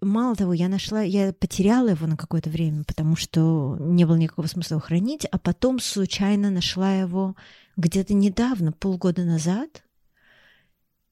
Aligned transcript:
Мало 0.00 0.36
того, 0.36 0.52
я 0.52 0.68
нашла, 0.68 1.02
я 1.02 1.32
потеряла 1.32 1.88
его 1.88 2.06
на 2.06 2.16
какое-то 2.16 2.50
время, 2.50 2.84
потому 2.84 3.16
что 3.16 3.76
не 3.80 4.04
было 4.04 4.14
никакого 4.14 4.46
смысла 4.46 4.74
его 4.74 4.80
хранить, 4.80 5.24
а 5.24 5.38
потом 5.38 5.80
случайно 5.80 6.50
нашла 6.50 6.94
его 6.94 7.34
где-то 7.76 8.14
недавно, 8.14 8.70
полгода 8.72 9.24
назад, 9.24 9.82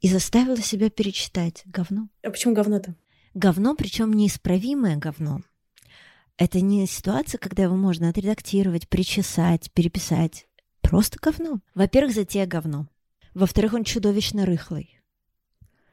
и 0.00 0.08
заставила 0.08 0.58
себя 0.58 0.88
перечитать 0.88 1.62
говно. 1.66 2.08
А 2.22 2.30
почему 2.30 2.54
говно-то? 2.54 2.94
Говно, 3.34 3.74
причем 3.74 4.12
неисправимое 4.12 4.96
говно. 4.96 5.40
Это 6.38 6.60
не 6.60 6.86
ситуация, 6.86 7.38
когда 7.38 7.64
его 7.64 7.76
можно 7.76 8.08
отредактировать, 8.08 8.88
причесать, 8.88 9.72
переписать. 9.72 10.46
Просто 10.80 11.18
говно. 11.20 11.60
Во-первых, 11.74 12.14
затея 12.14 12.46
говно. 12.46 12.86
Во-вторых, 13.34 13.74
он 13.74 13.84
чудовищно 13.84 14.46
рыхлый. 14.46 14.95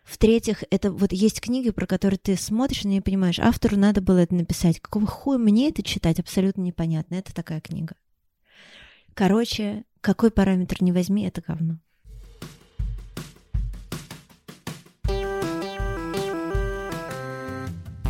В-третьих, 0.03 0.63
это 0.69 0.91
вот 0.91 1.13
есть 1.13 1.39
книги, 1.41 1.69
про 1.69 1.87
которые 1.87 2.19
ты 2.19 2.35
смотришь 2.35 2.83
и 2.83 2.87
не 2.87 3.01
понимаешь, 3.01 3.39
автору 3.39 3.77
надо 3.77 4.01
было 4.01 4.19
это 4.19 4.35
написать. 4.35 4.79
Какого 4.79 5.07
хуя 5.07 5.37
мне 5.37 5.69
это 5.69 5.81
читать, 5.81 6.19
абсолютно 6.19 6.61
непонятно. 6.61 7.15
Это 7.15 7.33
такая 7.33 7.61
книга. 7.61 7.95
Короче, 9.13 9.85
какой 10.01 10.31
параметр 10.31 10.77
не 10.81 10.91
возьми, 10.91 11.25
это 11.25 11.41
говно. 11.41 11.77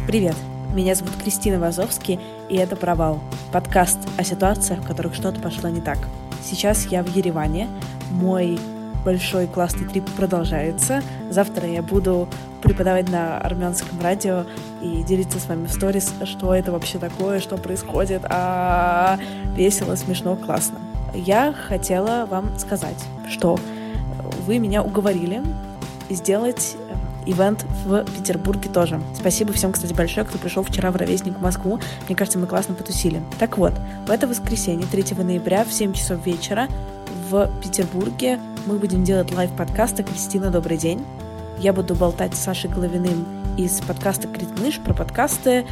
Привет, 0.08 0.36
меня 0.74 0.96
зовут 0.96 1.16
Кристина 1.22 1.60
Вазовский, 1.60 2.20
и 2.50 2.56
это 2.56 2.76
«Провал»— 2.76 3.24
подкаст 3.54 4.00
о 4.18 4.24
ситуациях, 4.24 4.82
в 4.84 4.88
которых 4.88 5.16
что-то 5.16 5.40
пошло 5.40 5.70
не 5.70 5.82
так. 5.82 5.98
Сейчас 6.44 6.88
я 6.88 7.04
в 7.04 7.16
Ереване, 7.16 7.70
мой 8.12 8.60
большой 9.04 9.48
классный 9.48 9.88
трип 9.88 10.10
продолжается. 10.12 11.02
Завтра 11.30 11.68
я 11.68 11.82
буду 11.82 12.28
преподавать 12.62 13.10
на 13.10 13.38
армянском 13.40 14.00
радио 14.02 14.46
и 14.82 15.04
делиться 15.04 15.40
с 15.40 15.48
вами 15.48 15.68
в 15.68 15.72
сторис, 15.72 16.14
что 16.24 16.54
это 16.54 16.72
вообще 16.72 16.98
такое, 16.98 17.40
что 17.40 17.58
происходит. 17.58 18.24
А 18.26 19.20
весело, 19.56 19.96
смешно, 19.96 20.36
классно. 20.36 20.80
Я 21.14 21.54
хотела 21.54 22.26
вам 22.26 22.58
сказать, 22.58 23.04
что 23.30 23.60
вы 24.46 24.60
меня 24.60 24.82
уговорили 24.84 25.42
сделать 26.10 26.76
э, 26.90 26.96
ивент 27.30 27.66
в 27.86 28.04
Петербурге 28.06 28.70
тоже. 28.70 29.02
Спасибо 29.16 29.54
всем, 29.54 29.72
кстати, 29.72 29.94
большое, 29.94 30.26
кто 30.26 30.38
пришел 30.38 30.64
вчера 30.64 30.92
в 30.92 30.96
Ровесник 30.96 31.38
в 31.38 31.42
Москву. 31.42 31.80
Мне 32.08 32.16
кажется, 32.16 32.40
мы 32.40 32.48
классно 32.48 32.76
потусили. 32.76 33.22
Так 33.40 33.58
вот, 33.58 33.74
в 34.08 34.12
это 34.12 34.28
воскресенье, 34.28 34.86
3 34.88 35.24
ноября 35.24 35.64
в 35.64 35.72
7 35.72 35.94
часов 35.94 36.26
вечера 36.26 36.68
в 37.30 37.50
Петербурге 37.62 38.40
мы 38.66 38.78
будем 38.78 39.04
делать 39.04 39.34
лайв-подкасты 39.34 40.04
«Кристина, 40.04 40.50
добрый 40.50 40.78
день». 40.78 41.04
Я 41.60 41.74
буду 41.74 41.96
болтать 41.96 42.34
с 42.34 42.40
Сашей 42.40 42.70
Головиным 42.70 43.26
из 43.58 43.82
подкаста 43.82 44.28
«Критмыш» 44.28 44.80
про 44.80 44.94
подкасты, 44.94 45.66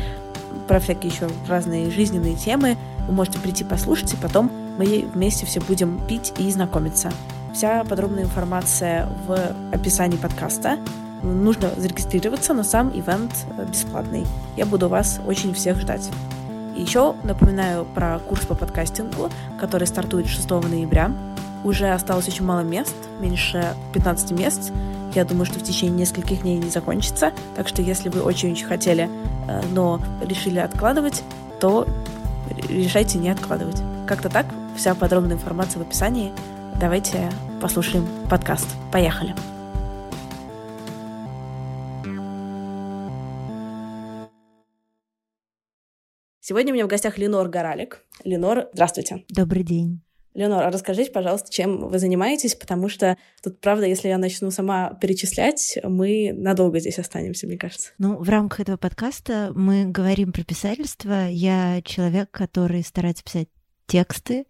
про 0.68 0.80
всякие 0.80 1.12
еще 1.12 1.30
разные 1.48 1.90
жизненные 1.90 2.36
темы. 2.36 2.78
Вы 3.08 3.14
можете 3.14 3.40
прийти 3.40 3.64
послушать, 3.64 4.14
и 4.14 4.18
потом 4.18 4.52
мы 4.78 5.08
вместе 5.14 5.46
все 5.46 5.62
будем 5.62 6.06
пить 6.06 6.34
и 6.38 6.52
знакомиться. 6.52 7.12
Вся 7.54 7.84
подробная 7.86 8.24
информация 8.24 9.08
в 9.26 9.38
описании 9.74 10.18
подкаста. 10.18 10.78
Нужно 11.24 11.72
зарегистрироваться, 11.78 12.54
но 12.54 12.64
сам 12.64 12.90
ивент 12.90 13.32
бесплатный. 13.70 14.26
Я 14.58 14.66
буду 14.66 14.90
вас 14.90 15.20
очень 15.26 15.54
всех 15.54 15.80
ждать. 15.80 16.10
Еще 16.76 17.16
напоминаю 17.24 17.86
про 17.86 18.20
курс 18.20 18.46
по 18.46 18.56
подкастингу, 18.56 19.30
который 19.60 19.88
стартует 19.88 20.28
6 20.28 20.50
ноября. 20.50 21.12
Уже 21.64 21.90
осталось 21.90 22.28
очень 22.28 22.46
мало 22.46 22.62
мест, 22.62 22.96
меньше 23.20 23.76
15 23.94 24.32
мест. 24.32 24.72
Я 25.14 25.26
думаю, 25.26 25.46
что 25.46 25.60
в 25.60 25.64
течение 25.64 26.00
нескольких 26.00 26.42
дней 26.42 26.58
не 26.58 26.70
закончится. 26.70 27.34
Так 27.56 27.68
что 27.68 27.82
если 27.82 28.10
вы 28.10 28.22
очень-очень 28.22 28.66
хотели, 28.66 29.10
э, 29.48 29.62
но 29.74 30.02
решили 30.22 30.60
откладывать, 30.60 31.24
то 31.60 31.88
решайте 32.70 33.18
не 33.18 33.30
откладывать. 33.30 33.82
Как-то 34.08 34.30
так. 34.30 34.46
Вся 34.76 34.96
подробная 34.96 35.36
информация 35.36 35.80
в 35.80 35.86
описании. 35.86 36.32
Давайте 36.80 37.30
послушаем 37.62 38.08
подкаст. 38.30 38.68
Поехали. 38.92 39.36
Сегодня 46.40 46.72
у 46.72 46.76
меня 46.76 46.86
в 46.86 46.90
гостях 46.90 47.18
Ленор 47.18 47.48
Горалик. 47.50 48.04
Ленор, 48.24 48.70
здравствуйте. 48.74 49.26
Добрый 49.30 49.64
день. 49.64 50.02
Леонор, 50.34 50.64
а 50.64 50.72
расскажите, 50.72 51.12
пожалуйста, 51.12 51.52
чем 51.52 51.90
вы 51.90 52.00
занимаетесь, 52.00 52.56
потому 52.56 52.88
что 52.88 53.18
тут, 53.44 53.60
правда, 53.60 53.86
если 53.86 54.08
я 54.08 54.18
начну 54.18 54.50
сама 54.50 54.98
перечислять, 55.02 55.78
мы 55.84 56.32
надолго 56.34 56.80
здесь 56.80 57.00
останемся, 57.00 57.48
мне 57.48 57.58
кажется. 57.58 57.92
Ну, 57.98 58.18
в 58.18 58.30
рамках 58.30 58.62
этого 58.62 58.78
подкаста 58.78 59.52
мы 59.54 59.86
говорим 59.86 60.32
про 60.32 60.44
писательство. 60.44 61.28
Я 61.28 61.82
человек, 61.84 62.32
который 62.32 62.84
старается 62.84 63.24
писать 63.24 63.50
тексты, 63.88 64.46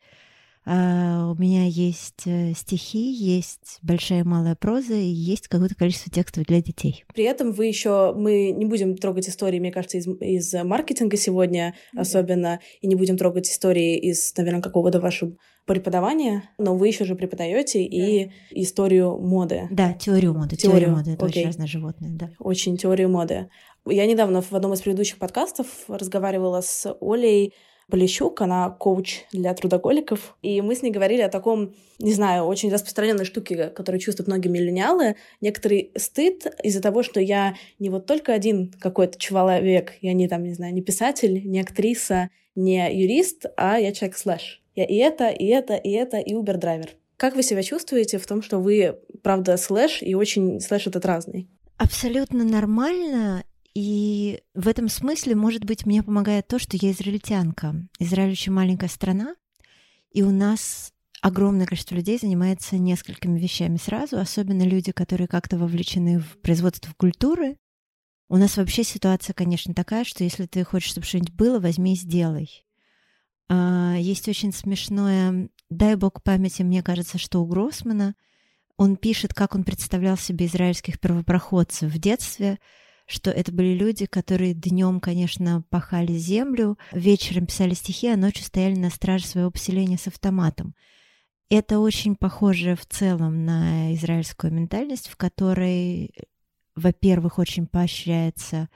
Uh, 0.64 1.32
у 1.32 1.42
меня 1.42 1.66
есть 1.66 2.28
э, 2.28 2.54
стихи, 2.56 3.12
есть 3.12 3.80
большая 3.82 4.20
и 4.20 4.24
малая 4.24 4.56
проза 4.56 4.94
и 4.94 5.08
есть 5.08 5.48
какое-то 5.48 5.74
количество 5.74 6.12
текстов 6.12 6.46
для 6.46 6.62
детей. 6.62 7.04
При 7.14 7.24
этом 7.24 7.52
вы 7.52 7.66
еще, 7.66 8.14
мы 8.14 8.52
не 8.52 8.66
будем 8.66 8.96
трогать 8.96 9.28
истории, 9.28 9.60
мне 9.60 9.72
кажется, 9.72 9.98
из, 9.98 10.08
из 10.08 10.54
маркетинга 10.64 11.18
сегодня 11.18 11.74
mm-hmm. 11.96 12.00
особенно, 12.00 12.60
и 12.80 12.88
не 12.88 12.94
будем 12.94 13.18
трогать 13.18 13.50
истории 13.50 13.98
из, 13.98 14.36
наверное, 14.38 14.62
какого-то 14.62 15.00
вашего 15.00 15.36
преподавания, 15.66 16.44
но 16.58 16.76
вы 16.76 16.88
еще 16.88 17.06
же 17.06 17.16
преподаете 17.16 17.80
да. 17.80 17.86
и 17.86 18.30
историю 18.52 19.18
моды. 19.18 19.68
Да, 19.72 19.94
теорию 19.94 20.34
моды. 20.34 20.58
Теорию, 20.58 20.82
теорию 20.82 20.98
моды 20.98 21.12
это 21.12 21.26
Окей. 21.26 21.42
очень 21.42 21.48
разное 21.48 21.68
животное, 21.68 22.10
да. 22.12 22.30
Очень 22.40 22.78
теорию 22.78 23.10
моды. 23.10 23.50
Я 23.88 24.06
недавно 24.06 24.42
в 24.42 24.52
одном 24.54 24.74
из 24.74 24.82
предыдущих 24.82 25.18
подкастов 25.18 25.68
разговаривала 25.88 26.62
с 26.62 26.94
Олей 27.02 27.54
Полищук, 27.92 28.42
она 28.42 28.70
коуч 28.70 29.26
для 29.32 29.54
трудоголиков, 29.54 30.36
и 30.42 30.62
мы 30.62 30.76
с 30.76 30.82
ней 30.82 30.92
говорили 30.92 31.22
о 31.22 31.30
таком, 31.30 31.76
не 32.00 32.14
знаю, 32.14 32.46
очень 32.46 32.72
распространенной 32.72 33.26
штуке, 33.26 33.68
которую 33.68 34.00
чувствуют 34.00 34.28
многие 34.28 34.48
миллениалы, 34.48 35.18
некоторый 35.42 35.92
стыд 35.98 36.48
из-за 36.64 36.82
того, 36.82 37.04
что 37.04 37.20
я 37.20 37.56
не 37.78 37.90
вот 37.90 38.06
только 38.06 38.34
один 38.34 38.74
какой-то 38.80 39.20
человек, 39.20 39.94
я 40.02 40.14
не 40.14 40.28
там, 40.28 40.44
не 40.44 40.54
знаю, 40.54 40.74
не 40.74 40.82
писатель, 40.82 41.46
не 41.46 41.60
актриса, 41.60 42.30
не 42.56 42.90
юрист, 42.92 43.46
а 43.58 43.78
я 43.78 43.92
человек 43.92 44.18
слэш. 44.18 44.64
Я 44.74 44.86
и 44.86 44.96
это, 44.96 45.28
и 45.30 45.46
это, 45.48 45.76
и 45.76 45.92
это, 45.92 46.18
и 46.18 46.34
Uber-driver. 46.34 46.92
Как 47.18 47.36
вы 47.36 47.44
себя 47.44 47.62
чувствуете 47.62 48.18
в 48.18 48.26
том, 48.26 48.42
что 48.42 48.58
вы, 48.58 48.98
правда, 49.22 49.58
слэш, 49.58 50.02
и 50.02 50.16
очень 50.16 50.60
слэш 50.60 50.88
этот 50.88 51.06
разный? 51.06 51.48
Абсолютно 51.78 52.44
нормально, 52.44 53.44
и 53.74 54.42
в 54.54 54.68
этом 54.68 54.90
смысле, 54.90 55.36
может 55.36 55.64
быть, 55.64 55.86
мне 55.86 56.04
помогает 56.04 56.48
то, 56.48 56.60
что 56.60 56.78
я 56.80 56.92
израильтянка. 56.92 57.76
Израиль 58.00 58.32
очень 58.32 58.52
маленькая 58.52 58.90
страна, 58.90 59.36
и 60.12 60.24
у 60.24 60.32
нас 60.32 60.92
огромное 61.22 61.66
количество 61.66 61.96
людей 61.96 62.18
занимается 62.20 62.78
несколькими 62.78 63.40
вещами 63.40 63.78
сразу, 63.78 64.20
особенно 64.20 64.64
люди, 64.64 64.92
которые 64.92 65.28
как-то 65.28 65.58
вовлечены 65.58 66.20
в 66.20 66.38
производство 66.42 66.92
культуры. 66.98 67.58
У 68.28 68.38
нас 68.38 68.58
вообще 68.58 68.84
ситуация, 68.84 69.34
конечно, 69.34 69.74
такая, 69.74 70.04
что 70.04 70.24
если 70.24 70.48
ты 70.48 70.64
хочешь, 70.64 70.90
чтобы 70.90 71.08
что-нибудь 71.08 71.34
было, 71.34 71.60
возьми 71.60 71.94
и 71.94 71.98
сделай. 71.98 72.66
А, 73.50 73.96
есть 73.98 74.28
очень 74.28 74.52
смешное, 74.52 75.50
дай 75.70 75.96
бог 75.96 76.24
памяти, 76.24 76.64
мне 76.64 76.84
кажется, 76.84 77.18
что 77.18 77.42
у 77.42 77.46
Гроссмана 77.46 78.16
он 78.76 78.96
пишет, 78.98 79.34
как 79.34 79.54
он 79.56 79.64
представлял 79.64 80.18
себе 80.18 80.48
израильских 80.48 81.00
первопроходцев 81.00 81.90
в 81.90 82.00
детстве— 82.00 82.60
что 83.12 83.30
это 83.30 83.52
были 83.52 83.74
люди, 83.74 84.06
которые 84.06 84.54
днем, 84.54 85.00
конечно, 85.00 85.64
пахали 85.70 86.14
землю, 86.14 86.78
вечером 86.92 87.46
писали 87.46 87.74
стихи, 87.74 88.08
а 88.08 88.18
ночью 88.18 88.44
стояли 88.44 88.76
на 88.76 88.90
страже 88.90 89.26
своего 89.26 89.52
поселения 89.52 89.98
с 89.98 90.08
автоматом. 90.08 90.76
Это 91.50 91.80
очень 91.80 92.16
похоже 92.16 92.76
в 92.76 92.86
целом 92.86 93.46
на 93.46 93.94
израильскую 93.96 94.54
ментальность, 94.54 95.10
в 95.10 95.18
которой, 95.18 96.12
во-первых, 96.76 97.40
очень 97.40 97.68
поощряется 97.68 98.70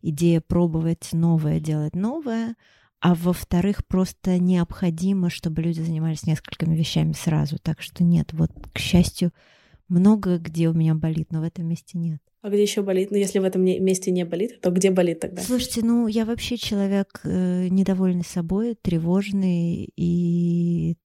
идея 0.00 0.40
пробовать 0.40 1.10
новое, 1.12 1.60
делать 1.60 1.94
новое, 1.94 2.56
а 3.00 3.14
во-вторых, 3.14 3.86
просто 3.86 4.38
необходимо, 4.38 5.28
чтобы 5.28 5.60
люди 5.60 5.80
занимались 5.80 6.24
несколькими 6.24 6.74
вещами 6.74 7.12
сразу. 7.12 7.58
Так 7.58 7.82
что 7.82 8.04
нет, 8.04 8.32
вот, 8.32 8.50
к 8.72 8.78
счастью, 8.78 9.32
много 9.92 10.38
где 10.38 10.68
у 10.68 10.72
меня 10.72 10.94
болит, 10.94 11.28
но 11.30 11.40
в 11.40 11.44
этом 11.44 11.68
месте 11.68 11.98
нет. 11.98 12.20
А 12.40 12.48
где 12.48 12.62
еще 12.62 12.82
болит? 12.82 13.10
Ну, 13.10 13.16
если 13.16 13.38
в 13.38 13.44
этом 13.44 13.62
месте 13.62 14.10
не 14.10 14.24
болит, 14.24 14.60
то 14.60 14.70
где 14.70 14.90
болит 14.90 15.20
тогда? 15.20 15.42
Слушайте, 15.42 15.82
ну, 15.84 16.08
я 16.08 16.24
вообще 16.24 16.56
человек 16.56 17.20
э, 17.22 17.68
недовольный 17.68 18.24
собой, 18.24 18.76
тревожный, 18.80 19.92
и 19.96 20.96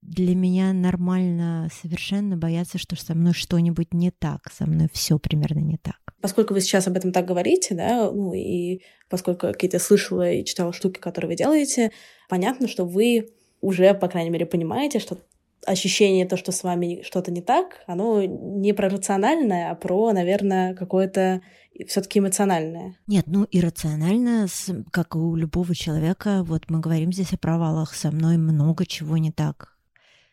для 0.00 0.36
меня 0.36 0.72
нормально 0.72 1.68
совершенно 1.82 2.36
бояться, 2.36 2.78
что 2.78 2.94
со 2.94 3.14
мной 3.14 3.32
что-нибудь 3.32 3.92
не 3.92 4.12
так, 4.12 4.52
со 4.52 4.66
мной 4.66 4.88
все 4.92 5.18
примерно 5.18 5.58
не 5.60 5.78
так. 5.78 5.96
Поскольку 6.20 6.54
вы 6.54 6.60
сейчас 6.60 6.86
об 6.86 6.96
этом 6.96 7.10
так 7.10 7.26
говорите, 7.26 7.74
да, 7.74 8.10
ну 8.12 8.32
и 8.32 8.82
поскольку 9.08 9.48
какие-то 9.48 9.78
слышала 9.78 10.30
и 10.30 10.44
читала 10.44 10.72
штуки, 10.72 11.00
которые 11.00 11.30
вы 11.30 11.36
делаете, 11.36 11.90
понятно, 12.28 12.68
что 12.68 12.84
вы 12.84 13.30
уже, 13.60 13.92
по 13.94 14.08
крайней 14.08 14.30
мере, 14.30 14.46
понимаете, 14.46 15.00
что 15.00 15.18
ощущение, 15.66 16.26
то, 16.26 16.36
что 16.36 16.52
с 16.52 16.62
вами 16.62 17.02
что-то 17.02 17.30
не 17.30 17.40
так, 17.40 17.82
оно 17.86 18.24
не 18.24 18.72
про 18.72 18.88
рациональное, 18.88 19.70
а 19.70 19.74
про, 19.74 20.12
наверное, 20.12 20.74
какое-то 20.74 21.40
все-таки 21.86 22.18
эмоциональное. 22.18 22.96
Нет, 23.06 23.26
ну 23.26 23.46
иррационально, 23.50 24.46
как 24.92 25.16
у 25.16 25.34
любого 25.34 25.74
человека, 25.74 26.42
вот 26.44 26.70
мы 26.70 26.80
говорим 26.80 27.12
здесь 27.12 27.32
о 27.32 27.38
провалах, 27.38 27.94
со 27.94 28.10
мной 28.10 28.36
много 28.36 28.86
чего 28.86 29.16
не 29.16 29.32
так. 29.32 29.76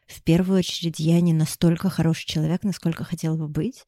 В 0.07 0.21
первую 0.23 0.59
очередь, 0.59 0.99
я 0.99 1.21
не 1.21 1.33
настолько 1.33 1.89
хороший 1.89 2.27
человек, 2.27 2.63
насколько 2.63 3.03
хотела 3.03 3.37
бы 3.37 3.47
быть. 3.47 3.85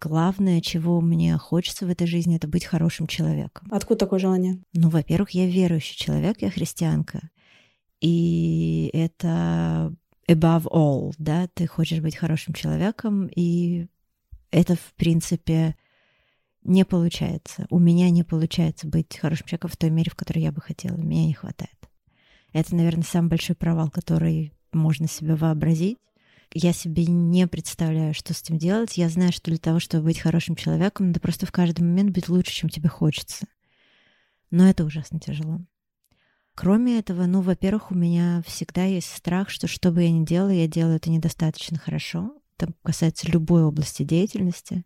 Главное, 0.00 0.60
чего 0.60 1.00
мне 1.00 1.36
хочется 1.36 1.86
в 1.86 1.90
этой 1.90 2.06
жизни, 2.06 2.36
это 2.36 2.48
быть 2.48 2.64
хорошим 2.64 3.06
человеком. 3.06 3.68
Откуда 3.70 4.00
такое 4.00 4.18
желание? 4.18 4.60
Ну, 4.72 4.88
во-первых, 4.88 5.30
я 5.30 5.46
верующий 5.46 5.96
человек, 5.96 6.40
я 6.40 6.50
христианка. 6.50 7.28
И 8.00 8.90
это 8.94 9.94
above 10.32 10.64
all, 10.64 11.14
да, 11.18 11.48
ты 11.54 11.66
хочешь 11.66 12.00
быть 12.00 12.16
хорошим 12.16 12.54
человеком, 12.54 13.26
и 13.26 13.88
это, 14.50 14.76
в 14.76 14.94
принципе, 14.96 15.76
не 16.62 16.84
получается. 16.84 17.66
У 17.70 17.78
меня 17.78 18.10
не 18.10 18.22
получается 18.22 18.86
быть 18.86 19.16
хорошим 19.18 19.46
человеком 19.46 19.70
в 19.70 19.76
той 19.76 19.90
мере, 19.90 20.10
в 20.10 20.14
которой 20.14 20.40
я 20.40 20.52
бы 20.52 20.60
хотела. 20.60 20.96
Меня 20.96 21.26
не 21.26 21.34
хватает. 21.34 21.76
Это, 22.52 22.74
наверное, 22.76 23.04
самый 23.04 23.28
большой 23.28 23.56
провал, 23.56 23.90
который 23.90 24.52
можно 24.72 25.08
себе 25.08 25.34
вообразить. 25.34 25.98
Я 26.54 26.74
себе 26.74 27.06
не 27.06 27.46
представляю, 27.46 28.12
что 28.12 28.34
с 28.34 28.42
этим 28.42 28.58
делать. 28.58 28.98
Я 28.98 29.08
знаю, 29.08 29.32
что 29.32 29.50
для 29.50 29.58
того, 29.58 29.80
чтобы 29.80 30.04
быть 30.04 30.18
хорошим 30.18 30.54
человеком, 30.54 31.08
надо 31.08 31.20
просто 31.20 31.46
в 31.46 31.52
каждый 31.52 31.80
момент 31.80 32.10
быть 32.10 32.28
лучше, 32.28 32.52
чем 32.52 32.68
тебе 32.68 32.90
хочется. 32.90 33.46
Но 34.50 34.68
это 34.68 34.84
ужасно 34.84 35.18
тяжело. 35.18 35.60
Кроме 36.54 36.98
этого, 36.98 37.26
ну, 37.26 37.40
во-первых, 37.40 37.90
у 37.90 37.94
меня 37.94 38.42
всегда 38.46 38.84
есть 38.84 39.14
страх, 39.14 39.48
что 39.48 39.66
что 39.66 39.90
бы 39.90 40.02
я 40.02 40.10
ни 40.10 40.24
делала, 40.24 40.50
я 40.50 40.68
делаю 40.68 40.96
это 40.96 41.10
недостаточно 41.10 41.78
хорошо. 41.78 42.36
Это 42.58 42.72
касается 42.82 43.30
любой 43.30 43.64
области 43.64 44.02
деятельности. 44.02 44.84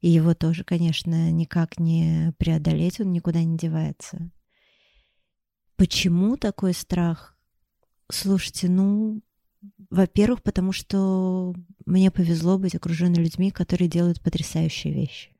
И 0.00 0.08
его 0.10 0.34
тоже, 0.34 0.64
конечно, 0.64 1.30
никак 1.30 1.78
не 1.78 2.32
преодолеть, 2.36 3.00
он 3.00 3.12
никуда 3.12 3.44
не 3.44 3.56
девается. 3.56 4.30
Почему 5.76 6.36
такой 6.36 6.74
страх? 6.74 7.36
Слушайте, 8.10 8.68
ну, 8.68 9.22
во-первых, 9.90 10.42
потому 10.42 10.72
что 10.72 11.54
мне 11.86 12.10
повезло 12.10 12.58
быть 12.58 12.74
окруженной 12.74 13.22
людьми, 13.22 13.52
которые 13.52 13.88
делают 13.88 14.20
потрясающие 14.20 14.92
вещи. 14.92 15.30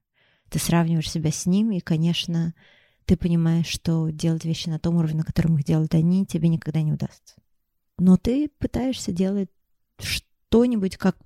Ты 0.48 0.60
сравниваешь 0.60 1.10
себя 1.10 1.32
с 1.32 1.46
ними, 1.46 1.76
и, 1.76 1.80
конечно, 1.80 2.54
ты 3.04 3.16
понимаешь, 3.16 3.66
что 3.66 4.10
делать 4.10 4.44
вещи 4.44 4.68
на 4.68 4.78
том 4.78 4.96
уровне, 4.96 5.18
на 5.18 5.24
котором 5.24 5.56
их 5.56 5.64
делают 5.64 5.94
они, 5.94 6.26
тебе 6.26 6.48
никогда 6.48 6.82
не 6.82 6.92
удастся. 6.92 7.36
Но 7.98 8.16
ты 8.16 8.48
пытаешься 8.58 9.12
делать 9.12 9.50
что-нибудь 9.98 10.96
как 10.96 11.16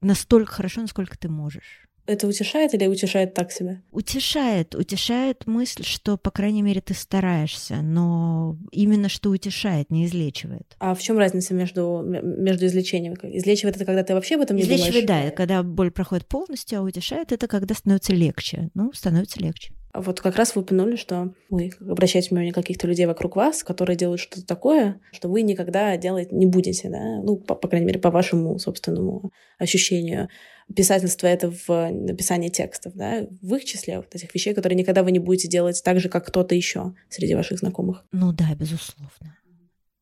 настолько 0.00 0.52
хорошо, 0.52 0.82
насколько 0.82 1.18
ты 1.18 1.28
можешь. 1.28 1.88
Это 2.06 2.28
утешает 2.28 2.74
или 2.74 2.86
утешает 2.86 3.32
так 3.32 3.50
себя? 3.50 3.80
Утешает. 3.90 4.74
Утешает 4.74 5.46
мысль, 5.46 5.84
что, 5.84 6.18
по 6.18 6.30
крайней 6.30 6.60
мере, 6.60 6.82
ты 6.82 6.92
стараешься, 6.92 7.76
но 7.80 8.58
именно 8.72 9.08
что 9.08 9.30
утешает, 9.30 9.90
не 9.90 10.04
излечивает. 10.04 10.76
А 10.80 10.94
в 10.94 11.00
чем 11.00 11.16
разница 11.16 11.54
между, 11.54 12.02
между 12.04 12.66
излечением? 12.66 13.14
Излечивает 13.14 13.76
это, 13.76 13.86
когда 13.86 14.02
ты 14.02 14.12
вообще 14.12 14.34
об 14.34 14.42
этом 14.42 14.56
не 14.56 14.64
излечивает, 14.64 15.06
думаешь? 15.06 15.30
да, 15.30 15.30
когда 15.30 15.62
боль 15.62 15.90
проходит 15.90 16.26
полностью, 16.26 16.80
а 16.80 16.82
утешает 16.82 17.32
это, 17.32 17.48
когда 17.48 17.74
становится 17.74 18.12
легче. 18.12 18.68
Ну, 18.74 18.92
становится 18.92 19.40
легче. 19.40 19.72
Вот 19.94 20.20
как 20.20 20.34
раз 20.34 20.56
вы 20.56 20.62
упомянули, 20.62 20.96
что 20.96 21.32
вы 21.50 21.70
обращаете 21.80 22.30
внимание 22.30 22.52
каких-то 22.52 22.88
людей 22.88 23.06
вокруг 23.06 23.36
вас, 23.36 23.62
которые 23.62 23.96
делают 23.96 24.20
что-то 24.20 24.44
такое, 24.44 25.00
что 25.12 25.28
вы 25.28 25.42
никогда 25.42 25.96
делать 25.96 26.32
не 26.32 26.46
будете, 26.46 26.88
да? 26.88 27.22
Ну, 27.22 27.36
по, 27.36 27.54
по 27.54 27.68
крайней 27.68 27.86
мере, 27.86 28.00
по 28.00 28.10
вашему 28.10 28.58
собственному 28.58 29.30
ощущению. 29.56 30.28
Писательство— 30.74 31.26
это 31.28 31.50
в 31.50 31.90
написании 31.92 32.48
текстов, 32.48 32.94
да? 32.94 33.28
В 33.40 33.54
их 33.54 33.64
числе 33.64 33.98
вот 33.98 34.12
этих 34.14 34.34
вещей, 34.34 34.52
которые 34.52 34.76
никогда 34.76 35.04
вы 35.04 35.12
не 35.12 35.20
будете 35.20 35.46
делать 35.46 35.80
так 35.84 36.00
же, 36.00 36.08
как 36.08 36.26
кто-то 36.26 36.56
еще 36.56 36.94
среди 37.08 37.36
ваших 37.36 37.60
знакомых. 37.60 38.04
Ну 38.10 38.32
да, 38.32 38.52
безусловно. 38.56 39.38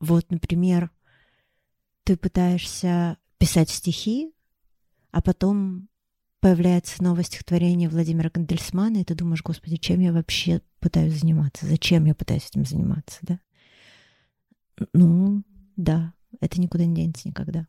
Вот, 0.00 0.24
например, 0.30 0.90
ты 2.04 2.16
пытаешься 2.16 3.18
писать 3.36 3.68
стихи, 3.68 4.32
а 5.10 5.20
потом 5.20 5.88
появляется 6.42 7.02
новое 7.02 7.22
стихотворение 7.22 7.88
Владимира 7.88 8.28
Гандельсмана, 8.28 8.98
и 8.98 9.04
ты 9.04 9.14
думаешь, 9.14 9.42
господи, 9.44 9.76
чем 9.76 10.00
я 10.00 10.12
вообще 10.12 10.60
пытаюсь 10.80 11.20
заниматься? 11.20 11.66
Зачем 11.66 12.04
я 12.04 12.16
пытаюсь 12.16 12.48
этим 12.50 12.64
заниматься, 12.64 13.20
да? 13.22 13.38
Ну, 14.92 15.44
да, 15.76 16.12
это 16.40 16.60
никуда 16.60 16.84
не 16.84 16.96
денется 16.96 17.28
никогда. 17.28 17.66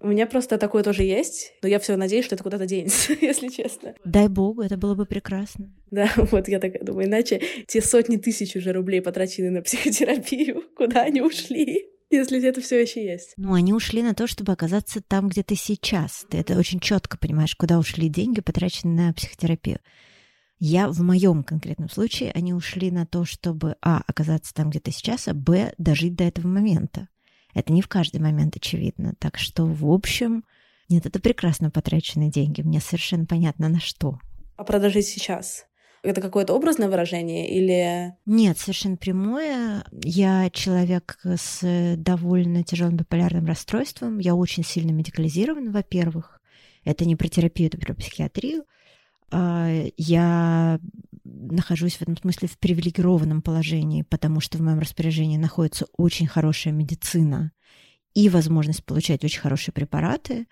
У 0.00 0.08
меня 0.08 0.26
просто 0.26 0.56
такое 0.56 0.82
тоже 0.82 1.02
есть, 1.02 1.52
но 1.62 1.68
я 1.68 1.78
все 1.78 1.96
надеюсь, 1.96 2.24
что 2.24 2.34
это 2.34 2.42
куда-то 2.42 2.64
денется, 2.64 3.12
если 3.20 3.48
честно. 3.48 3.94
Дай 4.04 4.28
богу, 4.28 4.62
это 4.62 4.78
было 4.78 4.94
бы 4.94 5.04
прекрасно. 5.04 5.74
Да, 5.90 6.10
вот 6.16 6.48
я 6.48 6.58
так 6.58 6.82
думаю, 6.82 7.08
иначе 7.08 7.42
те 7.68 7.82
сотни 7.82 8.16
тысяч 8.16 8.56
уже 8.56 8.72
рублей, 8.72 9.02
потраченные 9.02 9.50
на 9.50 9.60
психотерапию, 9.60 10.62
куда 10.76 11.02
они 11.02 11.20
ушли? 11.20 11.90
Если 12.16 12.42
это 12.46 12.60
все 12.60 12.80
еще 12.80 13.04
есть. 13.04 13.34
Ну, 13.36 13.54
они 13.54 13.72
ушли 13.72 14.02
на 14.02 14.14
то, 14.14 14.26
чтобы 14.26 14.52
оказаться 14.52 15.00
там, 15.00 15.28
где 15.28 15.42
ты 15.42 15.54
сейчас. 15.56 16.26
Ты 16.30 16.38
это 16.38 16.58
очень 16.58 16.80
четко 16.80 17.18
понимаешь, 17.18 17.54
куда 17.54 17.78
ушли 17.78 18.08
деньги, 18.08 18.40
потраченные 18.40 19.08
на 19.08 19.12
психотерапию. 19.12 19.78
Я 20.58 20.88
в 20.88 21.00
моем 21.02 21.44
конкретном 21.44 21.90
случае, 21.90 22.32
они 22.32 22.54
ушли 22.54 22.90
на 22.90 23.06
то, 23.06 23.24
чтобы, 23.24 23.76
а, 23.82 24.02
оказаться 24.06 24.54
там, 24.54 24.70
где 24.70 24.80
ты 24.80 24.90
сейчас, 24.90 25.28
а, 25.28 25.34
б, 25.34 25.74
дожить 25.76 26.14
до 26.14 26.24
этого 26.24 26.48
момента. 26.48 27.08
Это 27.54 27.72
не 27.72 27.82
в 27.82 27.88
каждый 27.88 28.20
момент 28.20 28.56
очевидно. 28.56 29.14
Так 29.18 29.38
что, 29.38 29.66
в 29.66 29.90
общем, 29.90 30.44
нет, 30.88 31.04
это 31.04 31.20
прекрасно 31.20 31.70
потраченные 31.70 32.30
деньги. 32.30 32.62
Мне 32.62 32.80
совершенно 32.80 33.26
понятно, 33.26 33.68
на 33.68 33.80
что. 33.80 34.18
А 34.56 34.64
продолжить 34.64 35.06
сейчас? 35.06 35.66
Это 36.06 36.20
какое-то 36.20 36.54
образное 36.54 36.88
выражение 36.88 37.50
или... 37.50 38.14
Нет, 38.26 38.58
совершенно 38.58 38.96
прямое. 38.96 39.84
Я 40.04 40.50
человек 40.50 41.18
с 41.24 41.96
довольно 41.96 42.62
тяжелым 42.62 42.96
биполярным 42.96 43.46
расстройством. 43.46 44.18
Я 44.18 44.34
очень 44.36 44.64
сильно 44.64 44.92
медикализирован, 44.92 45.72
во-первых. 45.72 46.40
Это 46.84 47.04
не 47.04 47.16
про 47.16 47.26
терапию, 47.26 47.68
это 47.68 47.78
про 47.78 47.94
психиатрию. 47.94 48.64
А, 49.32 49.68
я 49.96 50.78
нахожусь 51.24 51.96
в 51.96 52.02
этом 52.02 52.16
смысле 52.16 52.46
в 52.46 52.58
привилегированном 52.58 53.42
положении, 53.42 54.02
потому 54.02 54.40
что 54.40 54.58
в 54.58 54.60
моем 54.60 54.78
распоряжении 54.78 55.36
находится 55.36 55.86
очень 55.96 56.28
хорошая 56.28 56.72
медицина 56.72 57.50
и 58.14 58.28
возможность 58.28 58.84
получать 58.84 59.24
очень 59.24 59.40
хорошие 59.40 59.72
препараты 59.74 60.46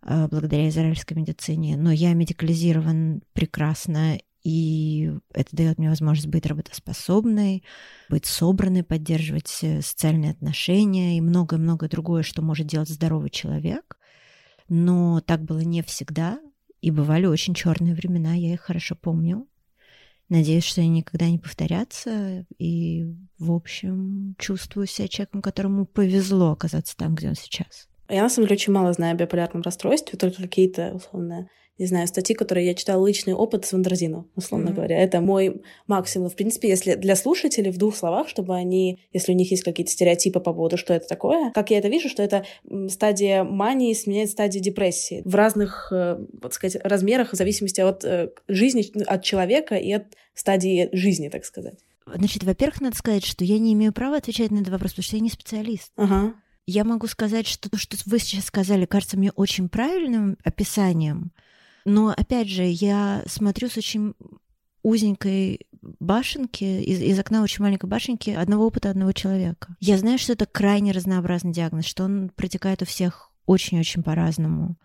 а, 0.00 0.28
благодаря 0.28 0.68
израильской 0.70 1.16
медицине. 1.16 1.76
Но 1.76 1.92
я 1.92 2.14
медикализирован 2.14 3.22
прекрасно 3.34 4.18
и 4.44 5.10
это 5.32 5.56
дает 5.56 5.78
мне 5.78 5.88
возможность 5.88 6.28
быть 6.28 6.44
работоспособной, 6.44 7.64
быть 8.10 8.26
собранной, 8.26 8.84
поддерживать 8.84 9.58
э, 9.62 9.80
социальные 9.80 10.32
отношения 10.32 11.16
и 11.16 11.22
многое-многое 11.22 11.88
другое, 11.88 12.22
что 12.22 12.42
может 12.42 12.66
делать 12.66 12.90
здоровый 12.90 13.30
человек. 13.30 13.96
Но 14.68 15.20
так 15.20 15.42
было 15.42 15.60
не 15.60 15.82
всегда, 15.82 16.38
и 16.82 16.90
бывали 16.90 17.24
очень 17.24 17.54
черные 17.54 17.94
времена, 17.94 18.34
я 18.34 18.52
их 18.52 18.60
хорошо 18.60 18.94
помню. 18.94 19.48
Надеюсь, 20.28 20.64
что 20.64 20.82
они 20.82 20.90
никогда 20.90 21.28
не 21.30 21.38
повторятся. 21.38 22.46
И, 22.58 23.06
в 23.38 23.52
общем, 23.52 24.34
чувствую 24.38 24.86
себя 24.86 25.08
человеком, 25.08 25.42
которому 25.42 25.86
повезло 25.86 26.52
оказаться 26.52 26.96
там, 26.96 27.14
где 27.14 27.28
он 27.28 27.34
сейчас. 27.34 27.88
Я, 28.08 28.22
на 28.22 28.28
самом 28.28 28.48
деле, 28.48 28.56
очень 28.56 28.72
мало 28.72 28.92
знаю 28.92 29.14
о 29.14 29.18
биполярном 29.18 29.62
расстройстве, 29.62 30.18
только 30.18 30.42
какие-то, 30.42 30.92
условно, 30.94 31.48
не 31.78 31.86
знаю, 31.86 32.06
статьи, 32.06 32.36
которые 32.36 32.66
я 32.66 32.74
читала, 32.74 33.06
личный 33.06 33.34
опыт 33.34 33.64
с 33.64 33.72
Вандерзино, 33.72 34.26
условно 34.36 34.68
mm-hmm. 34.68 34.74
говоря. 34.74 35.02
Это 35.02 35.20
мой 35.20 35.62
максимум. 35.86 36.30
В 36.30 36.36
принципе, 36.36 36.68
если 36.68 36.94
для 36.94 37.16
слушателей 37.16 37.70
в 37.70 37.78
двух 37.78 37.96
словах, 37.96 38.28
чтобы 38.28 38.54
они, 38.54 39.00
если 39.12 39.32
у 39.32 39.34
них 39.34 39.50
есть 39.50 39.64
какие-то 39.64 39.90
стереотипы 39.90 40.40
по 40.40 40.52
поводу, 40.52 40.76
что 40.76 40.94
это 40.94 41.08
такое, 41.08 41.50
как 41.52 41.70
я 41.70 41.78
это 41.78 41.88
вижу, 41.88 42.08
что 42.08 42.22
это 42.22 42.44
стадия 42.88 43.42
мании 43.42 43.92
сменяет 43.94 44.30
стадию 44.30 44.62
депрессии 44.62 45.22
в 45.24 45.34
разных, 45.34 45.88
э, 45.90 46.18
вот 46.40 46.54
сказать, 46.54 46.80
размерах 46.84 47.32
в 47.32 47.36
зависимости 47.36 47.80
от 47.80 48.04
э, 48.04 48.30
жизни, 48.46 48.86
от 49.06 49.24
человека 49.24 49.74
и 49.74 49.92
от 49.92 50.04
стадии 50.34 50.88
жизни, 50.92 51.28
так 51.28 51.44
сказать. 51.44 51.78
Значит, 52.06 52.44
во-первых, 52.44 52.80
надо 52.80 52.96
сказать, 52.96 53.24
что 53.24 53.44
я 53.44 53.58
не 53.58 53.72
имею 53.72 53.92
права 53.92 54.18
отвечать 54.18 54.50
на 54.50 54.58
этот 54.58 54.68
вопрос, 54.68 54.92
потому 54.92 55.04
что 55.04 55.16
я 55.16 55.22
не 55.22 55.30
специалист. 55.30 55.90
Ага. 55.96 56.34
Я 56.66 56.84
могу 56.84 57.06
сказать, 57.06 57.46
что 57.46 57.68
то, 57.68 57.76
что 57.76 57.96
вы 58.06 58.18
сейчас 58.18 58.44
сказали, 58.44 58.86
кажется 58.86 59.18
мне 59.18 59.30
очень 59.32 59.68
правильным 59.68 60.38
описанием, 60.44 61.32
но, 61.84 62.14
опять 62.16 62.48
же, 62.48 62.64
я 62.64 63.22
смотрю 63.26 63.68
с 63.68 63.76
очень 63.76 64.14
узенькой 64.82 65.66
башенки, 66.00 66.64
из, 66.64 67.00
из 67.00 67.18
окна 67.18 67.42
очень 67.42 67.62
маленькой 67.62 67.86
башенки 67.86 68.30
одного 68.30 68.66
опыта 68.66 68.90
одного 68.90 69.12
человека. 69.12 69.76
Я 69.80 69.98
знаю, 69.98 70.18
что 70.18 70.32
это 70.32 70.46
крайне 70.46 70.92
разнообразный 70.92 71.52
диагноз, 71.52 71.84
что 71.86 72.04
он 72.04 72.30
протекает 72.34 72.82
у 72.82 72.84
всех 72.86 73.32
очень-очень 73.46 74.02
по-разному. 74.02 74.76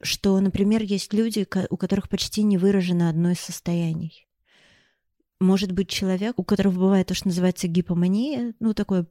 Что, 0.00 0.38
например, 0.40 0.82
есть 0.82 1.12
люди, 1.12 1.46
у 1.70 1.76
которых 1.76 2.08
почти 2.08 2.42
не 2.42 2.56
выражено 2.56 3.08
одно 3.08 3.32
из 3.32 3.40
состояний. 3.40 4.28
Может 5.40 5.72
быть 5.72 5.88
человек, 5.88 6.38
у 6.38 6.44
которого 6.44 6.74
бывает 6.74 7.08
то, 7.08 7.14
что 7.14 7.28
называется 7.28 7.68
гипомания, 7.68 8.54
ну, 8.60 8.74
такое 8.74 9.06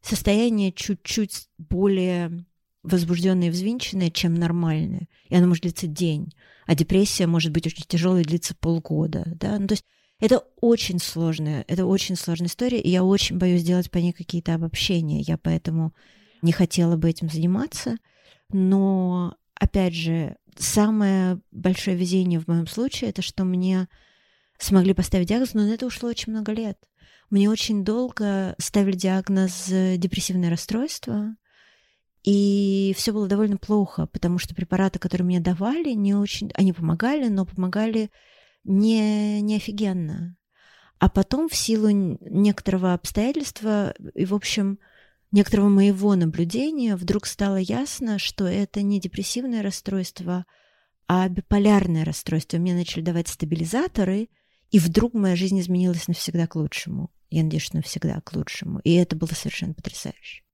состояние 0.00 0.72
чуть-чуть 0.72 1.48
более 1.58 2.46
возбужденное 2.82 3.48
и 3.48 3.50
взвинченное, 3.50 4.10
чем 4.10 4.34
нормальное. 4.34 5.08
И 5.28 5.34
оно 5.34 5.48
может 5.48 5.62
длиться 5.62 5.86
день. 5.86 6.32
А 6.66 6.74
депрессия 6.74 7.26
может 7.26 7.52
быть 7.52 7.66
очень 7.66 7.84
тяжелой 7.86 8.22
и 8.22 8.24
длиться 8.24 8.54
полгода. 8.54 9.24
Да? 9.26 9.58
Ну, 9.58 9.66
то 9.66 9.72
есть 9.74 9.84
это 10.18 10.42
очень 10.60 10.98
сложная, 10.98 11.64
это 11.68 11.86
очень 11.86 12.16
сложная 12.16 12.48
история, 12.48 12.80
и 12.80 12.90
я 12.90 13.04
очень 13.04 13.38
боюсь 13.38 13.62
делать 13.62 13.90
по 13.90 13.98
ней 13.98 14.12
какие-то 14.12 14.54
обобщения. 14.54 15.20
Я 15.20 15.38
поэтому 15.38 15.94
не 16.42 16.52
хотела 16.52 16.96
бы 16.96 17.10
этим 17.10 17.28
заниматься. 17.30 17.96
Но, 18.50 19.36
опять 19.54 19.94
же, 19.94 20.36
самое 20.56 21.40
большое 21.50 21.96
везение 21.96 22.40
в 22.40 22.48
моем 22.48 22.66
случае 22.66 23.10
это 23.10 23.22
что 23.22 23.44
мне 23.44 23.88
смогли 24.58 24.94
поставить 24.94 25.28
диагноз, 25.28 25.54
но 25.54 25.62
на 25.62 25.74
это 25.74 25.86
ушло 25.86 26.08
очень 26.08 26.32
много 26.32 26.52
лет. 26.52 26.78
Мне 27.28 27.50
очень 27.50 27.84
долго 27.84 28.54
ставили 28.58 28.96
диагноз 28.96 29.66
депрессивное 29.68 30.48
расстройство, 30.48 31.36
и 32.26 32.92
все 32.96 33.12
было 33.12 33.28
довольно 33.28 33.56
плохо, 33.56 34.06
потому 34.06 34.38
что 34.38 34.54
препараты, 34.54 34.98
которые 34.98 35.24
мне 35.24 35.38
давали, 35.38 35.92
не 35.92 36.12
очень, 36.12 36.50
они 36.54 36.72
помогали, 36.72 37.28
но 37.28 37.46
помогали 37.46 38.10
не, 38.64 39.40
не 39.40 39.56
офигенно. 39.56 40.36
А 40.98 41.08
потом 41.08 41.48
в 41.48 41.54
силу 41.54 41.88
некоторого 41.88 42.94
обстоятельства 42.94 43.94
и, 44.14 44.24
в 44.24 44.34
общем, 44.34 44.80
некоторого 45.30 45.68
моего 45.68 46.16
наблюдения 46.16 46.96
вдруг 46.96 47.26
стало 47.26 47.58
ясно, 47.58 48.18
что 48.18 48.44
это 48.44 48.82
не 48.82 48.98
депрессивное 48.98 49.62
расстройство, 49.62 50.46
а 51.06 51.28
биполярное 51.28 52.04
расстройство. 52.04 52.56
Мне 52.56 52.74
начали 52.74 53.02
давать 53.02 53.28
стабилизаторы, 53.28 54.30
и 54.72 54.80
вдруг 54.80 55.14
моя 55.14 55.36
жизнь 55.36 55.60
изменилась 55.60 56.08
навсегда 56.08 56.48
к 56.48 56.56
лучшему. 56.56 57.12
Я 57.30 57.44
надеюсь, 57.44 57.62
что 57.62 57.76
навсегда 57.76 58.20
к 58.20 58.32
лучшему. 58.32 58.80
И 58.80 58.94
это 58.94 59.14
было 59.14 59.28
совершенно 59.28 59.74
потрясающе. 59.74 60.45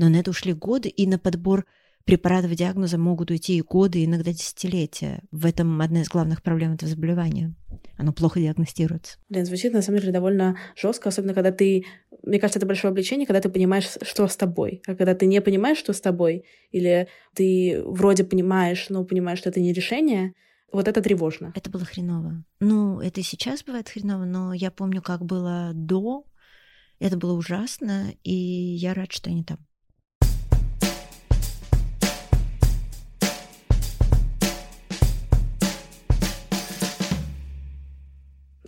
Но 0.00 0.08
на 0.08 0.16
это 0.16 0.30
ушли 0.30 0.54
годы, 0.54 0.88
и 0.88 1.06
на 1.06 1.18
подбор 1.18 1.66
препаратов 2.06 2.54
диагноза 2.54 2.96
могут 2.96 3.30
уйти 3.30 3.58
и 3.58 3.60
годы, 3.60 4.02
иногда 4.02 4.32
десятилетия. 4.32 5.22
В 5.30 5.44
этом 5.44 5.78
одна 5.82 6.00
из 6.00 6.08
главных 6.08 6.42
проблем 6.42 6.72
этого 6.72 6.90
заболевания. 6.90 7.54
Оно 7.98 8.14
плохо 8.14 8.40
диагностируется. 8.40 9.18
Блин, 9.28 9.44
звучит 9.44 9.74
на 9.74 9.82
самом 9.82 10.00
деле 10.00 10.10
довольно 10.10 10.56
жестко, 10.74 11.10
особенно 11.10 11.34
когда 11.34 11.52
ты... 11.52 11.84
Мне 12.22 12.40
кажется, 12.40 12.58
это 12.58 12.66
большое 12.66 12.92
облегчение, 12.92 13.26
когда 13.26 13.42
ты 13.42 13.50
понимаешь, 13.50 13.84
что 14.00 14.26
с 14.26 14.36
тобой. 14.38 14.80
А 14.86 14.94
когда 14.94 15.14
ты 15.14 15.26
не 15.26 15.42
понимаешь, 15.42 15.76
что 15.76 15.92
с 15.92 16.00
тобой, 16.00 16.46
или 16.70 17.06
ты 17.34 17.82
вроде 17.84 18.24
понимаешь, 18.24 18.86
но 18.88 19.04
понимаешь, 19.04 19.40
что 19.40 19.50
это 19.50 19.60
не 19.60 19.74
решение, 19.74 20.32
вот 20.72 20.88
это 20.88 21.02
тревожно. 21.02 21.52
Это 21.54 21.68
было 21.68 21.84
хреново. 21.84 22.42
Ну, 22.60 23.00
это 23.00 23.20
и 23.20 23.22
сейчас 23.22 23.62
бывает 23.64 23.90
хреново, 23.90 24.24
но 24.24 24.54
я 24.54 24.70
помню, 24.70 25.02
как 25.02 25.26
было 25.26 25.72
до. 25.74 26.24
Это 27.00 27.18
было 27.18 27.34
ужасно, 27.34 28.14
и 28.24 28.32
я 28.32 28.94
рад, 28.94 29.12
что 29.12 29.28
я 29.28 29.36
не 29.36 29.44
там. 29.44 29.58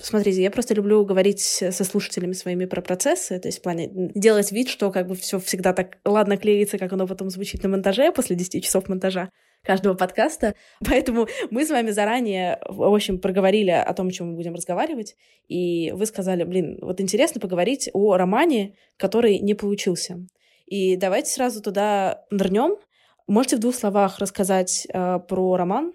Смотрите, 0.03 0.43
я 0.43 0.51
просто 0.51 0.75
люблю 0.75 1.05
говорить 1.05 1.41
со 1.41 1.85
слушателями 1.85 2.33
своими 2.33 2.65
про 2.65 2.83
процессы, 2.83 3.39
то 3.39 3.47
есть 3.47 3.61
в 3.61 3.63
плане 3.63 3.89
делать 3.93 4.51
вид, 4.51 4.69
что 4.69 4.91
как 4.91 5.07
бы 5.07 5.15
все 5.15 5.39
всегда 5.39 5.73
так 5.73 5.99
ладно 6.05 6.37
клеится, 6.37 6.77
как 6.77 6.93
оно 6.93 7.07
потом 7.07 7.31
звучит 7.31 7.63
на 7.63 7.69
монтаже 7.69 8.11
после 8.11 8.35
10 8.35 8.65
часов 8.65 8.89
монтажа 8.89 9.31
каждого 9.63 9.95
подкаста. 9.95 10.57
Поэтому 10.85 11.29
мы 11.51 11.65
с 11.65 11.71
вами 11.71 11.93
заранее, 11.93 12.59
в 12.69 12.83
общем, 12.83 13.21
проговорили 13.21 13.71
о 13.71 13.95
том, 13.95 14.09
о 14.09 14.11
чем 14.11 14.31
мы 14.31 14.35
будем 14.35 14.55
разговаривать, 14.55 15.15
и 15.47 15.93
вы 15.93 16.05
сказали, 16.07 16.43
блин, 16.43 16.79
вот 16.83 17.01
интересно 17.01 17.41
поговорить 17.41 17.89
о 17.93 18.17
романе, 18.17 18.75
который 18.97 19.39
не 19.39 19.55
получился. 19.55 20.19
И 20.67 20.97
давайте 20.97 21.31
сразу 21.31 21.63
туда 21.63 22.25
нырнем. 22.31 22.77
Можете 23.29 23.57
в 23.57 23.61
двух 23.61 23.77
словах 23.77 24.19
рассказать 24.19 24.85
э, 24.93 25.21
про 25.29 25.57
роман, 25.57 25.93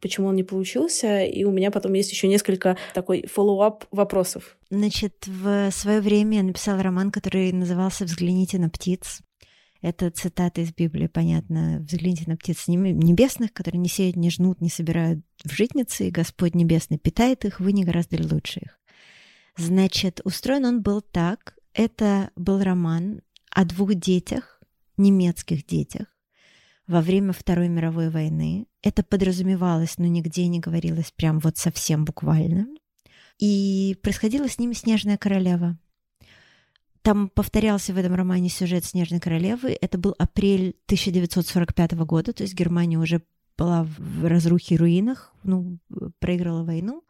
почему 0.00 0.28
он 0.28 0.36
не 0.36 0.44
получился, 0.44 1.24
и 1.24 1.44
у 1.44 1.50
меня 1.50 1.70
потом 1.70 1.92
есть 1.94 2.10
еще 2.10 2.28
несколько 2.28 2.76
такой 2.94 3.22
follow-up 3.22 3.84
вопросов. 3.90 4.56
Значит, 4.70 5.26
в 5.26 5.70
свое 5.70 6.00
время 6.00 6.38
я 6.38 6.42
написала 6.42 6.82
роман, 6.82 7.10
который 7.10 7.52
назывался 7.52 8.04
«Взгляните 8.04 8.58
на 8.58 8.68
птиц». 8.70 9.20
Это 9.80 10.10
цитата 10.10 10.60
из 10.60 10.72
Библии, 10.72 11.06
понятно. 11.06 11.78
«Взгляните 11.80 12.24
на 12.26 12.36
птиц 12.36 12.66
небесных, 12.66 13.52
которые 13.52 13.80
не 13.80 13.88
сеют, 13.88 14.16
не 14.16 14.30
жнут, 14.30 14.60
не 14.60 14.70
собирают 14.70 15.20
в 15.44 15.52
житницы, 15.52 16.08
и 16.08 16.10
Господь 16.10 16.54
Небесный 16.54 16.98
питает 16.98 17.44
их, 17.44 17.60
вы 17.60 17.72
не 17.72 17.84
гораздо 17.84 18.20
лучше 18.22 18.60
их». 18.60 18.80
Значит, 19.56 20.20
устроен 20.24 20.64
он 20.64 20.82
был 20.82 21.00
так. 21.00 21.56
Это 21.74 22.30
был 22.34 22.62
роман 22.62 23.22
о 23.50 23.64
двух 23.64 23.94
детях, 23.94 24.60
немецких 24.96 25.64
детях, 25.66 26.06
во 26.88 27.02
время 27.02 27.32
Второй 27.32 27.68
мировой 27.68 28.08
войны. 28.08 28.66
Это 28.82 29.04
подразумевалось, 29.04 29.98
но 29.98 30.06
нигде 30.06 30.46
не 30.48 30.58
говорилось 30.58 31.12
прям 31.12 31.38
вот 31.38 31.58
совсем 31.58 32.04
буквально. 32.04 32.66
И 33.38 33.96
происходила 34.02 34.48
с 34.48 34.58
ними 34.58 34.72
«Снежная 34.72 35.18
королева». 35.18 35.78
Там 37.02 37.28
повторялся 37.28 37.92
в 37.92 37.98
этом 37.98 38.14
романе 38.14 38.48
сюжет 38.48 38.84
«Снежной 38.84 39.20
королевы». 39.20 39.76
Это 39.80 39.98
был 39.98 40.14
апрель 40.18 40.74
1945 40.86 41.92
года, 41.92 42.32
то 42.32 42.42
есть 42.42 42.54
Германия 42.54 42.98
уже 42.98 43.22
была 43.56 43.84
в 43.84 44.26
разрухе 44.26 44.74
и 44.74 44.78
руинах, 44.78 45.32
ну, 45.42 45.78
проиграла 46.18 46.64
войну. 46.64 47.04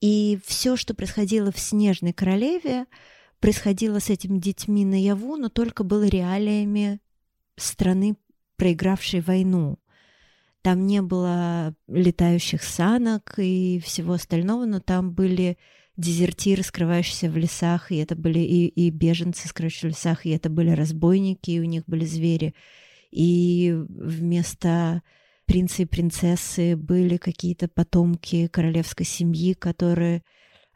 И 0.00 0.38
все, 0.44 0.76
что 0.76 0.94
происходило 0.94 1.50
в 1.50 1.58
«Снежной 1.58 2.12
королеве», 2.12 2.86
происходило 3.40 4.00
с 4.00 4.10
этими 4.10 4.38
детьми 4.38 4.84
наяву, 4.84 5.36
но 5.36 5.48
только 5.48 5.82
было 5.82 6.04
реалиями 6.04 7.00
страны 7.56 8.16
проигравшей 8.56 9.20
войну. 9.20 9.78
Там 10.62 10.86
не 10.86 11.02
было 11.02 11.74
летающих 11.88 12.62
санок 12.62 13.34
и 13.38 13.80
всего 13.84 14.12
остального, 14.14 14.64
но 14.64 14.80
там 14.80 15.12
были 15.12 15.58
дезертиры, 15.96 16.62
скрывающиеся 16.62 17.28
в 17.30 17.36
лесах, 17.36 17.90
и 17.90 17.96
это 17.96 18.16
были 18.16 18.38
и, 18.38 18.66
и 18.66 18.90
беженцы, 18.90 19.48
скрывающиеся 19.48 19.86
в 19.88 19.90
лесах, 19.90 20.26
и 20.26 20.30
это 20.30 20.48
были 20.48 20.70
разбойники, 20.70 21.50
и 21.50 21.60
у 21.60 21.64
них 21.64 21.84
были 21.86 22.04
звери. 22.04 22.54
И 23.10 23.74
вместо 23.88 25.02
принца 25.44 25.82
и 25.82 25.86
принцессы 25.86 26.76
были 26.76 27.18
какие-то 27.18 27.68
потомки 27.68 28.46
королевской 28.46 29.04
семьи, 29.04 29.52
которые 29.52 30.22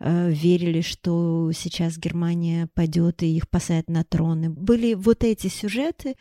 э, 0.00 0.30
верили, 0.30 0.82
что 0.82 1.50
сейчас 1.54 1.96
Германия 1.96 2.68
падет 2.74 3.22
и 3.22 3.36
их 3.36 3.48
посадят 3.48 3.88
на 3.88 4.04
троны. 4.04 4.50
Были 4.50 4.94
вот 4.94 5.24
эти 5.24 5.46
сюжеты, 5.46 6.16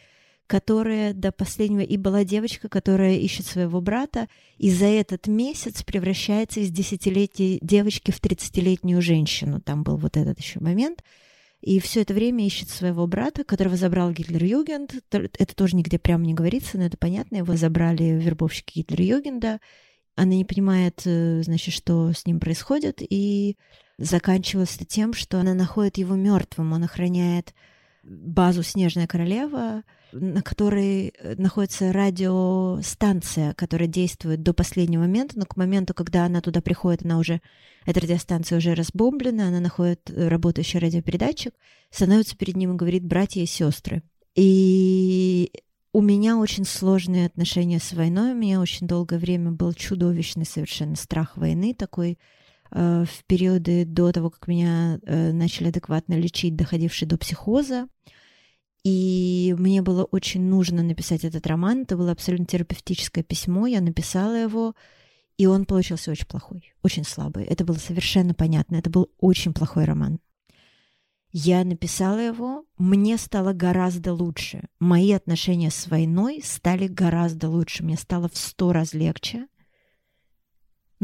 которая 0.47 1.13
до 1.13 1.31
последнего... 1.31 1.81
И 1.81 1.97
была 1.97 2.23
девочка, 2.23 2.69
которая 2.69 3.15
ищет 3.15 3.45
своего 3.45 3.81
брата, 3.81 4.27
и 4.57 4.69
за 4.69 4.85
этот 4.85 5.27
месяц 5.27 5.83
превращается 5.83 6.59
из 6.59 6.69
десятилетней 6.69 7.59
девочки 7.61 8.11
в 8.11 8.19
тридцатилетнюю 8.19 9.01
женщину. 9.01 9.61
Там 9.61 9.83
был 9.83 9.97
вот 9.97 10.17
этот 10.17 10.39
еще 10.39 10.59
момент. 10.59 11.03
И 11.61 11.79
все 11.79 12.01
это 12.01 12.13
время 12.13 12.45
ищет 12.45 12.69
своего 12.69 13.07
брата, 13.07 13.43
которого 13.43 13.75
забрал 13.75 14.11
Гитлер-Югенд. 14.11 15.03
Это 15.09 15.55
тоже 15.55 15.75
нигде 15.75 15.97
прямо 15.97 16.23
не 16.23 16.35
говорится, 16.35 16.77
но 16.77 16.85
это 16.85 16.97
понятно. 16.97 17.37
Его 17.37 17.55
забрали 17.55 18.03
вербовщики 18.03 18.79
Гитлер-Югенда. 18.79 19.59
Она 20.15 20.31
не 20.35 20.45
понимает, 20.45 21.01
э, 21.05 21.41
значит, 21.43 21.73
что 21.73 22.13
с 22.13 22.25
ним 22.25 22.39
происходит, 22.39 23.01
и 23.01 23.57
заканчивается 23.97 24.85
тем, 24.85 25.13
что 25.13 25.39
она 25.39 25.53
находит 25.53 25.97
его 25.97 26.15
мертвым. 26.15 26.73
Он 26.73 26.83
охраняет 26.83 27.53
базу 28.05 28.63
«Снежная 28.63 29.07
королева», 29.07 29.83
на 30.11 30.41
которой 30.41 31.07
э, 31.07 31.35
находится 31.37 31.91
радиостанция, 31.91 33.53
которая 33.53 33.87
действует 33.87 34.43
до 34.43 34.53
последнего 34.53 35.01
момента, 35.01 35.37
но 35.37 35.45
к 35.45 35.57
моменту, 35.57 35.93
когда 35.93 36.25
она 36.25 36.41
туда 36.41 36.61
приходит, 36.61 37.03
она 37.03 37.17
уже, 37.17 37.41
эта 37.85 37.99
радиостанция 37.99 38.59
уже 38.59 38.75
разбомблена, 38.75 39.47
она 39.47 39.59
находит 39.59 40.09
э, 40.09 40.27
работающий 40.27 40.79
радиопередатчик, 40.79 41.53
становится 41.89 42.37
перед 42.37 42.55
ним 42.55 42.73
и 42.73 42.77
говорит 42.77 43.03
«братья 43.03 43.41
и 43.41 43.45
сестры». 43.45 44.03
И 44.35 45.51
у 45.91 46.01
меня 46.01 46.37
очень 46.37 46.65
сложные 46.65 47.25
отношения 47.25 47.79
с 47.79 47.93
войной, 47.93 48.33
у 48.33 48.37
меня 48.37 48.61
очень 48.61 48.87
долгое 48.87 49.17
время 49.17 49.51
был 49.51 49.73
чудовищный 49.73 50.45
совершенно 50.45 50.95
страх 50.95 51.37
войны, 51.37 51.73
такой 51.73 52.19
в 52.75 53.23
периоды 53.25 53.85
до 53.85 54.11
того, 54.11 54.29
как 54.29 54.47
меня 54.47 54.99
э, 55.01 55.31
начали 55.31 55.69
адекватно 55.69 56.15
лечить, 56.15 56.57
доходивший 56.57 57.07
до 57.07 57.17
психоза. 57.17 57.87
И 58.83 59.55
мне 59.57 59.81
было 59.81 60.03
очень 60.03 60.43
нужно 60.43 60.83
написать 60.83 61.23
этот 61.23 61.47
роман. 61.47 61.83
Это 61.83 61.95
было 61.95 62.11
абсолютно 62.11 62.45
терапевтическое 62.45 63.23
письмо. 63.23 63.65
Я 63.65 63.79
написала 63.79 64.35
его, 64.35 64.75
и 65.37 65.45
он 65.45 65.65
получился 65.65 66.11
очень 66.11 66.27
плохой, 66.27 66.73
очень 66.83 67.05
слабый. 67.05 67.45
Это 67.45 67.63
было 67.63 67.77
совершенно 67.77 68.33
понятно. 68.33 68.75
Это 68.75 68.89
был 68.89 69.09
очень 69.19 69.53
плохой 69.53 69.85
роман. 69.85 70.19
Я 71.31 71.63
написала 71.63 72.19
его, 72.19 72.65
мне 72.77 73.17
стало 73.17 73.53
гораздо 73.53 74.13
лучше. 74.13 74.69
Мои 74.79 75.11
отношения 75.11 75.71
с 75.71 75.87
войной 75.87 76.41
стали 76.43 76.87
гораздо 76.87 77.49
лучше. 77.49 77.83
Мне 77.83 77.97
стало 77.97 78.29
в 78.29 78.37
сто 78.37 78.71
раз 78.71 78.93
легче. 78.93 79.47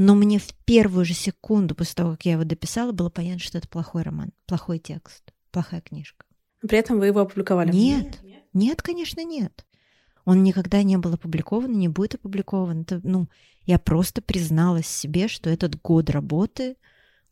Но 0.04 0.16
мне 0.16 0.40
в 0.40 0.56
первую 0.66 1.06
же 1.06 1.14
секунду 1.14 1.76
после 1.76 1.94
того, 1.94 2.12
как 2.14 2.26
я 2.26 2.32
его 2.32 2.44
дописала, 2.44 2.92
было 2.92 3.12
понятно, 3.12 3.38
что 3.40 3.60
это 3.60 3.68
плохой 3.68 4.02
роман, 4.02 4.32
плохой 4.48 4.80
текст, 4.80 5.32
плохая 5.52 5.80
книжка. 5.82 6.26
При 6.68 6.80
этом 6.80 6.98
вы 6.98 7.06
его 7.06 7.20
опубликовали? 7.20 7.72
Нет, 7.72 8.20
нет, 8.52 8.82
конечно, 8.82 9.24
нет. 9.24 9.64
Он 10.26 10.42
никогда 10.42 10.82
не 10.82 10.98
был 10.98 11.14
опубликован, 11.14 11.78
не 11.78 11.88
будет 11.88 12.16
опубликован. 12.16 12.82
Это, 12.82 13.00
ну, 13.04 13.28
я 13.66 13.78
просто 13.78 14.24
призналась 14.24 14.88
себе, 14.88 15.28
что 15.28 15.52
этот 15.52 15.80
год 15.80 16.10
работы 16.10 16.78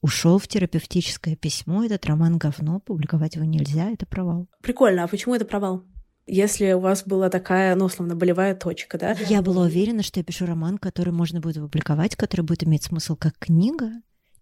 ушел 0.02 0.38
в 0.38 0.48
терапевтическое 0.48 1.36
письмо. 1.36 1.86
Этот 1.86 2.06
роман 2.06 2.38
говно, 2.38 2.82
публиковать 2.82 3.34
его 3.34 3.46
нельзя, 3.46 3.90
это 3.90 4.06
провал. 4.06 4.48
Прикольно, 4.62 5.06
а 5.06 5.08
почему 5.08 5.34
это 5.34 5.46
провал? 5.46 5.86
Если 6.32 6.72
у 6.74 6.80
вас 6.80 7.04
была 7.04 7.30
такая, 7.30 7.76
ну, 7.76 7.86
условно, 7.86 8.16
болевая 8.16 8.54
точка, 8.54 9.00
да? 9.00 9.16
Я 9.28 9.42
была 9.42 9.64
уверена, 9.64 10.04
что 10.04 10.20
я 10.20 10.24
пишу 10.24 10.46
роман, 10.46 10.78
который 10.78 11.12
можно 11.12 11.40
будет 11.40 11.58
опубликовать, 11.58 12.16
который 12.16 12.42
будет 12.42 12.64
иметь 12.64 12.84
смысл 12.84 13.16
как 13.16 13.38
книга, 13.40 13.92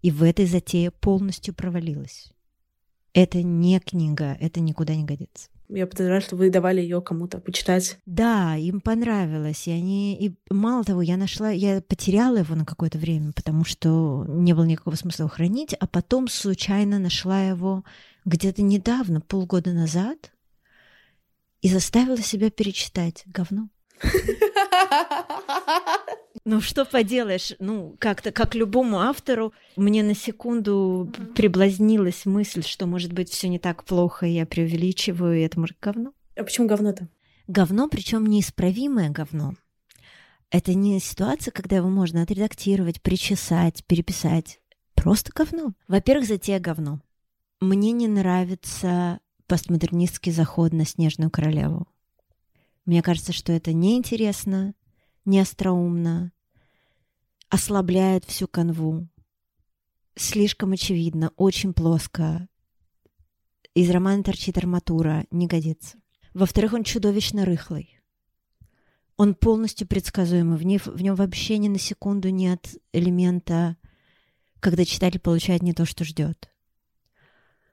и 0.02 0.10
в 0.10 0.22
этой 0.22 0.44
затее 0.44 0.90
полностью 0.90 1.54
провалилась. 1.54 2.30
Это 3.14 3.42
не 3.42 3.80
книга, 3.80 4.36
это 4.38 4.60
никуда 4.60 4.94
не 4.94 5.04
годится. 5.04 5.48
Я 5.70 5.86
подозреваю, 5.86 6.20
что 6.20 6.36
вы 6.36 6.50
давали 6.50 6.80
ее 6.80 7.00
кому-то 7.00 7.38
почитать. 7.38 7.98
Да, 8.06 8.56
им 8.56 8.80
понравилось. 8.80 9.66
И 9.66 9.70
они. 9.70 10.16
И 10.16 10.34
мало 10.50 10.84
того, 10.84 11.02
я 11.02 11.16
нашла, 11.16 11.50
я 11.50 11.82
потеряла 11.82 12.38
его 12.38 12.54
на 12.54 12.64
какое-то 12.64 12.98
время, 12.98 13.32
потому 13.32 13.64
что 13.64 14.24
не 14.28 14.54
было 14.54 14.64
никакого 14.64 14.94
смысла 14.94 15.24
его 15.24 15.30
хранить, 15.30 15.74
а 15.74 15.86
потом 15.86 16.28
случайно 16.28 16.98
нашла 16.98 17.42
его 17.42 17.84
где-то 18.24 18.62
недавно, 18.62 19.20
полгода 19.20 19.72
назад, 19.72 20.32
и 21.60 21.68
заставила 21.68 22.18
себя 22.18 22.50
перечитать. 22.50 23.22
Говно. 23.26 23.68
Ну, 26.44 26.62
что 26.62 26.86
поделаешь, 26.86 27.52
ну, 27.58 27.94
как-то, 27.98 28.32
как 28.32 28.54
любому 28.54 29.00
автору, 29.00 29.52
мне 29.76 30.02
на 30.02 30.14
секунду 30.14 31.12
приблазнилась 31.34 32.24
мысль, 32.24 32.62
что, 32.62 32.86
может 32.86 33.12
быть, 33.12 33.28
все 33.28 33.48
не 33.48 33.58
так 33.58 33.84
плохо, 33.84 34.24
и 34.24 34.30
я 34.30 34.46
преувеличиваю, 34.46 35.38
и 35.38 35.42
это 35.42 35.60
может 35.60 35.76
говно. 35.78 36.14
А 36.36 36.44
почему 36.44 36.66
говно-то? 36.66 37.08
Говно, 37.48 37.86
причем 37.88 38.24
неисправимое 38.24 39.10
говно. 39.10 39.56
Это 40.50 40.72
не 40.72 40.98
ситуация, 41.00 41.52
когда 41.52 41.76
его 41.76 41.90
можно 41.90 42.22
отредактировать, 42.22 43.02
причесать, 43.02 43.84
переписать. 43.84 44.60
Просто 44.94 45.32
говно. 45.34 45.74
Во-первых, 45.86 46.26
затея 46.26 46.60
говно. 46.60 47.00
Мне 47.60 47.92
не 47.92 48.08
нравится 48.08 49.20
постмодернистский 49.48 50.30
заход 50.30 50.72
на 50.72 50.84
«Снежную 50.84 51.30
королеву». 51.30 51.88
Мне 52.84 53.02
кажется, 53.02 53.32
что 53.32 53.52
это 53.52 53.72
неинтересно, 53.72 54.74
неостроумно, 55.24 56.32
ослабляет 57.48 58.24
всю 58.24 58.46
канву. 58.46 59.08
Слишком 60.14 60.72
очевидно, 60.72 61.32
очень 61.36 61.72
плоско. 61.72 62.48
Из 63.74 63.90
романа 63.90 64.22
торчит 64.22 64.56
арматура, 64.58 65.26
не 65.30 65.46
годится. 65.46 65.98
Во-вторых, 66.34 66.72
он 66.72 66.84
чудовищно 66.84 67.44
рыхлый. 67.44 67.98
Он 69.16 69.34
полностью 69.34 69.86
предсказуемый. 69.86 70.56
В, 70.56 70.62
нем, 70.64 70.80
в 70.84 71.02
нем 71.02 71.14
вообще 71.14 71.58
ни 71.58 71.68
на 71.68 71.78
секунду 71.78 72.30
нет 72.30 72.76
элемента, 72.92 73.76
когда 74.60 74.84
читатель 74.84 75.20
получает 75.20 75.62
не 75.62 75.72
то, 75.72 75.84
что 75.84 76.04
ждет. 76.04 76.50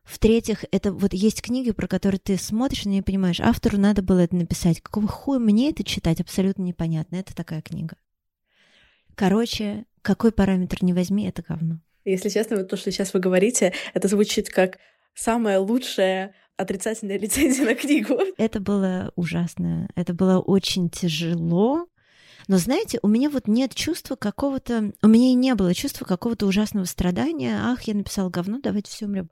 В-третьих, 0.06 0.66
это 0.72 0.92
вот 0.94 1.14
есть 1.14 1.42
книги, 1.42 1.72
про 1.72 1.88
которые 1.88 2.20
ты 2.20 2.38
смотришь 2.38 2.86
и 2.86 2.90
не 2.90 3.02
понимаешь, 3.02 3.40
автору 3.40 3.78
надо 3.80 4.04
было 4.04 4.20
это 4.20 4.36
написать. 4.36 4.80
Какого 4.80 5.08
хуя 5.08 5.40
мне 5.40 5.72
это 5.72 5.84
читать, 5.84 6.22
абсолютно 6.22 6.62
непонятно. 6.62 7.16
Это 7.16 7.36
такая 7.36 7.62
книга. 7.62 7.98
Короче, 9.16 9.86
какой 10.04 10.32
параметр 10.32 10.78
не 10.82 10.94
возьми, 10.94 11.28
это 11.28 11.42
говно. 11.42 11.80
Если 12.04 12.30
честно, 12.30 12.58
вот 12.58 12.70
то, 12.70 12.78
что 12.78 12.92
сейчас 12.92 13.14
вы 13.16 13.20
говорите, 13.20 13.74
это 13.96 14.08
звучит 14.08 14.50
как 14.50 14.78
самая 15.16 15.60
лучшая 15.60 16.36
отрицательная 16.56 17.18
рецензия 17.20 17.66
на 17.66 17.74
книгу. 17.74 18.20
Это 18.38 18.60
было 18.60 19.12
ужасно. 19.16 19.90
Это 19.96 20.14
было 20.14 20.40
очень 20.40 20.90
тяжело. 20.90 21.88
Но 22.48 22.58
знаете, 22.58 23.00
у 23.02 23.08
меня 23.08 23.32
вот 23.32 23.48
нет 23.48 23.74
чувства 23.74 24.16
какого-то... 24.16 24.94
У 25.02 25.08
меня 25.08 25.32
и 25.32 25.34
не 25.34 25.56
было 25.56 25.74
чувства 25.74 26.06
какого-то 26.06 26.46
ужасного 26.46 26.86
страдания. 26.86 27.58
Ах, 27.60 27.82
я 27.84 27.96
написал 27.96 28.30
говно, 28.30 28.60
давайте 28.62 28.92
все 28.92 29.06
умрем. 29.06 29.32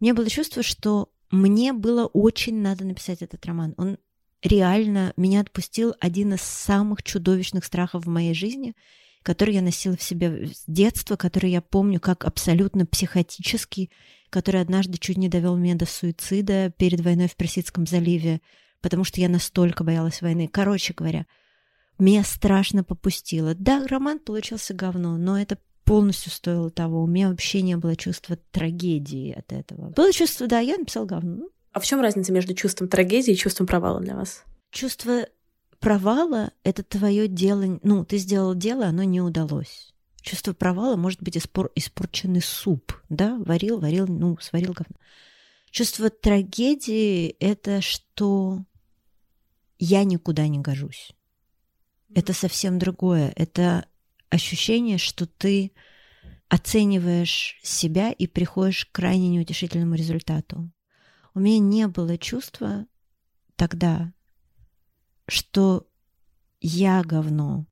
У 0.00 0.04
меня 0.04 0.14
было 0.14 0.28
чувство, 0.28 0.62
что 0.62 1.10
мне 1.30 1.72
было 1.72 2.06
очень 2.06 2.60
надо 2.60 2.84
написать 2.84 3.22
этот 3.22 3.44
роман. 3.46 3.74
Он 3.76 3.98
реально 4.42 5.12
меня 5.16 5.40
отпустил 5.40 5.94
один 6.00 6.34
из 6.34 6.42
самых 6.42 7.02
чудовищных 7.02 7.64
страхов 7.64 8.04
в 8.04 8.08
моей 8.08 8.34
жизни, 8.34 8.76
который 9.22 9.54
я 9.54 9.62
носила 9.62 9.96
в 9.96 10.02
себе 10.02 10.46
с 10.46 10.64
детства, 10.66 11.16
который 11.16 11.50
я 11.50 11.60
помню 11.60 12.00
как 12.00 12.24
абсолютно 12.24 12.86
психотический, 12.86 13.90
который 14.30 14.60
однажды 14.60 14.98
чуть 14.98 15.16
не 15.18 15.28
довел 15.28 15.56
меня 15.56 15.74
до 15.74 15.86
суицида 15.86 16.72
перед 16.76 17.00
войной 17.00 17.28
в 17.28 17.36
Персидском 17.36 17.86
заливе, 17.86 18.40
потому 18.80 19.04
что 19.04 19.20
я 19.20 19.28
настолько 19.28 19.84
боялась 19.84 20.22
войны. 20.22 20.48
Короче 20.48 20.94
говоря, 20.94 21.26
меня 21.98 22.22
страшно 22.22 22.84
попустило. 22.84 23.54
Да, 23.56 23.84
роман 23.88 24.20
получился 24.20 24.72
говно, 24.72 25.16
но 25.16 25.38
это 25.38 25.58
полностью 25.88 26.30
стоило 26.30 26.70
того. 26.70 27.02
У 27.02 27.06
меня 27.06 27.30
вообще 27.30 27.62
не 27.62 27.76
было 27.76 27.96
чувства 27.96 28.36
трагедии 28.50 29.32
от 29.32 29.52
этого. 29.52 29.90
Было 29.90 30.12
чувство, 30.12 30.46
да, 30.46 30.60
я 30.60 30.76
написал 30.76 31.06
говно. 31.06 31.48
А 31.72 31.80
в 31.80 31.86
чем 31.86 32.00
разница 32.00 32.32
между 32.32 32.54
чувством 32.54 32.88
трагедии 32.88 33.32
и 33.32 33.36
чувством 33.36 33.66
провала 33.66 33.98
для 34.00 34.14
вас? 34.14 34.44
Чувство 34.70 35.26
провала— 35.80 36.52
это 36.62 36.82
твое 36.82 37.26
дело. 37.26 37.80
Ну, 37.82 38.04
ты 38.04 38.18
сделал 38.18 38.54
дело, 38.54 38.86
оно 38.86 39.02
не 39.02 39.22
удалось. 39.22 39.94
Чувство 40.20 40.52
провала 40.52 40.96
может 40.96 41.22
быть 41.22 41.38
испор... 41.38 41.70
испорченный 41.74 42.42
суп, 42.42 42.92
да? 43.08 43.38
Варил, 43.38 43.80
варил, 43.80 44.06
ну, 44.06 44.36
сварил 44.40 44.74
говно. 44.74 44.96
Чувство 45.70 46.10
трагедии— 46.10 47.28
это 47.40 47.80
что 47.80 48.62
я 49.78 50.04
никуда 50.04 50.48
не 50.48 50.58
гожусь. 50.58 51.12
Это 52.14 52.34
совсем 52.34 52.78
другое. 52.78 53.32
Это 53.36 53.86
ощущение, 54.30 54.98
что 54.98 55.26
ты 55.26 55.72
оцениваешь 56.48 57.58
себя 57.62 58.10
и 58.10 58.26
приходишь 58.26 58.86
к 58.86 58.92
крайне 58.92 59.28
неутешительному 59.28 59.94
результату. 59.94 60.70
У 61.34 61.40
меня 61.40 61.58
не 61.58 61.86
было 61.86 62.16
чувства 62.18 62.86
тогда, 63.56 64.12
что 65.28 65.86
я 66.60 67.02
говно. 67.02 67.66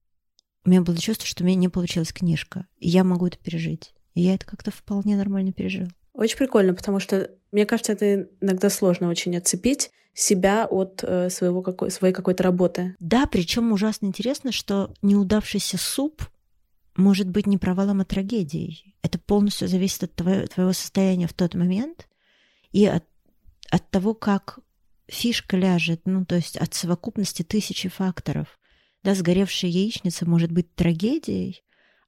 У 0.65 0.71
меня 0.71 0.83
было 0.83 0.97
чувство, 0.99 1.27
что 1.27 1.43
у 1.43 1.47
меня 1.47 1.57
не 1.57 1.69
получилась 1.69 2.13
книжка, 2.13 2.67
и 2.79 2.89
я 2.89 3.05
могу 3.05 3.27
это 3.27 3.39
пережить. 3.39 3.95
И 4.15 4.23
я 4.23 4.35
это 4.35 4.47
как-то 4.47 4.71
вполне 4.71 5.17
нормально 5.17 5.53
пережил. 5.53 5.89
Очень 6.13 6.39
прикольно, 6.39 6.75
потому 6.75 6.99
что, 6.99 7.31
мне 7.53 7.67
кажется, 7.67 7.93
это 7.93 8.29
иногда 8.41 8.71
сложно 8.71 9.09
очень 9.09 9.37
отцепить 9.37 9.91
себя 10.15 10.67
от 10.67 11.05
э, 11.07 11.29
своего 11.29 11.61
какой, 11.63 11.91
своей 11.91 12.15
какой-то 12.15 12.43
работы. 12.43 12.97
Да, 12.99 13.27
причем 13.27 13.73
ужасно 13.73 14.07
интересно, 14.07 14.51
что 14.51 14.95
неудавшийся 15.03 15.77
суп 15.77 16.23
может 16.97 17.29
быть 17.29 17.47
не 17.47 17.59
провалом, 17.59 18.01
а 18.01 18.05
трагедией. 18.05 18.95
Это 19.03 19.19
полностью 19.19 19.69
зависит 19.69 20.05
от 20.05 20.15
твоего, 20.15 20.47
твоего 20.47 20.73
состояния 20.73 21.27
в 21.27 21.33
тот 21.33 21.55
момент 21.55 22.09
и 22.73 22.87
от, 22.87 23.05
от 23.71 23.91
того, 23.91 24.15
как 24.15 24.59
фишка 25.09 25.57
ляжет, 25.57 26.03
ну, 26.05 26.25
то 26.25 26.37
есть 26.37 26.57
от 26.57 26.75
совокупности 26.75 27.43
тысячи 27.43 27.89
факторов. 27.89 28.59
Да, 29.03 29.15
сгоревшая 29.15 29.71
яичница 29.71 30.29
может 30.29 30.51
быть 30.51 30.75
трагедией, 30.75 31.63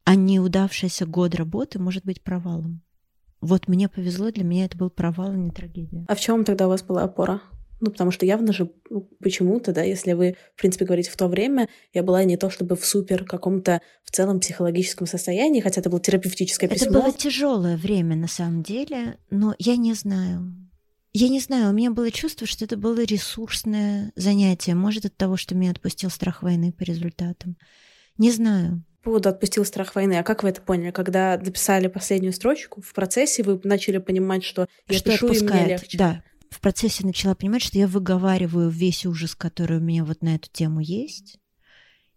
а 0.05 0.15
неудавшийся 0.15 1.07
год 1.07 1.35
работы 1.35 1.79
может 1.79 2.05
быть 2.05 2.23
провалом. 2.23 2.83
Вот 3.41 3.69
мне 3.69 3.89
повезло, 3.89 4.31
для 4.31 4.43
меня 4.43 4.65
это 4.65 4.77
был 4.77 4.91
провал, 4.91 5.31
а 5.31 5.37
не 5.37 5.51
трагедия. 5.51 6.05
А 6.09 6.15
в 6.15 6.21
чем 6.21 6.45
тогда 6.45 6.67
у 6.67 6.71
вас 6.71 6.83
была 6.83 7.05
опора? 7.05 7.41
Ну, 7.81 7.91
потому 7.91 8.11
что 8.11 8.27
явно 8.27 8.53
же 8.53 8.71
ну, 8.91 9.09
почему-то, 9.23 9.73
да, 9.73 9.83
если 9.83 10.13
вы, 10.13 10.37
в 10.57 10.61
принципе, 10.61 10.85
говорите 10.85 11.11
в 11.11 11.17
то 11.17 11.29
время, 11.29 11.69
я 11.93 12.03
была 12.03 12.25
не 12.25 12.37
то 12.37 12.51
чтобы 12.51 12.77
в 12.77 12.85
супер 12.85 13.25
каком-то 13.25 13.81
в 14.05 14.11
целом 14.11 14.41
психологическом 14.41 15.07
состоянии, 15.07 15.61
хотя 15.61 15.81
это 15.81 15.91
было 15.91 16.01
терапевтическое 16.01 16.69
письмо. 16.69 16.91
Это 16.91 17.01
было 17.01 17.13
тяжелое 17.13 17.77
время 17.77 18.17
на 18.17 18.29
самом 18.29 18.63
деле, 18.63 19.19
но 19.31 19.55
я 19.59 19.77
не 19.77 19.95
знаю. 19.95 20.55
Я 21.13 21.29
не 21.29 21.41
знаю, 21.41 21.71
у 21.71 21.73
меня 21.73 21.91
было 21.91 22.11
чувство, 22.11 22.47
что 22.47 22.65
это 22.65 22.77
было 22.77 23.03
ресурсное 23.03 24.13
занятие. 24.15 24.75
Может, 24.75 25.07
от 25.07 25.17
того, 25.17 25.37
что 25.37 25.55
меня 25.55 25.71
отпустил 25.71 26.11
страх 26.11 26.43
войны 26.43 26.73
по 26.73 26.83
результатам. 26.83 27.57
Не 28.19 28.31
знаю. 28.31 28.85
По 28.99 29.11
поводу 29.11 29.29
«отпустил 29.29 29.65
страх 29.65 29.95
войны», 29.95 30.19
а 30.19 30.23
как 30.23 30.43
вы 30.43 30.51
это 30.51 30.61
поняли? 30.61 30.91
Когда 30.91 31.39
написали 31.39 31.87
последнюю 31.87 32.33
строчку, 32.33 32.83
в 32.83 32.93
процессе 32.93 33.43
вы 33.43 33.59
начали 33.63 33.99
понимать, 33.99 34.45
что 34.45 34.67
я 34.89 34.99
что 34.99 35.11
пишу, 35.11 35.27
отпускает, 35.27 35.53
и 35.53 35.65
мне 35.65 35.73
легче? 35.73 35.99
Да, 35.99 36.23
в 36.51 36.61
процессе 36.61 37.07
начала 37.07 37.35
понимать, 37.35 37.63
что 37.63 37.79
я 37.79 37.87
выговариваю 37.87 38.71
весь 38.71 39.07
ужас, 39.07 39.35
который 39.35 39.79
у 39.79 39.83
меня 39.83 40.05
вот 40.05 40.23
на 40.23 40.35
эту 40.35 40.49
тему 40.51 40.81
есть, 40.81 41.39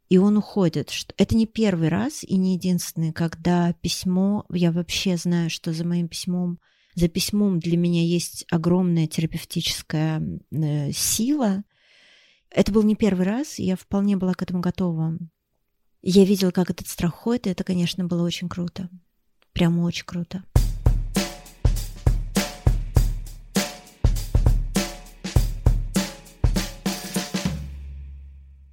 и 0.10 0.18
он 0.18 0.38
уходит. 0.38 0.90
Что... 0.90 1.14
Это 1.18 1.36
не 1.36 1.46
первый 1.46 1.90
раз 1.90 2.24
и 2.24 2.36
не 2.36 2.56
единственный, 2.56 3.14
когда 3.14 3.74
письмо, 3.74 4.46
я 4.52 4.72
вообще 4.72 5.18
знаю, 5.18 5.50
что 5.50 5.74
за 5.74 5.86
моим 5.86 6.08
письмом, 6.08 6.60
за 6.96 7.08
письмом 7.08 7.60
для 7.60 7.78
меня 7.78 8.04
есть 8.04 8.46
огромная 8.52 9.08
терапевтическая 9.08 10.22
э, 10.52 10.92
сила. 10.92 11.64
Это 12.50 12.72
был 12.72 12.84
не 12.84 12.96
первый 12.96 13.26
раз, 13.26 13.60
я 13.60 13.76
вполне 13.78 14.18
была 14.18 14.34
к 14.34 14.42
этому 14.42 14.60
готова. 14.60 15.18
Я 16.02 16.26
видела, 16.26 16.52
как 16.52 16.70
этот 16.70 16.88
страх 16.88 17.14
ходит, 17.14 17.48
и 17.48 17.52
это, 17.52 17.64
конечно, 17.64 18.04
было 18.06 18.24
очень 18.24 18.50
круто. 18.50 18.90
Прямо 19.54 19.84
очень 19.84 20.06
круто. 20.06 20.44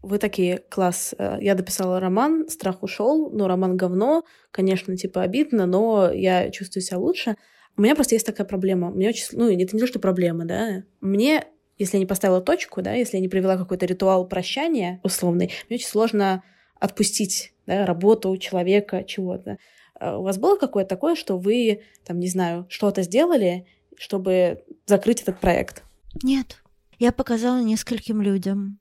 Вы 0.09 0.19
такие, 0.19 0.59
класс, 0.69 1.15
э, 1.19 1.39
я 1.41 1.55
дописала 1.55 2.01
роман, 2.01 2.49
страх 2.49 2.83
ушел, 2.83 3.31
но 3.31 3.47
роман 3.47 3.77
говно, 3.77 4.25
конечно, 4.51 4.97
типа 4.97 5.23
обидно, 5.23 5.67
но 5.67 6.11
я 6.11 6.51
чувствую 6.51 6.83
себя 6.83 6.99
лучше. 6.99 7.37
У 7.77 7.83
меня 7.83 7.95
просто 7.95 8.17
есть 8.17 8.27
такая 8.27 8.47
проблема. 8.47 8.91
Мне 8.91 9.11
очень, 9.11 9.27
ну, 9.33 9.49
это 9.49 9.77
не 9.77 9.81
то, 9.81 9.87
что 9.87 10.01
проблема, 10.01 10.45
да. 10.45 10.83
Мне, 11.01 11.45
если 11.79 11.97
я 11.97 12.01
не 12.01 12.07
поставила 12.07 12.41
точку, 12.41 12.83
да, 12.83 12.95
если 12.95 13.19
я 13.19 13.21
не 13.21 13.29
провела 13.29 13.57
какой-то 13.57 13.87
ритуал 13.87 14.27
прощания 14.27 15.01
условный, 15.05 15.53
мне 15.69 15.77
очень 15.77 15.87
сложно 15.87 16.43
отпустить 16.81 17.53
да, 17.67 17.87
работу 17.87 18.37
человека, 18.39 19.05
чего-то. 19.05 19.59
Э, 20.01 20.17
у 20.17 20.23
вас 20.23 20.39
было 20.39 20.57
какое-то 20.57 20.89
такое, 20.89 21.15
что 21.15 21.39
вы, 21.39 21.83
там, 22.05 22.19
не 22.19 22.29
знаю, 22.29 22.67
что-то 22.69 23.03
сделали, 23.03 23.67
чтобы 23.97 24.65
закрыть 24.87 25.23
этот 25.23 25.39
проект? 25.39 25.83
Нет. 26.23 26.63
Я 26.99 27.13
показала 27.13 27.61
нескольким 27.61 28.23
людям. 28.23 28.81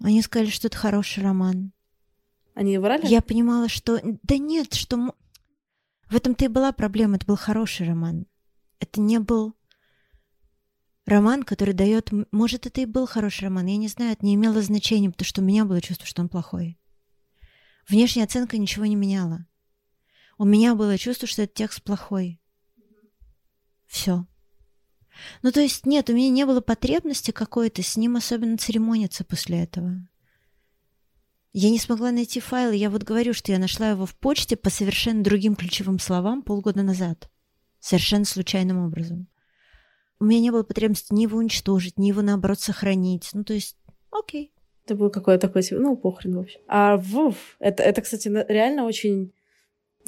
Они 0.00 0.22
сказали, 0.22 0.50
что 0.50 0.68
это 0.68 0.76
хороший 0.76 1.22
роман. 1.22 1.72
Они 2.54 2.78
врали? 2.78 3.06
Я 3.06 3.20
понимала, 3.20 3.68
что... 3.68 4.00
Да 4.22 4.38
нет, 4.38 4.74
что... 4.74 5.14
В 6.08 6.16
этом-то 6.16 6.44
и 6.44 6.48
была 6.48 6.72
проблема. 6.72 7.16
Это 7.16 7.26
был 7.26 7.36
хороший 7.36 7.86
роман. 7.86 8.26
Это 8.80 9.00
не 9.00 9.18
был 9.18 9.54
роман, 11.06 11.42
который 11.42 11.74
дает... 11.74 12.10
Может, 12.32 12.66
это 12.66 12.80
и 12.80 12.86
был 12.86 13.06
хороший 13.06 13.44
роман. 13.44 13.66
Я 13.66 13.76
не 13.76 13.88
знаю, 13.88 14.12
это 14.12 14.24
не 14.24 14.34
имело 14.34 14.62
значения, 14.62 15.10
потому 15.10 15.26
что 15.26 15.40
у 15.40 15.44
меня 15.44 15.64
было 15.64 15.80
чувство, 15.80 16.06
что 16.06 16.22
он 16.22 16.28
плохой. 16.28 16.78
Внешняя 17.88 18.24
оценка 18.24 18.58
ничего 18.58 18.86
не 18.86 18.96
меняла. 18.96 19.46
У 20.36 20.44
меня 20.44 20.74
было 20.74 20.98
чувство, 20.98 21.26
что 21.26 21.42
этот 21.42 21.54
текст 21.54 21.82
плохой. 21.82 22.40
Все. 23.86 24.26
Ну, 25.42 25.52
то 25.52 25.60
есть, 25.60 25.86
нет, 25.86 26.10
у 26.10 26.14
меня 26.14 26.30
не 26.30 26.46
было 26.46 26.60
потребности 26.60 27.30
какой-то 27.30 27.82
с 27.82 27.96
ним 27.96 28.16
особенно 28.16 28.58
церемониться 28.58 29.24
после 29.24 29.62
этого. 29.62 30.06
Я 31.52 31.70
не 31.70 31.78
смогла 31.78 32.12
найти 32.12 32.40
файлы. 32.40 32.76
Я 32.76 32.90
вот 32.90 33.02
говорю, 33.02 33.32
что 33.32 33.52
я 33.52 33.58
нашла 33.58 33.90
его 33.90 34.06
в 34.06 34.14
почте 34.14 34.56
по 34.56 34.70
совершенно 34.70 35.22
другим 35.22 35.56
ключевым 35.56 35.98
словам 35.98 36.42
полгода 36.42 36.82
назад. 36.82 37.30
Совершенно 37.80 38.24
случайным 38.24 38.84
образом. 38.84 39.28
У 40.20 40.24
меня 40.24 40.40
не 40.40 40.50
было 40.50 40.62
потребности 40.62 41.14
ни 41.14 41.22
его 41.22 41.38
уничтожить, 41.38 41.98
ни 41.98 42.08
его, 42.08 42.22
наоборот, 42.22 42.60
сохранить. 42.60 43.30
Ну, 43.32 43.44
то 43.44 43.54
есть, 43.54 43.76
окей. 44.10 44.52
Это 44.84 44.94
был 44.94 45.10
какой-то 45.10 45.48
такой, 45.48 45.62
ну, 45.70 45.96
похрен, 45.96 46.36
в 46.36 46.40
общем. 46.40 46.60
А 46.66 46.96
ВУФ, 46.96 47.56
это, 47.58 47.82
это, 47.82 48.02
кстати, 48.02 48.28
реально 48.28 48.84
очень 48.84 49.32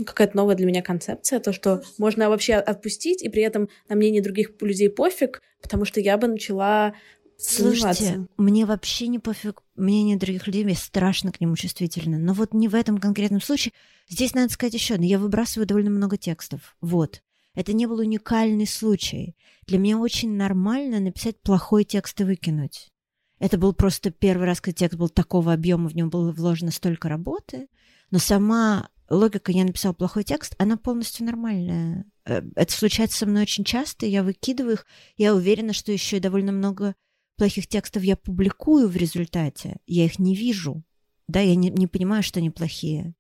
какая-то 0.04 0.36
новая 0.36 0.54
для 0.54 0.66
меня 0.66 0.82
концепция, 0.82 1.40
то, 1.40 1.52
что 1.52 1.82
можно 1.98 2.28
вообще 2.28 2.54
отпустить, 2.54 3.22
и 3.22 3.28
при 3.28 3.42
этом 3.42 3.68
на 3.88 3.96
мнение 3.96 4.22
других 4.22 4.50
людей 4.60 4.90
пофиг, 4.90 5.42
потому 5.62 5.84
что 5.84 6.00
я 6.00 6.16
бы 6.16 6.26
начала 6.26 6.94
Слушайте, 7.42 8.26
мне 8.36 8.66
вообще 8.66 9.06
не 9.08 9.18
пофиг 9.18 9.62
мнение 9.74 10.18
других 10.18 10.46
людей, 10.46 10.62
я 10.62 10.74
страшно 10.74 11.32
к 11.32 11.40
нему 11.40 11.56
чувствительна. 11.56 12.18
Но 12.18 12.34
вот 12.34 12.52
не 12.52 12.68
в 12.68 12.74
этом 12.74 12.98
конкретном 12.98 13.40
случае. 13.40 13.72
Здесь 14.10 14.34
надо 14.34 14.52
сказать 14.52 14.74
еще 14.74 14.94
одно. 14.94 15.06
Я 15.06 15.18
выбрасываю 15.18 15.66
довольно 15.66 15.88
много 15.88 16.18
текстов. 16.18 16.76
Вот. 16.82 17.22
Это 17.54 17.72
не 17.72 17.86
был 17.86 17.98
уникальный 17.98 18.66
случай. 18.66 19.36
Для 19.66 19.78
меня 19.78 19.98
очень 19.98 20.36
нормально 20.36 21.00
написать 21.00 21.40
плохой 21.40 21.84
текст 21.84 22.20
и 22.20 22.24
выкинуть. 22.24 22.90
Это 23.38 23.56
был 23.56 23.72
просто 23.72 24.10
первый 24.10 24.46
раз, 24.46 24.60
когда 24.60 24.76
текст 24.76 24.98
был 24.98 25.08
такого 25.08 25.54
объема, 25.54 25.88
в 25.88 25.96
нем 25.96 26.10
было 26.10 26.32
вложено 26.32 26.70
столько 26.70 27.08
работы. 27.08 27.68
Но 28.10 28.18
сама 28.18 28.90
логика 29.11 29.53
«я 29.53 29.64
написал 29.64 29.92
плохой 29.92 30.25
текст», 30.25 30.55
она 30.59 30.77
полностью 30.77 31.27
нормальная. 31.27 32.07
Э, 32.25 32.42
это 32.57 32.73
случается 32.73 33.18
со 33.18 33.27
мной 33.27 33.42
очень 33.42 33.64
часто, 33.64 34.07
я 34.07 34.23
выкидываю 34.23 34.75
их. 34.75 34.87
Я 35.16 35.35
уверена, 35.35 35.73
что 35.73 35.92
еще 35.92 36.16
и 36.16 36.20
довольно 36.20 36.53
много 36.53 36.94
плохих 37.37 37.66
текстов 37.66 38.03
я 38.03 38.16
публикую 38.16 38.88
в 38.88 38.96
результате. 38.96 39.79
Я 39.87 40.05
их 40.05 40.18
не 40.18 40.35
вижу. 40.35 40.83
Да, 41.27 41.40
я 41.40 41.55
не, 41.55 41.70
не 41.70 41.87
понимаю, 41.87 42.23
что 42.23 42.38
они 42.38 42.51
плохие. 42.51 43.14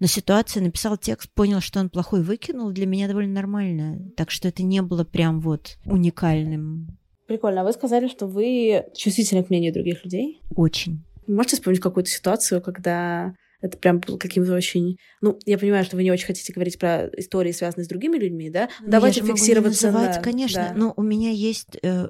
Но 0.00 0.08
ситуация, 0.08 0.62
написал 0.62 0.96
текст, 0.96 1.30
понял, 1.32 1.60
что 1.60 1.78
он 1.78 1.88
плохой, 1.88 2.22
выкинул, 2.22 2.72
для 2.72 2.86
меня 2.86 3.06
довольно 3.06 3.34
нормально. 3.34 4.10
Так 4.16 4.32
что 4.32 4.48
это 4.48 4.64
не 4.64 4.82
было 4.82 5.04
прям 5.04 5.40
вот 5.40 5.78
уникальным. 5.84 6.98
Прикольно. 7.28 7.60
А 7.60 7.64
вы 7.64 7.72
сказали, 7.72 8.08
что 8.08 8.26
вы 8.26 8.86
чувствительны 8.96 9.44
к 9.44 9.50
мнению 9.50 9.72
других 9.72 10.04
людей? 10.04 10.40
Очень. 10.56 11.04
Можете 11.28 11.56
вспомнить 11.56 11.80
какую-то 11.80 12.10
ситуацию, 12.10 12.60
когда 12.60 13.36
это 13.62 13.78
прям 13.78 14.00
каким-то 14.00 14.54
очень... 14.54 14.98
Ну, 15.20 15.38
я 15.46 15.56
понимаю, 15.56 15.84
что 15.84 15.96
вы 15.96 16.02
не 16.02 16.10
очень 16.10 16.26
хотите 16.26 16.52
говорить 16.52 16.78
про 16.78 17.06
истории, 17.16 17.52
связанные 17.52 17.84
с 17.84 17.88
другими 17.88 18.18
людьми, 18.18 18.50
да? 18.50 18.68
Ну, 18.80 18.90
Давайте 18.90 19.20
я 19.20 19.26
фиксироваться 19.26 19.86
могу 19.86 19.98
не 19.98 20.02
называть, 20.02 20.16
на... 20.16 20.22
конечно. 20.22 20.68
Да. 20.68 20.74
Но 20.74 20.92
у 20.96 21.02
меня 21.02 21.30
есть 21.30 21.78
э, 21.80 22.08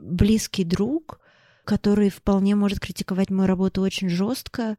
близкий 0.00 0.62
друг, 0.62 1.20
который 1.64 2.08
вполне 2.08 2.54
может 2.54 2.78
критиковать 2.78 3.30
мою 3.30 3.48
работу 3.48 3.82
очень 3.82 4.08
жестко. 4.08 4.78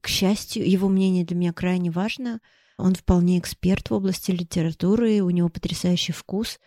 К 0.00 0.08
счастью, 0.08 0.68
его 0.68 0.88
мнение 0.88 1.24
для 1.24 1.36
меня 1.36 1.52
крайне 1.52 1.90
важно. 1.90 2.40
Он 2.78 2.94
вполне 2.94 3.38
эксперт 3.38 3.90
в 3.90 3.94
области 3.94 4.30
литературы, 4.30 5.20
у 5.20 5.30
него 5.30 5.50
потрясающий 5.50 6.12
вкус. 6.12 6.58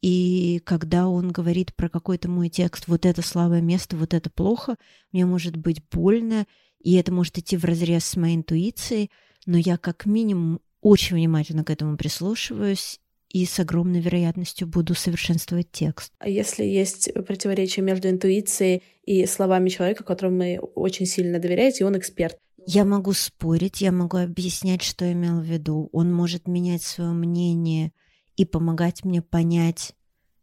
И 0.00 0.62
когда 0.64 1.08
он 1.08 1.32
говорит 1.32 1.74
про 1.74 1.90
какой-то 1.90 2.30
мой 2.30 2.48
текст, 2.48 2.86
вот 2.86 3.04
это 3.04 3.20
слабое 3.20 3.60
место, 3.60 3.96
вот 3.96 4.14
это 4.14 4.30
плохо, 4.30 4.76
мне 5.12 5.26
может 5.26 5.56
быть 5.56 5.82
больно, 5.90 6.46
и 6.80 6.94
это 6.94 7.12
может 7.12 7.38
идти 7.38 7.56
в 7.56 7.64
разрез 7.64 8.04
с 8.04 8.16
моей 8.16 8.36
интуицией, 8.36 9.10
но 9.46 9.58
я 9.58 9.76
как 9.76 10.06
минимум 10.06 10.60
очень 10.80 11.16
внимательно 11.16 11.64
к 11.64 11.70
этому 11.70 11.96
прислушиваюсь 11.96 13.00
и 13.30 13.44
с 13.44 13.58
огромной 13.58 14.00
вероятностью 14.00 14.68
буду 14.68 14.94
совершенствовать 14.94 15.70
текст. 15.72 16.12
А 16.18 16.28
если 16.28 16.64
есть 16.64 17.12
противоречие 17.26 17.84
между 17.84 18.08
интуицией 18.08 18.82
и 19.04 19.26
словами 19.26 19.68
человека, 19.68 20.04
которому 20.04 20.38
вы 20.38 20.58
очень 20.74 21.06
сильно 21.06 21.38
доверяете, 21.38 21.80
и 21.80 21.86
он 21.86 21.98
эксперт? 21.98 22.38
Я 22.66 22.84
могу 22.84 23.12
спорить, 23.12 23.80
я 23.80 23.92
могу 23.92 24.16
объяснять, 24.16 24.82
что 24.82 25.10
имел 25.10 25.40
в 25.40 25.44
виду. 25.44 25.88
Он 25.92 26.12
может 26.12 26.48
менять 26.48 26.82
свое 26.82 27.10
мнение 27.10 27.92
и 28.36 28.44
помогать 28.44 29.04
мне 29.04 29.22
понять, 29.22 29.92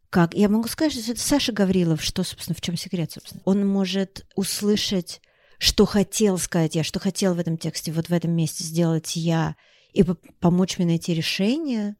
как. 0.08 0.34
Я 0.34 0.48
могу 0.48 0.68
сказать, 0.68 0.92
что 0.92 1.12
это 1.12 1.20
Саша 1.20 1.52
Гаврилов, 1.52 2.02
что, 2.02 2.22
собственно, 2.22 2.54
в 2.54 2.60
чем 2.60 2.76
секрет, 2.76 3.12
собственно. 3.12 3.42
Он 3.44 3.66
может 3.66 4.26
услышать 4.36 5.20
что 5.64 5.86
хотел 5.86 6.36
сказать 6.36 6.74
я, 6.74 6.84
что 6.84 7.00
хотел 7.00 7.32
в 7.32 7.38
этом 7.38 7.56
тексте, 7.56 7.90
вот 7.90 8.10
в 8.10 8.12
этом 8.12 8.32
месте 8.32 8.62
сделать 8.62 9.16
я, 9.16 9.56
и 9.94 10.02
помочь 10.38 10.76
мне 10.76 10.86
найти 10.86 11.14
решение. 11.14 11.96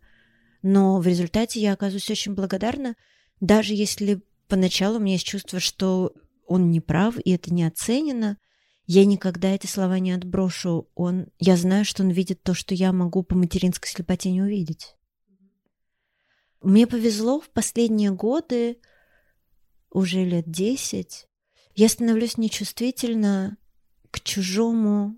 Но 0.61 1.01
в 1.01 1.07
результате 1.07 1.61
я 1.61 1.73
оказываюсь 1.73 2.11
очень 2.11 2.35
благодарна, 2.35 2.95
даже 3.41 3.73
если 3.73 4.21
поначалу 4.49 4.99
у 4.99 5.01
меня 5.01 5.15
есть 5.15 5.27
чувство, 5.27 5.61
что 5.61 6.13
он 6.47 6.71
не 6.71 6.83
прав, 6.83 7.17
и 7.25 7.31
это 7.31 7.55
не 7.55 7.65
оценено, 7.65 8.37
я 8.87 9.07
никогда 9.07 9.55
эти 9.55 9.67
слова 9.67 9.99
не 9.99 10.13
отброшу. 10.13 10.91
Он, 10.95 11.29
я 11.39 11.57
знаю, 11.57 11.87
что 11.87 12.03
он 12.03 12.11
видит 12.11 12.43
то, 12.43 12.53
что 12.53 12.75
я 12.75 12.93
могу 12.93 13.23
по 13.23 13.35
материнской 13.35 13.89
слепоте 13.89 14.31
не 14.31 14.43
увидеть. 14.43 14.95
Мне 16.61 16.87
повезло 16.87 17.41
в 17.41 17.49
последние 17.49 18.11
годы, 18.11 18.79
уже 19.91 20.23
лет 20.23 20.51
десять, 20.51 21.29
я 21.75 21.89
становлюсь 21.89 22.39
нечувствительна 22.39 23.57
к 24.11 24.21
чужому 24.21 25.17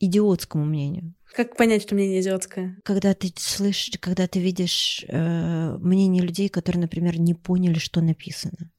идиотскому 0.00 0.64
мнению. 0.64 1.14
Как 1.34 1.56
понять, 1.56 1.82
что 1.82 1.94
мнение 1.94 2.20
идиотское? 2.20 2.78
Когда 2.84 3.14
ты 3.14 3.32
слышишь, 3.36 3.98
когда 4.00 4.26
ты 4.26 4.40
видишь 4.40 5.04
э, 5.08 5.76
мнение 5.78 6.22
людей, 6.22 6.48
которые, 6.48 6.82
например, 6.82 7.18
не 7.18 7.34
поняли, 7.34 7.78
что 7.78 8.00
написано. 8.00 8.70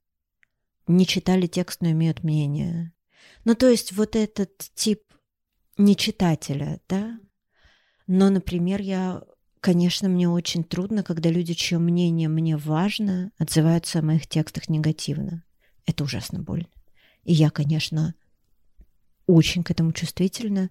не 0.87 1.05
читали 1.05 1.47
текст, 1.47 1.81
но 1.81 1.91
имеют 1.91 2.23
мнение. 2.23 2.93
Ну, 3.43 3.55
то 3.55 3.67
есть 3.67 3.91
вот 3.91 4.15
этот 4.15 4.57
тип 4.75 5.01
нечитателя, 5.77 6.79
да? 6.87 7.19
Но, 8.07 8.29
например, 8.29 8.81
я, 8.81 9.23
конечно, 9.59 10.07
мне 10.07 10.29
очень 10.29 10.63
трудно, 10.63 11.03
когда 11.03 11.29
люди, 11.29 11.53
чье 11.53 11.79
мнение 11.79 12.29
мне 12.29 12.55
важно, 12.55 13.31
отзываются 13.37 13.99
о 13.99 14.03
моих 14.03 14.27
текстах 14.27 14.69
негативно. 14.69 15.43
Это 15.85 16.03
ужасно 16.03 16.41
больно. 16.41 16.69
И 17.23 17.33
я, 17.33 17.49
конечно, 17.49 18.15
очень 19.27 19.63
к 19.63 19.71
этому 19.71 19.91
чувствительна. 19.91 20.69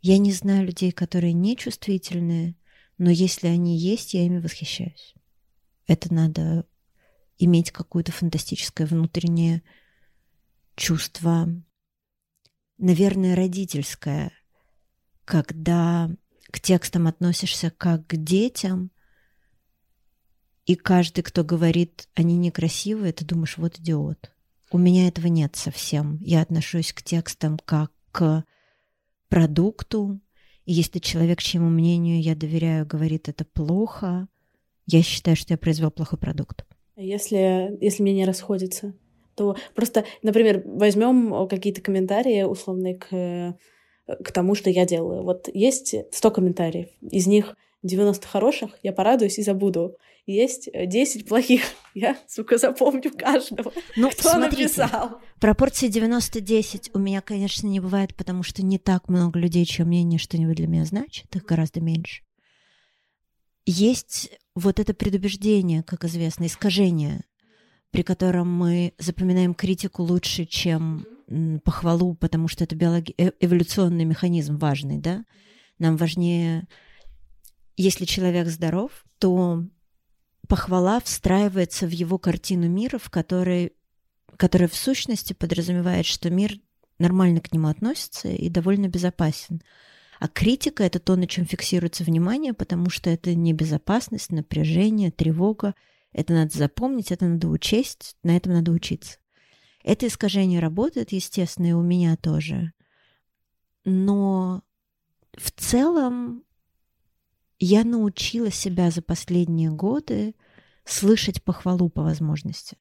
Я 0.00 0.18
не 0.18 0.32
знаю 0.32 0.66
людей, 0.66 0.92
которые 0.92 1.32
не 1.32 1.56
чувствительные, 1.56 2.56
но 2.98 3.10
если 3.10 3.46
они 3.46 3.78
есть, 3.78 4.14
я 4.14 4.24
ими 4.24 4.38
восхищаюсь. 4.38 5.14
Это 5.86 6.12
надо 6.12 6.66
иметь 7.38 7.70
какое-то 7.70 8.12
фантастическое 8.12 8.86
внутреннее 8.86 9.62
чувство, 10.76 11.48
наверное, 12.78 13.34
родительское, 13.34 14.32
когда 15.24 16.10
к 16.50 16.60
текстам 16.60 17.06
относишься 17.06 17.70
как 17.70 18.06
к 18.06 18.16
детям, 18.16 18.90
и 20.70 20.76
каждый, 20.76 21.22
кто 21.22 21.42
говорит, 21.42 22.06
они 22.14 22.36
некрасивые, 22.36 23.12
ты 23.12 23.24
думаешь, 23.24 23.58
вот 23.58 23.80
идиот. 23.80 24.30
У 24.70 24.78
меня 24.78 25.08
этого 25.08 25.26
нет 25.26 25.56
совсем. 25.56 26.18
Я 26.20 26.42
отношусь 26.42 26.92
к 26.92 27.02
текстам 27.02 27.58
как 27.64 27.90
к 28.12 28.44
продукту. 29.28 30.20
И 30.66 30.72
если 30.72 31.00
человек, 31.00 31.42
чьему 31.42 31.68
мнению 31.68 32.22
я 32.22 32.36
доверяю, 32.36 32.86
говорит 32.86 33.28
это 33.28 33.44
плохо, 33.44 34.28
я 34.86 35.02
считаю, 35.02 35.36
что 35.36 35.54
я 35.54 35.58
произвел 35.58 35.90
плохой 35.90 36.20
продукт. 36.20 36.64
Если, 36.94 37.76
если 37.80 38.04
мне 38.04 38.14
не 38.14 38.24
расходится, 38.24 38.94
то 39.34 39.56
просто, 39.74 40.04
например, 40.22 40.62
возьмем 40.64 41.48
какие-то 41.48 41.80
комментарии 41.80 42.44
условные 42.44 42.94
к, 42.94 43.58
к 44.06 44.32
тому, 44.32 44.54
что 44.54 44.70
я 44.70 44.86
делаю. 44.86 45.24
Вот 45.24 45.48
есть 45.52 45.96
100 46.12 46.30
комментариев, 46.30 46.90
из 47.00 47.26
них 47.26 47.56
90 47.82 48.24
хороших, 48.28 48.78
я 48.84 48.92
порадуюсь 48.92 49.40
и 49.40 49.42
забуду. 49.42 49.96
Есть 50.30 50.68
10 50.72 51.26
плохих, 51.26 51.62
я, 51.94 52.16
сука, 52.28 52.56
запомню 52.56 53.10
каждого, 53.10 53.72
ну, 53.96 54.10
кто 54.10 54.30
смотрите, 54.30 54.62
написал. 54.62 55.20
Пропорции 55.40 55.90
90-10 55.90 56.90
у 56.94 57.00
меня, 57.00 57.20
конечно, 57.20 57.66
не 57.66 57.80
бывает, 57.80 58.14
потому 58.14 58.44
что 58.44 58.64
не 58.64 58.78
так 58.78 59.08
много 59.08 59.40
людей, 59.40 59.64
чье 59.64 59.84
мнение 59.84 60.20
что-нибудь 60.20 60.56
для 60.56 60.68
меня 60.68 60.84
значит, 60.84 61.34
их 61.34 61.44
гораздо 61.44 61.80
меньше. 61.80 62.22
Есть 63.66 64.30
вот 64.54 64.78
это 64.78 64.94
предубеждение, 64.94 65.82
как 65.82 66.04
известно, 66.04 66.46
искажение, 66.46 67.24
при 67.90 68.02
котором 68.02 68.52
мы 68.52 68.92
запоминаем 68.98 69.52
критику 69.52 70.04
лучше, 70.04 70.44
чем 70.44 71.06
похвалу, 71.64 72.14
потому 72.14 72.46
что 72.46 72.62
это 72.62 72.76
биологи... 72.76 73.14
Э, 73.18 73.32
эволюционный 73.40 74.04
механизм 74.04 74.58
важный, 74.58 74.98
да? 74.98 75.24
Нам 75.78 75.96
важнее, 75.96 76.68
если 77.76 78.04
человек 78.04 78.46
здоров, 78.46 79.04
то 79.18 79.64
похвала 80.50 80.98
встраивается 81.00 81.86
в 81.86 81.90
его 81.90 82.18
картину 82.18 82.68
мира, 82.68 82.98
в 82.98 83.08
которой, 83.08 83.72
которая 84.36 84.68
в 84.68 84.74
сущности 84.74 85.32
подразумевает, 85.32 86.06
что 86.06 86.28
мир 86.28 86.58
нормально 86.98 87.40
к 87.40 87.52
нему 87.52 87.68
относится 87.68 88.28
и 88.28 88.48
довольно 88.48 88.88
безопасен. 88.88 89.62
А 90.18 90.26
критика— 90.26 90.82
это 90.84 90.98
то, 90.98 91.14
на 91.14 91.28
чем 91.28 91.46
фиксируется 91.46 92.02
внимание, 92.02 92.52
потому 92.52 92.90
что 92.90 93.10
это 93.10 93.32
небезопасность, 93.32 94.32
напряжение, 94.32 95.12
тревога. 95.12 95.76
Это 96.12 96.32
надо 96.32 96.58
запомнить, 96.58 97.12
это 97.12 97.26
надо 97.26 97.46
учесть, 97.46 98.16
на 98.24 98.36
этом 98.36 98.52
надо 98.52 98.72
учиться. 98.72 99.18
Это 99.84 100.08
искажение 100.08 100.58
работает, 100.58 101.12
естественно, 101.12 101.66
и 101.66 101.72
у 101.72 101.82
меня 101.82 102.16
тоже. 102.16 102.72
Но 103.84 104.62
в 105.38 105.52
целом 105.52 106.42
я 107.60 107.84
научила 107.84 108.50
себя 108.50 108.90
за 108.90 109.00
последние 109.00 109.70
годы 109.70 110.34
слышать 110.90 111.42
похвалу 111.42 111.88
по 111.88 112.02
возможности. 112.02 112.76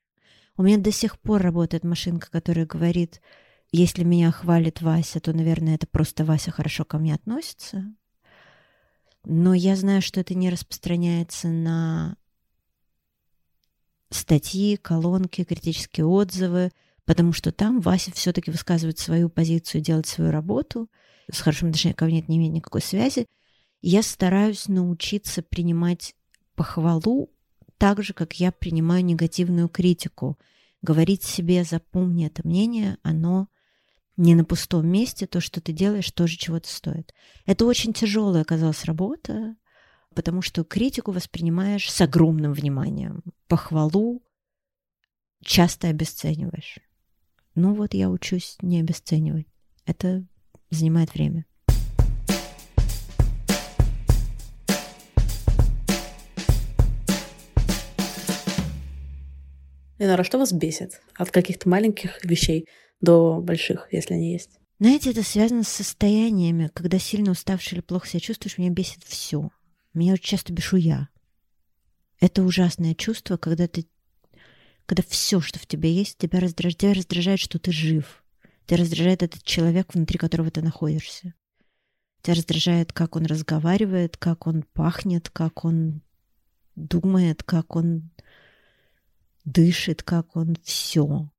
У 0.58 0.64
меня 0.64 0.78
до 0.78 0.92
сих 0.92 1.20
пор 1.20 1.42
работает 1.42 1.84
машинка, 1.84 2.30
которая 2.30 2.66
говорит, 2.66 3.22
если 3.72 4.04
меня 4.04 4.32
хвалит 4.32 4.82
Вася, 4.82 5.20
то, 5.20 5.32
наверное, 5.32 5.76
это 5.76 5.88
просто 5.88 6.26
Вася 6.26 6.52
хорошо 6.52 6.86
ко 6.86 6.98
мне 6.98 7.14
относится. 7.14 7.86
Но 9.24 9.54
я 9.54 9.76
знаю, 9.76 10.02
что 10.02 10.20
это 10.20 10.34
не 10.34 10.50
распространяется 10.50 11.48
на 11.50 12.18
статьи, 14.10 14.76
колонки, 14.76 15.44
критические 15.44 16.06
отзывы, 16.08 16.72
потому 17.06 17.32
что 17.32 17.52
там 17.52 17.80
Вася 17.80 18.12
все-таки 18.12 18.50
высказывает 18.50 18.98
свою 18.98 19.30
позицию, 19.30 19.82
делает 19.82 20.08
свою 20.08 20.32
работу. 20.32 20.90
С 21.32 21.42
хорошим 21.42 21.70
отношением 21.70 21.96
ко 21.96 22.06
мне 22.06 22.20
это 22.20 22.32
не 22.32 22.38
имеет 22.38 22.54
никакой 22.54 22.82
связи. 22.82 23.28
Я 23.82 24.02
стараюсь 24.02 24.68
научиться 24.68 25.42
принимать 25.44 26.16
похвалу 26.56 27.30
так 27.80 28.04
же, 28.04 28.14
как 28.14 28.34
я 28.34 28.52
принимаю 28.52 29.04
негативную 29.04 29.70
критику. 29.70 30.38
Говорить 30.82 31.24
себе, 31.24 31.64
запомни 31.64 32.28
это 32.28 32.48
мнение, 32.48 32.98
оно 33.02 33.48
не 34.18 34.36
на 34.36 34.44
пустом 34.44 34.86
месте, 34.86 35.28
то, 35.28 35.40
что 35.40 35.62
ты 35.62 35.72
делаешь, 35.72 36.12
тоже 36.12 36.38
чего-то 36.38 36.68
стоит. 36.68 37.14
Это 37.46 37.66
очень 37.66 37.94
тяжелая 37.94 38.42
оказалась 38.42 38.84
работа, 38.84 39.56
потому 40.14 40.42
что 40.42 40.66
критику 40.66 41.12
воспринимаешь 41.12 41.90
с 41.90 42.02
огромным 42.02 42.52
вниманием. 42.52 43.24
Похвалу 43.48 44.22
часто 45.42 45.88
обесцениваешь. 45.88 46.80
Ну 47.56 47.74
вот 47.74 47.94
я 47.94 48.10
учусь 48.10 48.58
не 48.62 48.82
обесценивать. 48.82 49.48
Это 49.86 50.26
занимает 50.70 51.14
время. 51.14 51.46
Ленора, 60.00 60.24
что 60.24 60.40
вас 60.40 60.52
бесит 60.52 61.02
от 61.16 61.30
каких-то 61.30 61.70
маленьких 61.70 62.24
вещей? 62.26 62.66
до 63.02 63.40
больших, 63.42 63.88
если 63.92 64.14
они 64.16 64.34
есть. 64.34 64.60
Знаете, 64.80 65.12
это 65.12 65.24
связано 65.24 65.64
с 65.64 65.70
состояниями. 65.70 66.70
Когда 66.74 67.00
сильно 67.00 67.32
уставший 67.32 67.78
или 67.78 67.82
плохо 67.82 68.08
себя 68.08 68.20
чувствуешь, 68.20 68.58
меня 68.58 68.70
бесит 68.70 69.04
все. 69.04 69.50
Меня 69.94 70.14
очень 70.14 70.24
часто 70.24 70.54
бешу 70.54 70.78
я. 70.78 71.10
Это 72.20 72.44
ужасное 72.44 72.94
чувство, 72.96 73.38
когда 73.38 73.68
ты 73.68 73.88
когда 74.86 75.04
все, 75.08 75.40
что 75.40 75.60
в 75.60 75.68
тебе 75.68 75.94
есть, 75.94 76.18
тебя 76.18 76.40
раздражает, 76.40 76.78
тебя 76.80 76.94
раздражает, 76.96 77.40
что 77.40 77.60
ты 77.60 77.72
жив. 77.72 78.24
Тебя 78.66 78.78
раздражает 78.78 79.22
этот 79.22 79.44
человек, 79.44 79.94
внутри 79.94 80.18
которого 80.18 80.50
ты 80.50 80.64
находишься. 80.64 81.36
Тебя 82.24 82.34
раздражает, 82.34 82.92
как 82.92 83.16
он 83.16 83.28
разговаривает, 83.28 84.18
как 84.18 84.48
он 84.48 84.64
пахнет, 84.74 85.30
как 85.30 85.64
он 85.64 86.02
думает, 86.76 87.44
как 87.44 87.76
он 87.76 88.10
дышит, 89.52 90.04
как 90.04 90.36
он 90.36 90.56
все. 90.64 91.30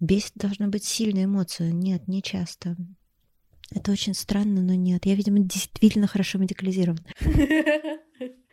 Бесит 0.00 0.32
должна 0.36 0.68
быть 0.68 0.84
сильная 0.84 1.24
эмоция. 1.24 1.70
Нет, 1.70 2.06
не 2.08 2.22
часто. 2.22 2.76
Это 3.74 3.92
очень 3.92 4.14
странно, 4.14 4.62
но 4.62 4.74
нет. 4.74 5.04
Я, 5.04 5.14
видимо, 5.14 5.40
действительно 5.40 6.06
хорошо 6.06 6.38
медикализирована. 6.38 7.04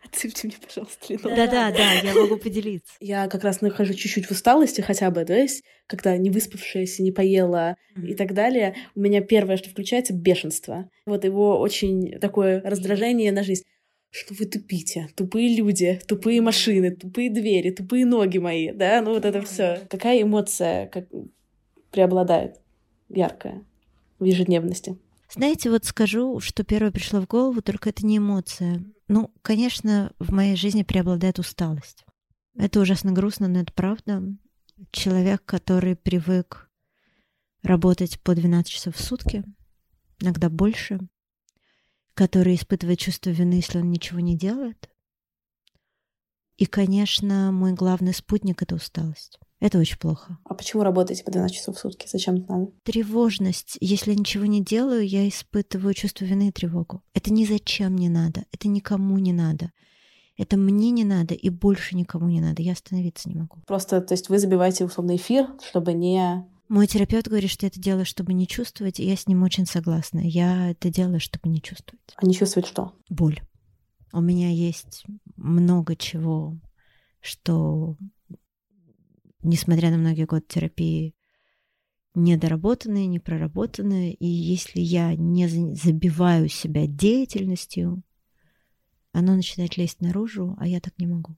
Отсыпьте 0.04 0.46
мне, 0.46 0.56
пожалуйста, 0.64 1.18
Да-да, 1.34 1.72
да, 1.72 1.92
я 1.92 2.14
могу 2.14 2.36
поделиться. 2.42 2.94
Я 3.00 3.26
как 3.28 3.42
раз 3.42 3.60
нахожу 3.60 3.94
чуть-чуть 3.94 4.26
в 4.26 4.30
усталости 4.30 4.80
хотя 4.80 5.10
бы, 5.10 5.24
да, 5.24 5.36
есть, 5.36 5.64
когда 5.86 6.16
не 6.16 6.30
выспавшаяся, 6.30 7.02
не 7.02 7.10
поела 7.10 7.76
и 7.96 8.14
так 8.14 8.34
далее. 8.34 8.76
У 8.94 9.00
меня 9.00 9.20
первое, 9.20 9.56
что 9.56 9.70
включается, 9.70 10.14
бешенство. 10.14 10.88
Вот 11.06 11.24
его 11.24 11.58
очень 11.58 12.18
такое 12.20 12.60
раздражение 12.62 13.32
на 13.32 13.42
жизнь 13.42 13.64
что 14.10 14.34
вы 14.34 14.46
тупите, 14.46 15.08
тупые 15.14 15.56
люди, 15.56 16.00
тупые 16.06 16.40
машины, 16.40 16.90
тупые 16.90 17.30
двери, 17.30 17.70
тупые 17.70 18.06
ноги 18.06 18.38
мои, 18.38 18.72
да, 18.72 19.02
ну 19.02 19.14
вот 19.14 19.24
это 19.24 19.42
все. 19.42 19.86
Какая 19.90 20.22
эмоция, 20.22 20.86
как 20.86 21.06
преобладает 21.90 22.60
яркая 23.08 23.64
в 24.18 24.24
ежедневности. 24.24 24.98
Знаете, 25.30 25.70
вот 25.70 25.84
скажу, 25.84 26.40
что 26.40 26.64
первое 26.64 26.92
пришло 26.92 27.20
в 27.20 27.26
голову, 27.26 27.60
только 27.60 27.90
это 27.90 28.06
не 28.06 28.18
эмоция. 28.18 28.84
Ну, 29.08 29.32
конечно, 29.42 30.12
в 30.18 30.32
моей 30.32 30.56
жизни 30.56 30.82
преобладает 30.82 31.38
усталость. 31.38 32.04
Это 32.56 32.80
ужасно 32.80 33.12
грустно, 33.12 33.48
но 33.48 33.60
это 33.60 33.72
правда. 33.72 34.22
Человек, 34.92 35.42
который 35.44 35.96
привык 35.96 36.70
работать 37.62 38.20
по 38.20 38.34
12 38.34 38.70
часов 38.70 38.96
в 38.96 39.02
сутки, 39.02 39.44
иногда 40.20 40.48
больше, 40.48 41.00
который 42.16 42.54
испытывает 42.54 42.98
чувство 42.98 43.30
вины, 43.30 43.54
если 43.54 43.78
он 43.78 43.90
ничего 43.90 44.20
не 44.20 44.36
делает. 44.36 44.88
И, 46.56 46.64
конечно, 46.64 47.52
мой 47.52 47.74
главный 47.74 48.14
спутник— 48.14 48.62
это 48.62 48.74
усталость. 48.74 49.38
Это 49.60 49.78
очень 49.78 49.98
плохо. 49.98 50.38
А 50.44 50.54
почему 50.54 50.82
работаете 50.82 51.24
по 51.24 51.30
12 51.30 51.54
часов 51.54 51.76
в 51.76 51.78
сутки? 51.78 52.08
Зачем 52.10 52.36
это 52.36 52.52
надо? 52.52 52.72
Тревожность. 52.84 53.76
Если 53.80 54.12
я 54.12 54.16
ничего 54.16 54.46
не 54.46 54.62
делаю, 54.62 55.06
я 55.06 55.28
испытываю 55.28 55.92
чувство 55.92 56.24
вины 56.24 56.48
и 56.48 56.52
тревогу. 56.52 57.02
Это 57.12 57.32
ни 57.32 57.44
зачем 57.44 57.96
не 57.96 58.08
надо. 58.08 58.44
Это 58.50 58.68
никому 58.68 59.18
не 59.18 59.34
надо. 59.34 59.72
Это 60.38 60.56
мне 60.56 60.90
не 60.90 61.04
надо 61.04 61.34
и 61.34 61.50
больше 61.50 61.96
никому 61.96 62.28
не 62.28 62.40
надо. 62.40 62.62
Я 62.62 62.72
остановиться 62.72 63.28
не 63.28 63.34
могу. 63.34 63.58
Просто, 63.66 64.00
то 64.00 64.12
есть 64.14 64.30
вы 64.30 64.38
забиваете 64.38 64.84
условно 64.84 65.16
эфир, 65.16 65.48
чтобы 65.62 65.92
не... 65.92 66.46
Мой 66.68 66.86
терапевт 66.86 67.28
говорит, 67.28 67.50
что 67.50 67.66
это 67.66 67.78
делаю, 67.78 68.04
чтобы 68.04 68.32
не 68.32 68.48
чувствовать, 68.48 68.98
и 68.98 69.06
я 69.06 69.16
с 69.16 69.28
ним 69.28 69.42
очень 69.44 69.66
согласна. 69.66 70.18
Я 70.18 70.70
это 70.70 70.90
делаю, 70.90 71.20
чтобы 71.20 71.48
не 71.48 71.62
чувствовать. 71.62 72.14
А 72.16 72.26
не 72.26 72.34
чувствовать 72.34 72.68
что? 72.68 72.92
Боль. 73.08 73.40
У 74.12 74.20
меня 74.20 74.50
есть 74.50 75.04
много 75.36 75.94
чего, 75.94 76.58
что, 77.20 77.96
несмотря 79.42 79.90
на 79.90 79.98
многие 79.98 80.24
годы 80.24 80.44
терапии, 80.48 81.14
недоработанные, 82.14 83.06
непроработанные. 83.06 84.14
И 84.14 84.26
если 84.26 84.80
я 84.80 85.14
не 85.14 85.46
забиваю 85.46 86.48
себя 86.48 86.86
деятельностью, 86.86 88.02
оно 89.12 89.36
начинает 89.36 89.76
лезть 89.76 90.00
наружу, 90.00 90.56
а 90.58 90.66
я 90.66 90.80
так 90.80 90.98
не 90.98 91.06
могу. 91.06 91.36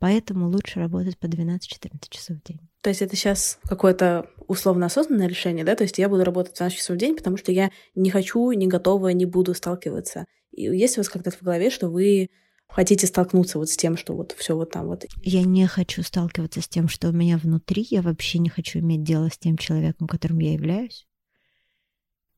Поэтому 0.00 0.48
лучше 0.48 0.80
работать 0.80 1.18
по 1.18 1.26
12-14 1.26 1.60
часов 2.08 2.38
в 2.38 2.42
день. 2.42 2.58
То 2.80 2.88
есть 2.88 3.02
это 3.02 3.14
сейчас 3.14 3.58
какое-то 3.64 4.26
условно 4.48 4.86
осознанное 4.86 5.28
решение, 5.28 5.62
да? 5.62 5.76
То 5.76 5.84
есть 5.84 5.98
я 5.98 6.08
буду 6.08 6.24
работать 6.24 6.56
12 6.56 6.78
часов 6.78 6.96
в 6.96 6.98
день, 6.98 7.14
потому 7.14 7.36
что 7.36 7.52
я 7.52 7.70
не 7.94 8.08
хочу, 8.08 8.50
не 8.52 8.66
готова, 8.66 9.08
не 9.08 9.26
буду 9.26 9.52
сталкиваться. 9.52 10.24
И 10.52 10.62
есть 10.62 10.96
у 10.96 11.00
вас 11.00 11.10
когда-то 11.10 11.36
в 11.36 11.42
голове, 11.42 11.68
что 11.68 11.90
вы 11.90 12.30
хотите 12.66 13.06
столкнуться 13.06 13.58
вот 13.58 13.68
с 13.68 13.76
тем, 13.76 13.98
что 13.98 14.14
вот 14.16 14.32
все 14.38 14.56
вот 14.56 14.70
там 14.70 14.86
вот. 14.86 15.04
Я 15.22 15.42
не 15.42 15.66
хочу 15.66 16.02
сталкиваться 16.02 16.62
с 16.62 16.68
тем, 16.68 16.88
что 16.88 17.10
у 17.10 17.12
меня 17.12 17.36
внутри. 17.36 17.86
Я 17.90 18.00
вообще 18.00 18.38
не 18.38 18.48
хочу 18.48 18.78
иметь 18.78 19.02
дело 19.02 19.28
с 19.28 19.36
тем 19.36 19.58
человеком, 19.58 20.08
которым 20.08 20.38
я 20.38 20.54
являюсь. 20.54 21.06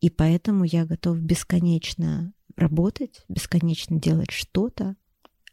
И 0.01 0.11
поэтому 0.11 0.65
я 0.65 0.85
готов 0.85 1.21
бесконечно 1.21 2.35
работать, 2.57 3.25
бесконечно 3.29 4.01
делать 4.01 4.33
что-то, 4.33 4.97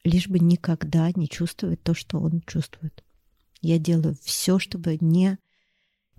лишь 0.03 0.27
бы 0.27 0.39
никогда 0.39 1.11
не 1.15 1.27
чувствовать 1.27 1.81
то, 1.83 1.93
что 1.93 2.19
он 2.19 2.41
чувствует. 2.47 3.03
Я 3.61 3.77
делаю 3.77 4.15
все, 4.23 4.59
чтобы 4.59 4.97
не 5.01 5.37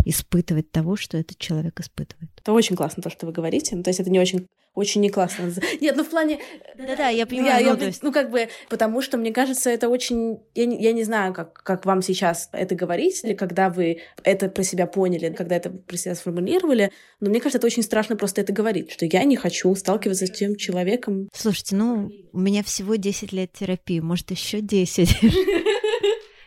испытывать 0.05 0.71
того, 0.71 0.97
что 0.97 1.19
этот 1.19 1.39
человек 1.39 1.81
испытывает. 1.81 2.31
Это 2.39 2.53
очень 2.53 2.77
классно, 2.77 3.03
то, 3.03 3.11
что 3.11 3.27
вы 3.27 3.33
говорите. 3.33 3.77
Ну, 3.77 3.83
то 3.83 3.91
есть 3.91 4.01
это 4.01 4.11
не 4.11 4.21
очень 4.21 4.47
очень 4.75 5.01
не 5.01 5.11
классно. 5.11 5.53
Нет, 5.81 5.97
ну 5.97 6.05
в 6.05 6.11
плане... 6.11 6.39
Да-да, 6.77 7.09
я 7.09 7.27
понимаю. 7.27 7.65
Я, 7.65 7.75
ну, 7.75 7.81
я, 7.81 7.87
есть... 7.87 8.03
ну, 8.03 8.13
как 8.13 8.31
бы, 8.31 8.49
потому 8.69 9.03
что, 9.03 9.19
мне 9.19 9.33
кажется, 9.33 9.69
это 9.69 9.89
очень... 9.89 10.41
Я 10.55 10.67
не, 10.67 10.81
я 10.81 10.93
не 10.93 11.03
знаю, 11.03 11.35
как, 11.35 11.53
как 11.53 11.87
вам 11.87 12.03
сейчас 12.03 12.49
это 12.53 12.75
говорить, 12.75 13.25
или 13.25 13.35
когда 13.35 13.69
вы 13.69 14.01
это 14.23 14.49
про 14.49 14.63
себя 14.63 14.87
поняли, 14.87 15.35
когда 15.35 15.57
это 15.57 15.71
про 15.71 15.97
себя 15.97 16.15
сформулировали, 16.15 16.93
но 17.19 17.31
мне 17.31 17.41
кажется, 17.41 17.59
это 17.59 17.67
очень 17.67 17.83
страшно 17.83 18.17
просто 18.17 18.41
это 18.41 18.53
говорить, 18.53 18.93
что 18.93 19.07
я 19.07 19.25
не 19.25 19.37
хочу 19.37 19.75
сталкиваться 19.75 20.27
с 20.27 20.31
тем 20.31 20.57
человеком. 20.57 21.29
Слушайте, 21.35 21.75
ну, 21.75 22.11
у 22.33 22.39
меня 22.39 22.63
всего 22.63 22.95
10 22.95 23.33
лет 23.33 23.53
терапии, 23.53 24.01
может, 24.01 24.31
еще 24.31 24.61
10. 24.61 25.17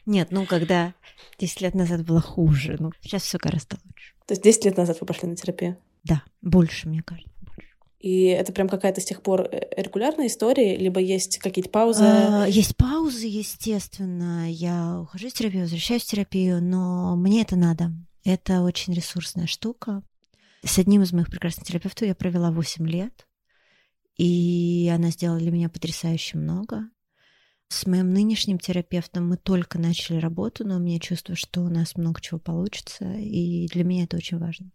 Нет, 0.06 0.30
ну, 0.32 0.46
когда 0.46 0.94
10 1.40 1.62
лет 1.62 1.76
назад 1.76 2.06
было 2.06 2.22
хуже, 2.22 2.78
ну, 2.80 2.92
сейчас 3.02 3.24
все 3.24 3.38
гораздо 3.38 3.78
лучше. 3.86 4.14
То 4.26 4.34
есть 4.34 4.44
10 4.44 4.66
лет 4.66 4.78
назад 4.78 4.98
вы 5.02 5.08
пошли 5.08 5.28
на 5.28 5.36
терапию? 5.36 5.78
Да, 6.04 6.24
больше, 6.42 6.88
мне 6.88 7.02
кажется. 7.02 7.33
И 8.04 8.26
это 8.26 8.52
прям 8.52 8.68
какая-то 8.68 9.00
с 9.00 9.06
тех 9.06 9.22
пор 9.22 9.48
э, 9.50 9.82
регулярная 9.82 10.28
история, 10.28 10.76
либо 10.76 11.00
есть 11.00 11.38
какие-то 11.38 11.70
паузы? 11.70 12.04
А, 12.04 12.46
есть 12.46 12.76
паузы, 12.76 13.28
естественно. 13.28 14.52
Я 14.52 15.00
ухожу 15.00 15.28
из 15.28 15.34
терапии, 15.34 15.62
возвращаюсь 15.62 16.04
в 16.04 16.08
терапию, 16.08 16.62
но 16.62 17.16
мне 17.16 17.44
это 17.44 17.56
надо. 17.56 17.94
Это 18.26 18.62
очень 18.62 18.94
ресурсная 18.94 19.48
штука. 19.48 20.04
С 20.66 20.78
одним 20.80 21.04
из 21.04 21.14
моих 21.14 21.30
прекрасных 21.30 21.66
терапевтов 21.66 22.06
я 22.06 22.14
провела 22.14 22.52
8 22.52 22.86
лет, 22.90 23.26
и 24.18 24.92
она 24.94 25.10
сделала 25.10 25.40
для 25.40 25.52
меня 25.52 25.70
потрясающе 25.70 26.38
много. 26.38 26.90
С 27.70 27.88
моим 27.88 28.12
нынешним 28.12 28.60
терапевтом 28.60 29.30
мы 29.30 29.38
только 29.38 29.80
начали 29.80 30.18
работу, 30.18 30.68
но 30.68 30.76
у 30.76 30.80
меня 30.80 31.00
чувство, 31.00 31.36
что 31.36 31.62
у 31.62 31.70
нас 31.70 31.96
много 31.96 32.20
чего 32.20 32.38
получится, 32.38 33.14
и 33.14 33.66
для 33.68 33.86
меня 33.86 34.04
это 34.04 34.18
очень 34.18 34.40
важно. 34.40 34.72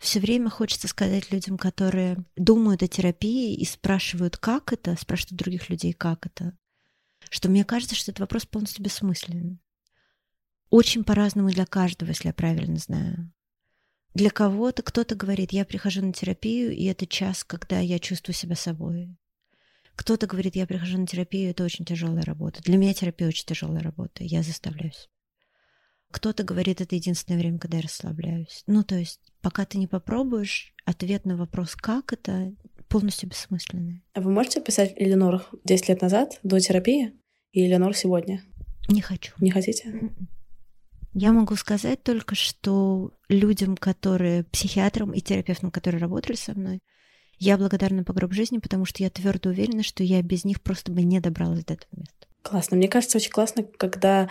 Все 0.00 0.18
время 0.18 0.48
хочется 0.48 0.88
сказать 0.88 1.30
людям, 1.30 1.58
которые 1.58 2.16
думают 2.34 2.82
о 2.82 2.88
терапии 2.88 3.54
и 3.54 3.66
спрашивают, 3.66 4.38
как 4.38 4.72
это, 4.72 4.96
спрашивают 4.98 5.38
других 5.38 5.68
людей, 5.68 5.92
как 5.92 6.24
это, 6.24 6.56
что 7.28 7.50
мне 7.50 7.66
кажется, 7.66 7.94
что 7.94 8.10
этот 8.10 8.20
вопрос 8.20 8.46
полностью 8.46 8.82
бессмысленный. 8.82 9.60
Очень 10.70 11.04
по-разному 11.04 11.50
для 11.50 11.66
каждого, 11.66 12.08
если 12.08 12.28
я 12.28 12.32
правильно 12.32 12.76
знаю. 12.76 13.30
Для 14.14 14.30
кого-то 14.30 14.82
кто-то 14.82 15.14
говорит, 15.16 15.52
я 15.52 15.66
прихожу 15.66 16.00
на 16.00 16.14
терапию, 16.14 16.74
и 16.74 16.84
это 16.84 17.06
час, 17.06 17.44
когда 17.44 17.78
я 17.78 17.98
чувствую 17.98 18.34
себя 18.34 18.56
собой. 18.56 19.14
Кто-то 19.96 20.26
говорит, 20.26 20.56
я 20.56 20.66
прихожу 20.66 20.96
на 20.96 21.06
терапию, 21.06 21.50
это 21.50 21.62
очень 21.62 21.84
тяжелая 21.84 22.22
работа. 22.22 22.62
Для 22.62 22.78
меня 22.78 22.94
терапия 22.94 23.28
очень 23.28 23.44
тяжелая 23.44 23.82
работа, 23.82 24.24
я 24.24 24.42
заставляюсь. 24.42 25.10
Кто-то 26.10 26.42
говорит, 26.42 26.80
это 26.80 26.94
единственное 26.94 27.38
время, 27.38 27.58
когда 27.58 27.78
я 27.78 27.84
расслабляюсь. 27.84 28.62
Ну, 28.66 28.82
то 28.82 28.96
есть, 28.96 29.20
пока 29.40 29.64
ты 29.64 29.78
не 29.78 29.86
попробуешь, 29.86 30.74
ответ 30.84 31.24
на 31.24 31.36
вопрос 31.36 31.76
«как 31.76 32.12
это?» 32.12 32.52
полностью 32.88 33.28
бессмысленный. 33.28 34.02
А 34.14 34.20
вы 34.20 34.32
можете 34.32 34.58
описать 34.58 34.92
Эленор 34.96 35.46
10 35.64 35.88
лет 35.88 36.02
назад, 36.02 36.40
до 36.42 36.58
терапии, 36.58 37.12
и 37.52 37.64
Эленор 37.64 37.94
сегодня? 37.96 38.42
Не 38.88 39.00
хочу. 39.00 39.32
Не 39.38 39.52
хотите? 39.52 40.10
Я 41.14 41.32
могу 41.32 41.54
сказать 41.56 42.02
только, 42.02 42.34
что 42.34 43.12
людям, 43.28 43.76
которые 43.76 44.44
психиатрам 44.44 45.12
и 45.12 45.20
терапевтам, 45.20 45.70
которые 45.70 46.00
работали 46.00 46.36
со 46.36 46.52
мной, 46.58 46.80
я 47.38 47.56
благодарна 47.56 48.04
по 48.04 48.12
гроб 48.12 48.32
жизни, 48.32 48.58
потому 48.58 48.84
что 48.84 49.02
я 49.02 49.10
твердо 49.10 49.50
уверена, 49.50 49.82
что 49.82 50.04
я 50.04 50.20
без 50.22 50.44
них 50.44 50.60
просто 50.60 50.92
бы 50.92 51.02
не 51.02 51.20
добралась 51.20 51.64
до 51.64 51.74
этого 51.74 51.90
места. 51.92 52.26
Классно. 52.42 52.76
Мне 52.76 52.88
кажется, 52.88 53.18
очень 53.18 53.30
классно, 53.30 53.62
когда 53.62 54.28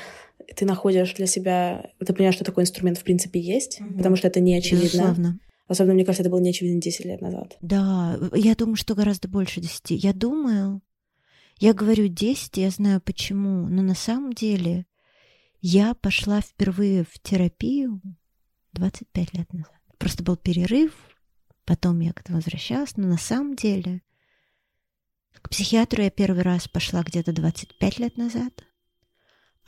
ты 0.55 0.65
находишь 0.65 1.13
для 1.13 1.25
себя, 1.25 1.91
ты 1.99 2.13
понимаешь, 2.13 2.35
что 2.35 2.45
такой 2.45 2.63
инструмент 2.63 2.97
в 2.97 3.03
принципе 3.03 3.39
есть, 3.39 3.79
mm-hmm. 3.79 3.97
потому 3.97 4.15
что 4.15 4.27
это 4.27 4.39
не 4.39 4.55
очевидно. 4.55 4.85
Безусловно. 4.85 5.39
Особенно, 5.67 5.93
мне 5.93 6.05
кажется, 6.05 6.23
это 6.23 6.31
было 6.31 6.39
не 6.39 6.49
очевидно 6.49 6.81
10 6.81 7.05
лет 7.05 7.21
назад. 7.21 7.57
Да, 7.61 8.19
я 8.33 8.55
думаю, 8.55 8.75
что 8.75 8.95
гораздо 8.95 9.27
больше 9.27 9.61
10. 9.61 9.91
Я 10.03 10.13
думаю, 10.13 10.81
я 11.59 11.73
говорю 11.73 12.07
10, 12.07 12.57
я 12.57 12.69
знаю 12.71 13.01
почему, 13.01 13.67
но 13.67 13.83
на 13.83 13.93
самом 13.93 14.33
деле 14.33 14.87
я 15.61 15.93
пошла 15.93 16.41
впервые 16.41 17.03
в 17.03 17.19
терапию 17.21 18.01
25 18.73 19.33
лет 19.33 19.53
назад. 19.53 19.73
Просто 19.97 20.23
был 20.23 20.37
перерыв, 20.37 20.93
потом 21.65 21.99
я 21.99 22.13
к 22.13 22.21
этому 22.21 22.37
возвращалась, 22.37 22.97
но 22.97 23.07
на 23.07 23.17
самом 23.17 23.55
деле 23.55 24.01
к 25.33 25.49
психиатру 25.49 26.01
я 26.01 26.09
первый 26.09 26.41
раз 26.41 26.67
пошла 26.67 27.03
где-то 27.03 27.31
25 27.31 27.99
лет 27.99 28.17
назад, 28.17 28.63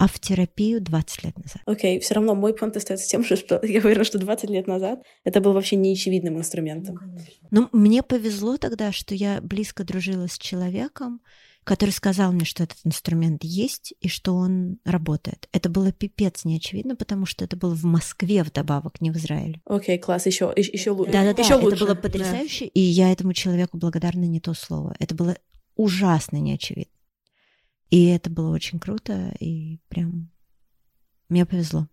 а 0.01 0.07
в 0.07 0.19
терапию 0.19 0.81
20 0.81 1.23
лет 1.25 1.37
назад. 1.37 1.61
Окей, 1.67 1.97
okay, 1.97 2.01
все 2.01 2.15
равно 2.15 2.33
мой 2.33 2.55
понт 2.55 2.75
остается 2.75 3.07
тем, 3.07 3.23
что 3.23 3.59
я 3.63 3.81
уверена, 3.81 4.03
что 4.03 4.17
20 4.17 4.49
лет 4.49 4.65
назад 4.65 5.03
это 5.23 5.41
был 5.41 5.53
вообще 5.53 5.75
неочевидным 5.75 6.39
инструментом. 6.39 6.97
Ну, 7.51 7.69
мне 7.71 8.01
повезло 8.01 8.57
тогда, 8.57 8.91
что 8.91 9.13
я 9.13 9.41
близко 9.41 9.83
дружила 9.83 10.27
с 10.27 10.39
человеком, 10.39 11.21
который 11.63 11.91
сказал 11.91 12.31
мне, 12.31 12.45
что 12.45 12.63
этот 12.63 12.79
инструмент 12.83 13.43
есть 13.43 13.93
и 14.01 14.07
что 14.07 14.33
он 14.33 14.79
работает. 14.85 15.47
Это 15.51 15.69
было 15.69 15.91
пипец 15.91 16.45
неочевидно, 16.45 16.95
потому 16.95 17.27
что 17.27 17.45
это 17.45 17.55
было 17.55 17.75
в 17.75 17.83
Москве 17.83 18.41
вдобавок, 18.41 19.01
не 19.01 19.11
в 19.11 19.17
Израиле. 19.17 19.61
Окей, 19.65 19.97
okay, 19.97 19.99
класс, 19.99 20.25
еще, 20.25 20.51
еще, 20.55 20.89
лучше. 20.89 21.11
Да-да-да, 21.11 21.43
еще 21.43 21.57
лучше. 21.57 21.75
это 21.75 21.85
было 21.85 21.93
потрясающе, 21.93 22.65
да. 22.65 22.71
и 22.73 22.79
я 22.79 23.11
этому 23.11 23.33
человеку 23.33 23.77
благодарна 23.77 24.25
не 24.25 24.39
то 24.39 24.55
слово. 24.55 24.95
Это 24.97 25.13
было 25.13 25.37
ужасно 25.75 26.37
неочевидно. 26.37 26.91
И 27.91 28.06
это 28.06 28.30
было 28.30 28.54
очень 28.56 28.80
круто, 28.80 29.34
и 29.41 29.77
прям 29.89 30.32
мне 31.27 31.45
повезло. 31.45 31.89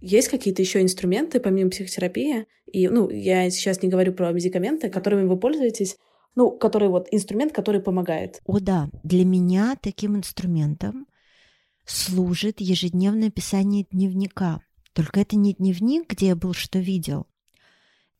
Есть 0.00 0.28
какие-то 0.28 0.62
еще 0.62 0.80
инструменты, 0.80 1.40
помимо 1.40 1.68
психотерапии? 1.68 2.46
И, 2.64 2.88
ну, 2.88 3.10
я 3.10 3.50
сейчас 3.50 3.82
не 3.82 3.90
говорю 3.90 4.14
про 4.14 4.32
медикаменты, 4.32 4.88
которыми 4.88 5.28
вы 5.28 5.38
пользуетесь, 5.38 5.98
ну, 6.34 6.50
который 6.50 6.88
вот 6.88 7.08
инструмент, 7.10 7.52
который 7.52 7.82
помогает. 7.82 8.40
О, 8.46 8.60
да. 8.60 8.88
Для 9.02 9.26
меня 9.26 9.76
таким 9.78 10.16
инструментом 10.16 11.06
служит 11.84 12.62
ежедневное 12.62 13.30
писание 13.30 13.84
дневника. 13.90 14.62
Только 14.94 15.20
это 15.20 15.36
не 15.36 15.52
дневник, 15.52 16.08
где 16.08 16.28
я 16.28 16.36
был, 16.36 16.54
что 16.54 16.78
видел. 16.78 17.26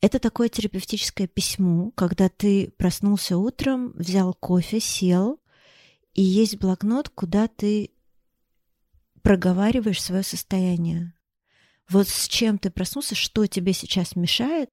Это 0.00 0.20
такое 0.20 0.48
терапевтическое 0.48 1.26
письмо, 1.26 1.90
когда 1.92 2.28
ты 2.28 2.70
проснулся 2.76 3.36
утром, 3.36 3.92
взял 3.94 4.32
кофе, 4.32 4.78
сел, 4.78 5.40
и 6.14 6.22
есть 6.22 6.58
блокнот, 6.58 7.08
куда 7.08 7.48
ты 7.48 7.90
проговариваешь 9.22 10.02
свое 10.02 10.22
состояние. 10.22 11.14
Вот 11.88 12.08
с 12.08 12.28
чем 12.28 12.58
ты 12.58 12.70
проснулся, 12.70 13.14
что 13.14 13.46
тебе 13.46 13.72
сейчас 13.72 14.14
мешает, 14.14 14.70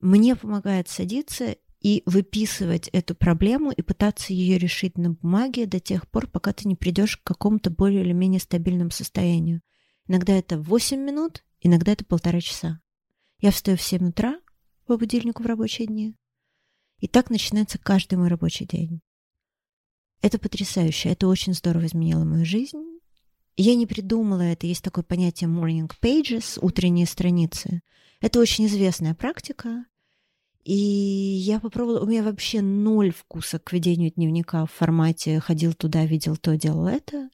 мне 0.00 0.34
помогает 0.34 0.88
садиться 0.88 1.56
и 1.80 2.02
выписывать 2.06 2.88
эту 2.88 3.14
проблему 3.14 3.70
и 3.70 3.82
пытаться 3.82 4.32
ее 4.32 4.58
решить 4.58 4.98
на 4.98 5.10
бумаге 5.10 5.66
до 5.66 5.78
тех 5.78 6.08
пор, 6.10 6.26
пока 6.26 6.52
ты 6.52 6.66
не 6.66 6.74
придешь 6.74 7.18
к 7.18 7.22
какому-то 7.22 7.70
более 7.70 8.02
или 8.02 8.12
менее 8.12 8.40
стабильному 8.40 8.90
состоянию. 8.90 9.62
Иногда 10.08 10.32
это 10.32 10.58
8 10.58 10.98
минут, 10.98 11.44
иногда 11.60 11.92
это 11.92 12.04
полтора 12.04 12.40
часа. 12.40 12.80
Я 13.38 13.52
встаю 13.52 13.76
в 13.76 13.82
7 13.82 14.08
утра 14.08 14.40
по 14.86 14.96
будильнику 14.96 15.42
в 15.42 15.46
рабочие 15.46 15.86
дни. 15.86 16.14
И 17.00 17.08
так 17.08 17.30
начинается 17.30 17.78
каждый 17.78 18.16
мой 18.16 18.28
рабочий 18.28 18.64
день. 18.64 19.00
Это 20.22 20.38
потрясающе, 20.38 21.10
это 21.10 21.28
очень 21.28 21.52
здорово 21.52 21.86
изменило 21.86 22.24
мою 22.24 22.44
жизнь. 22.44 22.82
Я 23.56 23.74
не 23.74 23.86
придумала 23.86 24.42
это, 24.42 24.66
есть 24.66 24.82
такое 24.82 25.04
понятие 25.04 25.48
morning 25.48 25.90
pages, 26.02 26.58
утренние 26.60 27.06
страницы. 27.06 27.82
Это 28.20 28.40
очень 28.40 28.66
известная 28.66 29.14
практика. 29.14 29.84
И 30.64 30.74
я 30.74 31.60
попробовала, 31.60 32.04
у 32.04 32.06
меня 32.06 32.22
вообще 32.22 32.60
ноль 32.60 33.12
вкуса 33.12 33.58
к 33.58 33.72
ведению 33.72 34.10
дневника 34.10 34.66
в 34.66 34.72
формате 34.72 35.38
ходил 35.40 35.74
туда, 35.74 36.04
видел 36.04 36.36
то, 36.36 36.56
делал 36.56 36.86
это. 36.86 37.30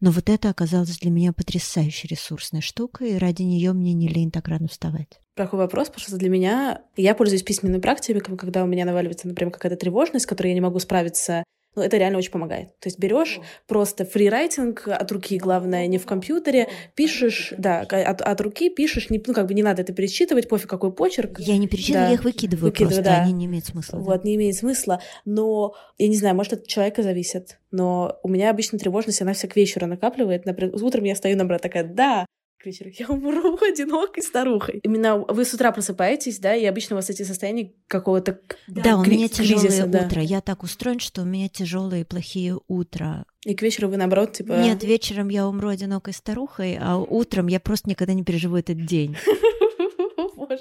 Но 0.00 0.10
вот 0.10 0.28
это 0.28 0.50
оказалось 0.50 0.98
для 0.98 1.10
меня 1.10 1.32
потрясающей 1.32 2.08
ресурсной 2.08 2.60
штукой, 2.60 3.12
и 3.12 3.18
ради 3.18 3.42
нее 3.42 3.72
мне 3.72 3.94
не 3.94 4.08
лень 4.08 4.30
так 4.30 4.48
рано 4.48 4.68
вставать. 4.68 5.20
Такой 5.34 5.58
вопрос, 5.58 5.88
потому 5.88 6.06
что 6.06 6.16
для 6.16 6.28
меня 6.28 6.82
я 6.96 7.14
пользуюсь 7.14 7.42
письменными 7.42 7.80
практиками, 7.80 8.36
когда 8.36 8.62
у 8.62 8.66
меня 8.66 8.84
наваливается, 8.84 9.28
например, 9.28 9.52
какая-то 9.52 9.76
тревожность, 9.76 10.24
с 10.24 10.28
которой 10.28 10.48
я 10.48 10.54
не 10.54 10.60
могу 10.60 10.78
справиться 10.78 11.44
ну, 11.76 11.82
это 11.82 11.98
реально 11.98 12.18
очень 12.18 12.30
помогает. 12.30 12.68
То 12.80 12.88
есть 12.88 12.98
берешь 12.98 13.38
просто 13.66 14.04
фрирайтинг 14.04 14.88
от 14.88 15.12
руки, 15.12 15.38
главное, 15.38 15.86
не 15.86 15.98
в 15.98 16.06
компьютере, 16.06 16.68
пишешь, 16.94 17.52
да, 17.58 17.80
от, 17.80 18.22
от 18.22 18.40
руки 18.40 18.70
пишешь, 18.70 19.10
не, 19.10 19.22
ну, 19.24 19.34
как 19.34 19.46
бы 19.46 19.54
не 19.54 19.62
надо 19.62 19.82
это 19.82 19.92
пересчитывать, 19.92 20.48
пофиг 20.48 20.68
какой 20.68 20.92
почерк. 20.92 21.38
Я 21.38 21.58
не 21.58 21.68
пересчитываю, 21.68 22.06
да. 22.06 22.08
я 22.08 22.14
их 22.14 22.24
выкидываю, 22.24 22.70
выкидываю 22.70 22.94
просто, 22.94 23.10
да. 23.10 23.22
они 23.22 23.32
не 23.32 23.44
имеют 23.46 23.66
смысла. 23.66 23.98
Вот, 23.98 24.22
да. 24.22 24.28
не 24.28 24.36
имеет 24.36 24.56
смысла, 24.56 25.02
но, 25.24 25.74
я 25.98 26.08
не 26.08 26.16
знаю, 26.16 26.34
может, 26.34 26.54
от 26.54 26.66
человека 26.66 27.02
зависит, 27.02 27.58
но 27.70 28.18
у 28.22 28.28
меня 28.28 28.50
обычно 28.50 28.78
тревожность, 28.78 29.20
она 29.20 29.34
вся 29.34 29.48
к 29.48 29.56
вечеру 29.56 29.86
накапливает. 29.86 30.46
Например, 30.46 30.74
утром 30.82 31.04
я 31.04 31.14
стою, 31.14 31.36
наоборот, 31.36 31.62
такая, 31.62 31.84
да, 31.84 32.26
к 32.58 32.66
вечеру. 32.66 32.90
Я 32.92 33.08
умру 33.08 33.58
одинокой 33.62 34.22
старухой. 34.22 34.80
Именно 34.82 35.18
вы 35.18 35.44
с 35.44 35.54
утра 35.54 35.72
просыпаетесь, 35.72 36.38
да, 36.38 36.54
и 36.54 36.64
обычно 36.64 36.96
у 36.96 36.98
вас 36.98 37.10
эти 37.10 37.22
состояния 37.22 37.72
какого-то 37.86 38.40
Да, 38.66 38.96
у 38.96 39.04
меня 39.04 39.28
тяжелое 39.28 39.86
да. 39.86 40.06
утро. 40.06 40.22
Я 40.22 40.40
так 40.40 40.62
устроен, 40.62 41.00
что 41.00 41.22
у 41.22 41.24
меня 41.24 41.48
тяжелые 41.48 42.02
и 42.02 42.04
плохие 42.04 42.58
утра. 42.68 43.24
И 43.44 43.54
к 43.54 43.62
вечеру 43.62 43.88
вы 43.88 43.96
наоборот, 43.96 44.32
типа... 44.32 44.54
Нет, 44.54 44.82
вечером 44.82 45.28
я 45.28 45.46
умру 45.46 45.68
одинокой 45.68 46.12
старухой, 46.12 46.78
а 46.80 46.98
утром 46.98 47.46
я 47.46 47.60
просто 47.60 47.88
никогда 47.88 48.12
не 48.12 48.24
переживу 48.24 48.56
этот 48.56 48.84
день. 48.84 49.16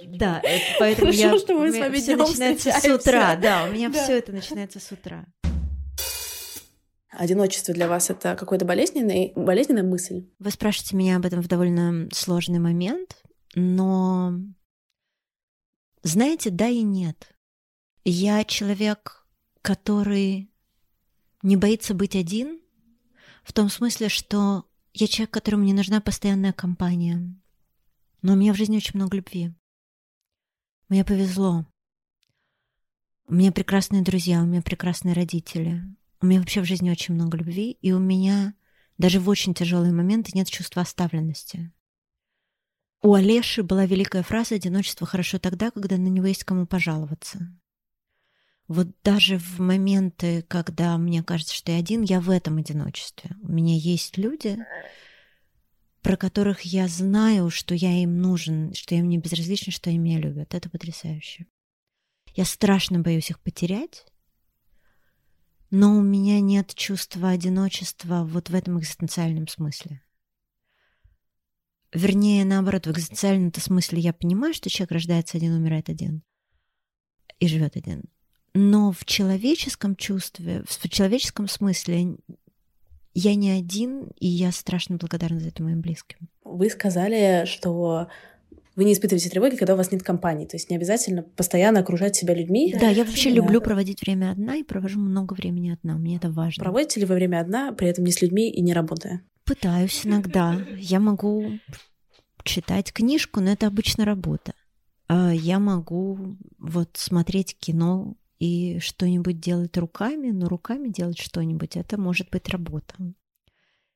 Да, 0.08 0.42
поэтому 0.80 1.12
я... 1.12 1.38
что 1.38 1.54
мы 1.54 1.72
с 1.72 1.78
вами 1.78 1.96
все 1.98 2.16
начинается 2.16 2.72
с 2.72 2.86
утра. 2.86 3.36
Да, 3.36 3.66
у 3.66 3.74
меня 3.74 3.92
все 3.92 4.18
это 4.18 4.32
начинается 4.32 4.80
с 4.80 4.92
утра. 4.92 5.26
Одиночество 7.18 7.74
для 7.74 7.88
вас 7.88 8.10
это 8.10 8.36
какой-то 8.36 8.66
болезненный, 8.66 9.32
болезненная 9.36 9.84
мысль? 9.84 10.28
Вы 10.40 10.52
спрашиваете 10.52 10.96
меня 10.96 11.18
об 11.18 11.26
этом 11.26 11.42
в 11.42 11.48
довольно 11.48 12.10
сложный 12.12 12.60
момент, 12.60 13.24
но 13.56 14.34
знаете, 16.04 16.50
да 16.50 16.68
и 16.68 16.82
нет. 16.82 17.36
Я 18.04 18.44
человек, 18.44 19.26
который 19.62 20.52
не 21.42 21.58
боится 21.58 21.94
быть 21.94 22.16
один, 22.16 22.62
в 23.44 23.54
том 23.54 23.70
смысле, 23.70 24.10
что 24.10 24.66
я 24.94 25.08
человек, 25.08 25.32
которому 25.32 25.64
не 25.64 25.74
нужна 25.74 26.02
постоянная 26.02 26.54
компания. 26.54 27.36
Но 28.22 28.34
у 28.34 28.36
меня 28.36 28.54
в 28.54 28.58
жизни 28.58 28.78
очень 28.78 28.98
много 29.00 29.18
любви. 29.18 29.54
Мне 30.90 31.04
повезло. 31.04 31.66
У 33.28 33.34
меня 33.34 33.52
прекрасные 33.52 34.04
друзья, 34.04 34.42
у 34.42 34.46
меня 34.46 34.62
прекрасные 34.62 35.16
родители. 35.16 35.82
У 36.22 36.26
меня 36.26 36.40
вообще 36.40 36.62
в 36.62 36.66
жизни 36.66 36.90
очень 36.90 37.14
много 37.14 37.38
любви, 37.38 37.72
и 37.82 37.92
у 37.92 38.00
меня 38.00 38.54
даже 38.98 39.20
в 39.20 39.28
очень 39.30 39.54
тяжелые 39.54 39.92
моменты 39.92 40.32
нет 40.34 40.50
чувства 40.50 40.82
оставленности. 40.82 41.72
У 43.02 43.14
Олеши 43.14 43.62
была 43.62 43.86
великая 43.86 44.24
фраза 44.24 44.56
«Одиночество 44.56 45.06
хорошо 45.06 45.38
тогда, 45.38 45.70
когда 45.72 45.98
на 45.98 46.08
него 46.08 46.26
есть 46.26 46.44
кому 46.44 46.66
пожаловаться». 46.66 47.56
Вот 48.68 48.88
даже 49.04 49.38
в 49.38 49.60
моменты, 49.60 50.42
когда 50.48 50.98
мне 50.98 51.22
кажется, 51.22 51.54
что 51.54 51.72
я 51.72 51.78
один, 51.78 52.02
я 52.02 52.20
в 52.20 52.32
этом 52.32 52.58
одиночестве. 52.58 53.36
У 53.44 53.52
меня 53.52 53.76
есть 53.76 54.18
люди, 54.18 54.58
про 56.02 56.18
которых 56.18 56.62
я 56.62 56.88
знаю, 56.88 57.52
что 57.52 57.76
я 57.76 57.92
им 58.02 58.20
нужен, 58.20 58.74
что 58.74 58.96
им 58.96 59.08
не 59.08 59.20
безразлично, 59.20 59.72
что 59.72 59.92
они 59.92 60.00
меня 60.00 60.20
любят. 60.20 60.56
Это 60.56 60.70
потрясающе. 60.70 61.46
Я 62.34 62.46
страшно 62.46 63.00
боюсь 63.00 63.30
их 63.30 63.40
потерять, 63.40 64.08
но 65.78 65.98
у 65.98 66.02
меня 66.02 66.40
нет 66.40 66.74
чувства 66.74 67.32
одиночества 67.32 68.24
вот 68.24 68.50
в 68.50 68.56
этом 68.56 68.80
экзистенциальном 68.80 69.50
смысле. 69.50 70.02
Вернее, 71.94 72.46
наоборот, 72.46 72.88
в 72.88 72.92
экзистенциальном 72.92 73.54
смысле 73.54 74.00
я 74.00 74.14
понимаю, 74.14 74.54
что 74.54 74.70
человек 74.70 74.94
рождается 74.94 75.36
один, 75.36 75.52
умирает 75.52 75.90
один 75.90 76.24
и 77.40 77.50
живет 77.50 77.76
один. 77.76 78.06
Но 78.54 78.94
в 78.94 79.04
человеческом 79.04 79.98
чувстве, 79.98 80.64
в 80.66 80.88
человеческом 80.88 81.50
смысле 81.50 82.20
я 83.14 83.36
не 83.36 83.52
один, 83.52 84.12
и 84.18 84.28
я 84.28 84.54
страшно 84.54 84.96
благодарна 84.96 85.42
за 85.42 85.50
это 85.50 85.62
моим 85.62 85.82
близким. 85.82 86.30
Вы 86.46 86.70
сказали, 86.70 87.44
что 87.48 88.08
вы 88.76 88.84
не 88.84 88.94
испытываете 88.94 89.30
тревоги, 89.30 89.56
когда 89.56 89.74
у 89.74 89.78
вас 89.78 89.92
нет 89.92 90.04
компании. 90.04 90.46
То 90.46 90.56
есть 90.56 90.70
не 90.70 90.76
обязательно 90.76 91.24
постоянно 91.24 91.80
окружать 91.80 92.16
себя 92.16 92.34
людьми. 92.34 92.76
Да, 92.80 92.90
я 92.90 93.04
вообще 93.04 93.30
да. 93.30 93.38
люблю 93.38 93.62
проводить 93.62 94.02
время 94.02 94.32
одна 94.32 94.58
и 94.58 94.64
провожу 94.64 95.00
много 95.00 95.34
времени 95.34 95.70
одна. 95.70 95.98
Мне 95.98 96.18
это 96.18 96.30
важно. 96.30 96.64
Проводите 96.64 97.00
ли 97.00 97.06
вы 97.06 97.16
время 97.16 97.40
одна, 97.40 97.72
при 97.72 97.88
этом 97.88 98.04
не 98.06 98.12
с 98.12 98.22
людьми 98.22 98.50
и 98.50 98.62
не 98.62 98.74
работая? 98.74 99.22
Пытаюсь 99.46 100.06
иногда. 100.06 100.60
Я 100.78 101.00
могу 101.00 101.60
читать 102.44 102.92
книжку, 102.92 103.40
но 103.40 103.52
это 103.52 103.68
обычно 103.68 104.06
работа. 104.06 104.54
А 105.08 105.32
я 105.32 105.60
могу 105.60 106.36
вот 106.58 106.90
смотреть 106.96 107.58
кино 107.58 108.16
и 108.40 108.80
что-нибудь 108.80 109.40
делать 109.40 109.78
руками, 109.78 110.32
но 110.32 110.48
руками 110.48 110.90
делать 110.90 111.20
что-нибудь, 111.20 111.78
это 111.78 112.00
может 112.00 112.30
быть 112.30 112.50
работа. 112.50 112.96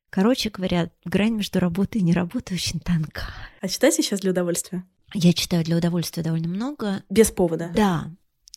Короче 0.09 0.49
говоря, 0.49 0.89
грань 1.05 1.35
между 1.35 1.59
работой 1.59 2.01
и 2.01 2.03
не 2.03 2.13
работой 2.13 2.55
очень 2.55 2.79
тонка. 2.79 3.23
А 3.61 3.67
читаете 3.67 4.01
сейчас 4.01 4.21
для 4.21 4.31
удовольствия? 4.31 4.83
Я 5.13 5.33
читаю 5.33 5.63
для 5.63 5.77
удовольствия 5.77 6.23
довольно 6.23 6.47
много. 6.47 7.03
Без 7.09 7.31
повода? 7.31 7.71
Да. 7.75 8.11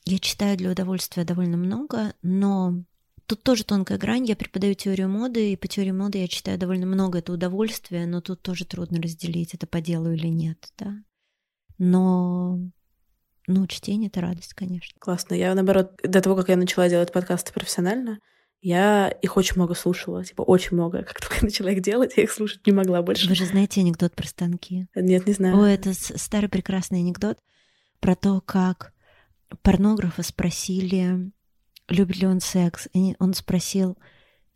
Я 0.05 0.19
читаю 0.19 0.57
для 0.57 0.71
удовольствия 0.71 1.25
довольно 1.25 1.57
много, 1.57 2.15
но 2.23 2.83
тут 3.27 3.43
тоже 3.43 3.65
тонкая 3.65 3.99
грань. 3.99 4.27
Я 4.27 4.37
преподаю 4.37 4.75
теорию 4.75 5.09
моды, 5.09 5.53
и 5.53 5.57
по 5.57 5.69
теории 5.69 5.93
моды 5.93 6.19
я 6.19 6.29
читаю 6.29 6.59
довольно 6.59 6.87
много. 6.87 7.19
Это 7.19 7.33
удовольствие, 7.33 8.07
но 8.07 8.21
тут 8.21 8.43
тоже 8.43 8.65
трудно 8.65 9.01
разделить, 9.01 9.55
это 9.55 9.67
по 9.67 9.81
делу 9.81 10.11
или 10.11 10.27
нет, 10.27 10.73
да. 10.79 10.95
Но 11.79 12.59
ну, 13.47 13.67
чтение— 13.67 14.09
это 14.09 14.21
радость, 14.21 14.55
конечно. 14.55 14.97
Классно. 14.99 15.35
Я, 15.35 15.55
наоборот, 15.55 15.99
до 16.03 16.21
того, 16.21 16.37
как 16.37 16.49
я 16.49 16.57
начала 16.57 16.89
делать 16.89 17.13
подкасты 17.13 17.53
профессионально, 17.53 18.19
я 18.63 19.09
их 19.09 19.37
очень 19.37 19.57
много 19.57 19.75
слушала, 19.75 20.25
типа 20.25 20.43
очень 20.43 20.77
много. 20.77 21.03
Как 21.03 21.21
только 21.21 21.35
я 21.37 21.43
начала 21.43 21.71
их 21.71 21.83
делать, 21.83 22.13
я 22.17 22.23
их 22.23 22.31
слушать 22.31 22.65
не 22.65 22.73
могла 22.73 23.03
больше. 23.03 23.29
Вы 23.29 23.35
же 23.35 23.45
знаете 23.45 23.81
анекдот 23.81 24.15
про 24.15 24.27
станки? 24.27 24.87
Нет, 24.95 25.27
не 25.27 25.33
знаю. 25.33 25.59
О, 25.61 25.67
это 25.67 25.93
старый 25.93 26.49
прекрасный 26.49 27.01
анекдот 27.01 27.39
про 27.99 28.15
то, 28.15 28.41
как 28.41 28.93
порнографа 29.63 30.23
спросили, 30.23 31.33
любит 31.89 32.19
ли 32.19 32.27
он 32.29 32.41
секс. 32.41 32.89
И 32.95 33.17
он 33.19 33.35
спросил 33.35 33.99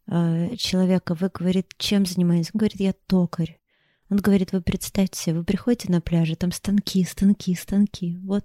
э, 0.07 0.55
человека, 0.57 1.15
вы, 1.15 1.29
говорит, 1.29 1.73
чем 1.77 2.07
занимаетесь? 2.07 2.51
Он 2.55 2.59
говорит, 2.59 2.79
я 2.79 2.95
токарь. 3.09 3.61
Он 4.09 4.19
говорит, 4.19 4.53
вы 4.53 4.63
представьте 4.63 5.19
себе, 5.21 5.39
вы 5.39 5.45
приходите 5.45 5.91
на 5.91 6.01
пляже, 6.01 6.37
там 6.37 6.53
станки, 6.53 7.03
станки, 7.05 7.57
станки. 7.57 8.19
Вот 8.23 8.45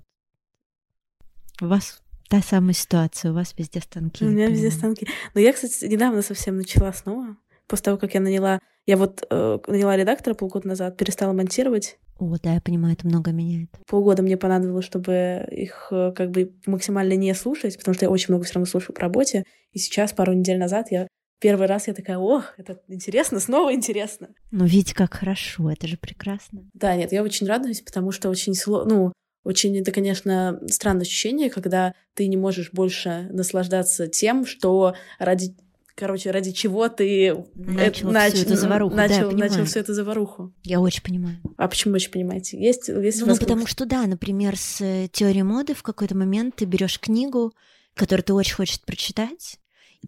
вас 1.60 2.02
Та 2.32 2.42
самая 2.42 2.74
ситуация, 2.74 3.32
у 3.32 3.34
вас 3.34 3.54
везде 3.58 3.82
станки. 3.82 4.24
У 4.24 4.30
меня 4.30 4.48
везде 4.48 4.72
станки. 4.72 5.06
Но 5.34 5.42
я, 5.42 5.52
кстати, 5.52 5.84
недавно 5.84 6.22
совсем 6.22 6.56
начала 6.56 6.94
снова. 6.94 7.36
После 7.68 7.84
того, 7.84 7.98
как 7.98 8.14
я 8.14 8.22
наняла... 8.22 8.62
Я 8.86 8.96
вот 8.96 9.22
э, 9.30 9.60
наняла 9.68 9.98
редактора 9.98 10.34
полгода 10.34 10.66
назад, 10.66 10.96
перестала 10.96 11.34
монтировать. 11.34 12.00
О, 12.20 12.34
да, 12.42 12.54
я 12.54 12.62
понимаю, 12.62 12.94
это 12.94 13.06
много 13.06 13.32
меняет. 13.32 13.70
Полгода 13.86 14.24
мне 14.24 14.38
понадобилось, 14.38 14.86
чтобы 14.86 15.46
их 15.52 15.90
э, 15.92 16.14
как 16.16 16.32
бы 16.32 16.54
максимально 16.66 17.18
не 17.18 17.34
слушать, 17.36 17.78
потому 17.78 17.96
что 17.96 18.06
я 18.06 18.10
очень 18.10 18.28
много 18.30 18.46
все 18.46 18.54
равно 18.54 18.66
слушаю 18.66 18.96
по 18.96 19.02
работе. 19.02 19.44
И 19.74 19.80
сейчас, 19.80 20.14
пару 20.14 20.32
недель 20.32 20.58
назад, 20.58 20.88
я 20.90 21.10
первый 21.42 21.68
раз 21.68 21.88
я 21.88 21.94
такая, 21.94 22.18
ох, 22.18 22.54
это 22.58 22.80
интересно, 22.88 23.42
снова 23.42 23.74
интересно. 23.74 24.30
Ну, 24.52 24.64
видите, 24.64 24.96
как 24.96 25.16
хорошо, 25.16 25.70
это 25.70 25.86
же 25.86 25.98
прекрасно. 25.98 26.70
Да, 26.74 26.96
нет, 26.96 27.12
я 27.12 27.24
очень 27.24 27.46
радуюсь, 27.46 27.82
потому 27.82 28.14
что 28.14 28.30
очень 28.30 28.54
сложно, 28.54 28.96
ну, 28.96 29.14
очень 29.44 29.78
это, 29.78 29.92
конечно, 29.92 30.60
странное 30.68 31.04
ощущение, 31.04 31.50
когда 31.50 31.94
ты 32.14 32.28
не 32.28 32.38
можешь 32.38 32.72
больше 32.72 33.28
наслаждаться 33.32 34.08
тем, 34.08 34.46
что 34.46 34.96
ради 35.20 35.56
короче, 35.96 36.32
ради 36.32 36.52
чего 36.52 36.90
ты 36.90 37.46
начал 37.54 38.10
э, 38.10 38.12
нач... 38.12 38.34
всю 38.34 38.44
эту 38.44 38.56
заваруху. 38.56 38.96
Начал, 38.96 39.32
да, 39.32 39.38
начал 39.38 39.66
всю 39.66 39.80
эту 39.80 39.94
заваруху. 39.94 40.54
Я 40.64 40.80
очень 40.80 41.04
понимаю. 41.04 41.38
А 41.58 41.68
почему 41.68 41.94
очень 41.94 42.12
понимаете? 42.12 42.60
Есть, 42.60 42.88
есть 42.88 43.22
ну, 43.22 43.28
ну, 43.28 43.38
потому 43.38 43.68
что 43.68 43.86
да, 43.86 44.08
например, 44.08 44.58
с 44.58 44.82
э, 44.82 45.10
теорией 45.12 45.44
моды 45.44 45.76
в 45.76 45.84
какой-то 45.84 46.18
момент 46.18 46.56
ты 46.56 46.66
берешь 46.66 47.00
книгу, 47.00 47.54
которую 47.94 48.24
ты 48.24 48.34
очень 48.34 48.56
хочешь 48.56 48.82
прочитать. 48.82 49.60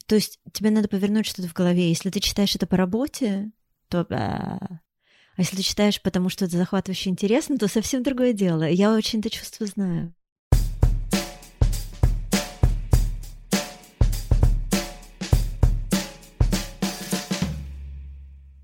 То 0.08 0.16
есть 0.16 0.40
тебе 0.52 0.72
надо 0.72 0.88
повернуть 0.88 1.28
что-то 1.28 1.48
в 1.48 1.54
голове. 1.54 1.90
Если 1.90 2.10
ты 2.10 2.20
читаешь 2.20 2.56
это 2.56 2.66
по 2.66 2.78
работе, 2.78 3.52
то 3.88 4.08
А 5.36 5.42
если 5.42 5.56
ты 5.56 5.64
читаешь, 5.64 6.00
потому 6.00 6.30
что 6.30 6.46
это 6.46 6.58
захватывающе 6.58 7.10
интересно, 7.10 7.58
то 7.58 7.68
совсем 7.68 8.04
другое 8.04 8.34
дело. 8.34 8.70
Я 8.70 8.94
очень 8.94 9.20
это 9.20 9.32
чувство 9.32 9.66
знаю. 9.66 10.14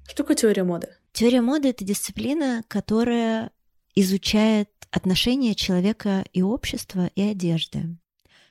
Что 0.05 0.15
такое 0.15 0.35
теория 0.35 0.63
моды? 0.63 0.89
Теория 1.11 1.41
моды— 1.41 1.69
это 1.69 1.83
дисциплина, 1.83 2.63
которая 2.67 3.49
изучает 3.95 4.69
отношения 4.91 5.55
человека 5.55 6.23
и 6.33 6.43
общества, 6.43 7.09
и 7.15 7.21
одежды. 7.21 7.97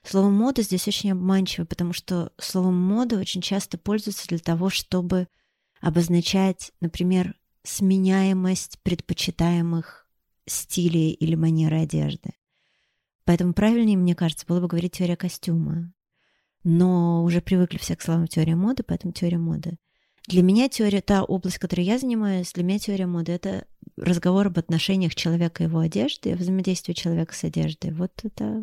Слово 0.02 0.30
«мода» 0.30 0.62
здесь 0.62 0.88
очень 0.88 1.12
обманчиво, 1.12 1.66
потому 1.66 1.92
что 1.92 2.32
словом 2.38 2.74
«мода» 2.74 3.18
очень 3.18 3.42
часто 3.42 3.78
пользуются 3.78 4.26
для 4.26 4.38
того, 4.38 4.70
чтобы 4.70 5.28
обозначать, 5.80 6.72
например, 6.80 7.34
сменяемость 7.68 8.78
предпочитаемых 8.82 10.06
стилей 10.46 11.10
или 11.10 11.34
манеры 11.34 11.80
одежды. 11.80 12.30
Поэтому 13.24 13.52
правильнее, 13.52 13.98
мне 13.98 14.14
кажется, 14.14 14.46
было 14.46 14.60
бы 14.60 14.68
говорить 14.68 14.92
теория 14.92 15.16
костюма. 15.16 15.92
Но 16.64 17.22
уже 17.24 17.40
привыкли 17.40 17.78
все 17.78 17.94
к 17.94 18.02
словам 18.02 18.26
теория 18.26 18.56
моды, 18.56 18.82
поэтому 18.82 19.12
теория 19.12 19.38
моды. 19.38 19.76
Для 20.26 20.42
меня 20.42 20.68
теория, 20.68 21.00
та 21.00 21.22
область, 21.22 21.58
которой 21.58 21.84
я 21.84 21.98
занимаюсь, 21.98 22.52
для 22.52 22.64
меня 22.64 22.78
теория 22.78 23.06
моды— 23.06 23.32
это 23.32 23.66
разговор 23.96 24.46
об 24.46 24.58
отношениях 24.58 25.14
человека 25.14 25.62
и 25.62 25.66
его 25.66 25.78
одежды, 25.78 26.34
взаимодействие 26.34 26.94
человека 26.94 27.34
с 27.34 27.44
одеждой. 27.44 27.92
Вот 27.92 28.12
это 28.24 28.62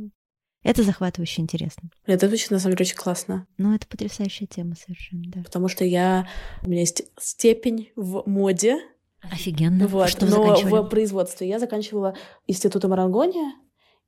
это 0.66 0.82
захватывающе 0.82 1.44
интересно. 1.44 1.92
Это 2.08 2.28
звучит, 2.28 2.50
на 2.50 2.58
самом 2.58 2.76
деле, 2.76 2.88
очень 2.88 2.98
классно. 2.98 3.46
Ну, 3.60 3.76
это 3.76 3.86
потрясающая 3.86 4.48
тема 4.48 4.74
совершенно, 4.76 5.24
да. 5.28 5.44
Потому 5.44 5.68
что 5.68 5.86
я... 5.86 6.28
У 6.64 6.70
меня 6.70 6.80
есть 6.80 7.04
степень 7.20 7.92
в 7.96 8.24
моде. 8.26 8.80
Офигенно. 9.32 9.88
Вот. 9.88 10.10
Что 10.10 10.26
Но 10.26 10.56
в 10.56 10.90
производстве 10.90 11.48
я 11.48 11.60
заканчивала 11.60 12.16
институт 12.48 12.84
Марангония, 12.86 13.54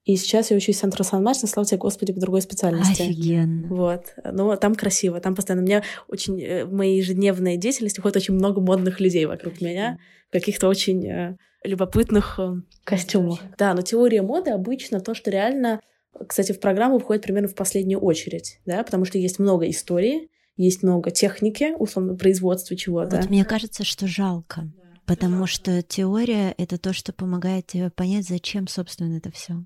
и 0.04 0.16
сейчас 0.16 0.52
я 0.52 0.58
учусь 0.58 0.78
в 0.78 0.80
Центре 0.80 1.04
Сан-Марс, 1.04 1.40
слава 1.40 1.68
тебе, 1.68 1.80
Господи, 1.80 2.14
по 2.14 2.20
другой 2.22 2.42
специальности. 2.42 3.02
Офигенно. 3.02 3.68
Вот. 3.68 4.04
Но 4.24 4.56
там 4.56 4.74
красиво, 4.74 5.20
там 5.20 5.36
постоянно. 5.36 5.64
У 5.64 5.66
меня 5.66 5.84
очень... 6.08 6.42
Э, 6.42 6.64
в 6.64 6.72
моей 6.72 6.98
ежедневной 6.98 7.58
деятельности 7.58 8.00
ходит 8.00 8.16
очень 8.16 8.34
много 8.34 8.62
модных 8.62 9.02
людей 9.02 9.26
вокруг 9.26 9.60
меня, 9.60 9.98
каких-то 10.32 10.70
очень 10.70 11.06
э, 11.06 11.38
любопытных 11.66 12.40
э, 12.40 12.54
костюмах. 12.86 13.40
Да, 13.58 13.74
но 13.74 13.82
теория 13.82 14.22
моды 14.22 14.52
обычно 14.52 15.02
то, 15.02 15.14
что 15.14 15.30
реально 15.30 15.82
кстати, 16.26 16.52
в 16.52 16.60
программу 16.60 17.00
входит 17.00 17.24
примерно 17.24 17.48
в 17.48 17.56
последнюю 17.56 18.00
очередь, 18.00 18.60
да, 18.66 18.84
потому 18.84 19.06
что 19.06 19.18
есть 19.18 19.40
много 19.40 19.70
истории, 19.70 20.30
есть 20.56 20.82
много 20.82 21.12
техники, 21.12 21.76
условно, 21.78 22.16
производства 22.16 22.76
чего-то. 22.76 23.18
Вот 23.18 23.30
мне 23.30 23.46
кажется, 23.46 23.84
что 23.84 24.08
жалко, 24.08 24.72
потому 25.08 25.48
что 25.48 25.82
теория— 25.82 26.54
это 26.58 26.78
то, 26.78 26.92
что 26.94 27.14
помогает 27.14 27.66
тебе 27.66 27.90
понять, 27.90 28.28
зачем, 28.28 28.68
собственно, 28.68 29.18
это 29.18 29.32
все. 29.32 29.64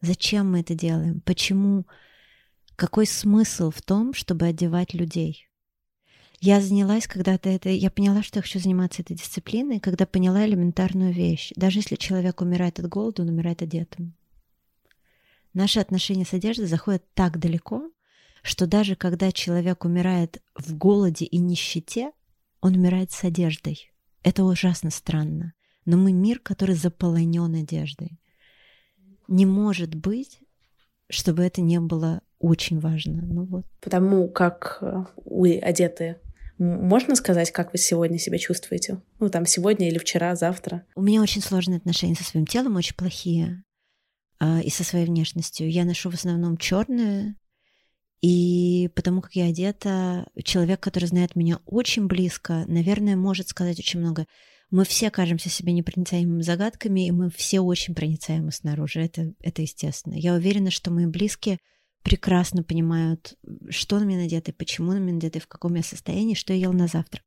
Зачем 0.00 0.50
мы 0.50 0.60
это 0.60 0.74
делаем? 0.74 1.20
Почему? 1.20 1.86
Какой 2.74 3.06
смысл 3.06 3.70
в 3.70 3.80
том, 3.80 4.12
чтобы 4.12 4.46
одевать 4.46 4.92
людей? 4.92 5.46
Я 6.40 6.60
занялась 6.60 7.06
когда-то 7.06 7.48
это, 7.48 7.68
я 7.68 7.90
поняла, 7.90 8.22
что 8.22 8.38
я 8.38 8.42
хочу 8.42 8.58
заниматься 8.58 9.02
этой 9.02 9.14
дисциплиной, 9.14 9.78
когда 9.78 10.04
поняла 10.04 10.44
элементарную 10.46 11.12
вещь. 11.12 11.52
Даже 11.54 11.78
если 11.78 11.96
человек 11.96 12.40
умирает 12.40 12.80
от 12.80 12.88
голода, 12.88 13.22
он 13.22 13.28
умирает 13.28 13.62
одетым. 13.62 14.14
Наши 15.52 15.78
отношения 15.78 16.24
с 16.24 16.32
одеждой 16.32 16.66
заходят 16.66 17.04
так 17.14 17.38
далеко, 17.38 17.90
что 18.42 18.66
даже 18.66 18.96
когда 18.96 19.30
человек 19.30 19.84
умирает 19.84 20.42
в 20.56 20.74
голоде 20.76 21.26
и 21.26 21.38
нищете, 21.38 22.10
он 22.60 22.74
умирает 22.74 23.12
с 23.12 23.22
одеждой. 23.22 23.89
Это 24.22 24.44
ужасно 24.44 24.90
странно. 24.90 25.54
Но 25.84 25.96
мы 25.96 26.12
мир, 26.12 26.38
который 26.40 26.74
заполонен 26.74 27.54
одеждой. 27.54 28.20
Не 29.28 29.46
может 29.46 29.94
быть, 29.94 30.40
чтобы 31.08 31.42
это 31.42 31.60
не 31.60 31.80
было 31.80 32.20
очень 32.38 32.80
важно. 32.80 33.22
Ну 33.22 33.44
вот. 33.44 33.66
Потому 33.80 34.28
как 34.28 34.78
э, 34.80 35.04
вы 35.24 35.58
одеты 35.58 36.16
можно 36.58 37.16
сказать, 37.16 37.52
как 37.52 37.72
вы 37.72 37.78
сегодня 37.78 38.18
себя 38.18 38.36
чувствуете? 38.36 39.00
Ну, 39.18 39.30
там, 39.30 39.46
сегодня 39.46 39.88
или 39.88 39.96
вчера, 39.96 40.36
завтра? 40.36 40.84
У 40.94 41.00
меня 41.00 41.22
очень 41.22 41.40
сложные 41.40 41.78
отношения 41.78 42.14
со 42.14 42.22
своим 42.22 42.44
телом, 42.44 42.76
очень 42.76 42.94
плохие. 42.94 43.64
А, 44.40 44.60
и 44.60 44.70
со 44.70 44.84
своей 44.84 45.06
внешностью. 45.06 45.70
Я 45.70 45.84
ношу 45.84 46.10
в 46.10 46.14
основном 46.14 46.56
черное, 46.56 47.36
и 48.22 48.90
потому 48.94 49.22
как 49.22 49.34
я 49.34 49.46
одета, 49.46 50.26
человек, 50.44 50.80
который 50.80 51.06
знает 51.06 51.36
меня 51.36 51.60
очень 51.64 52.06
близко, 52.06 52.64
наверное, 52.66 53.16
может 53.16 53.48
сказать 53.48 53.78
очень 53.78 54.00
много. 54.00 54.26
Мы 54.70 54.84
все 54.84 55.10
кажемся 55.10 55.48
себе 55.48 55.72
непроницаемыми 55.72 56.42
загадками, 56.42 57.06
и 57.06 57.10
мы 57.10 57.30
все 57.30 57.60
очень 57.60 57.94
проницаемы 57.94 58.52
снаружи. 58.52 59.00
Это, 59.00 59.32
это 59.40 59.62
естественно. 59.62 60.14
Я 60.14 60.34
уверена, 60.34 60.70
что 60.70 60.90
мои 60.90 61.06
близкие 61.06 61.58
прекрасно 62.02 62.62
понимают, 62.62 63.34
что 63.70 63.98
на 63.98 64.04
меня 64.04 64.18
надето, 64.18 64.52
почему 64.52 64.92
на 64.92 64.98
меня 64.98 65.14
надето, 65.14 65.40
в 65.40 65.48
каком 65.48 65.74
я 65.74 65.82
состоянии, 65.82 66.34
что 66.34 66.52
я 66.52 66.60
ел 66.60 66.72
на 66.72 66.86
завтрак. 66.86 67.24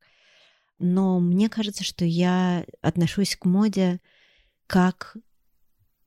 Но 0.78 1.20
мне 1.20 1.48
кажется, 1.48 1.84
что 1.84 2.04
я 2.04 2.64
отношусь 2.80 3.36
к 3.36 3.44
моде 3.44 4.00
как 4.66 5.16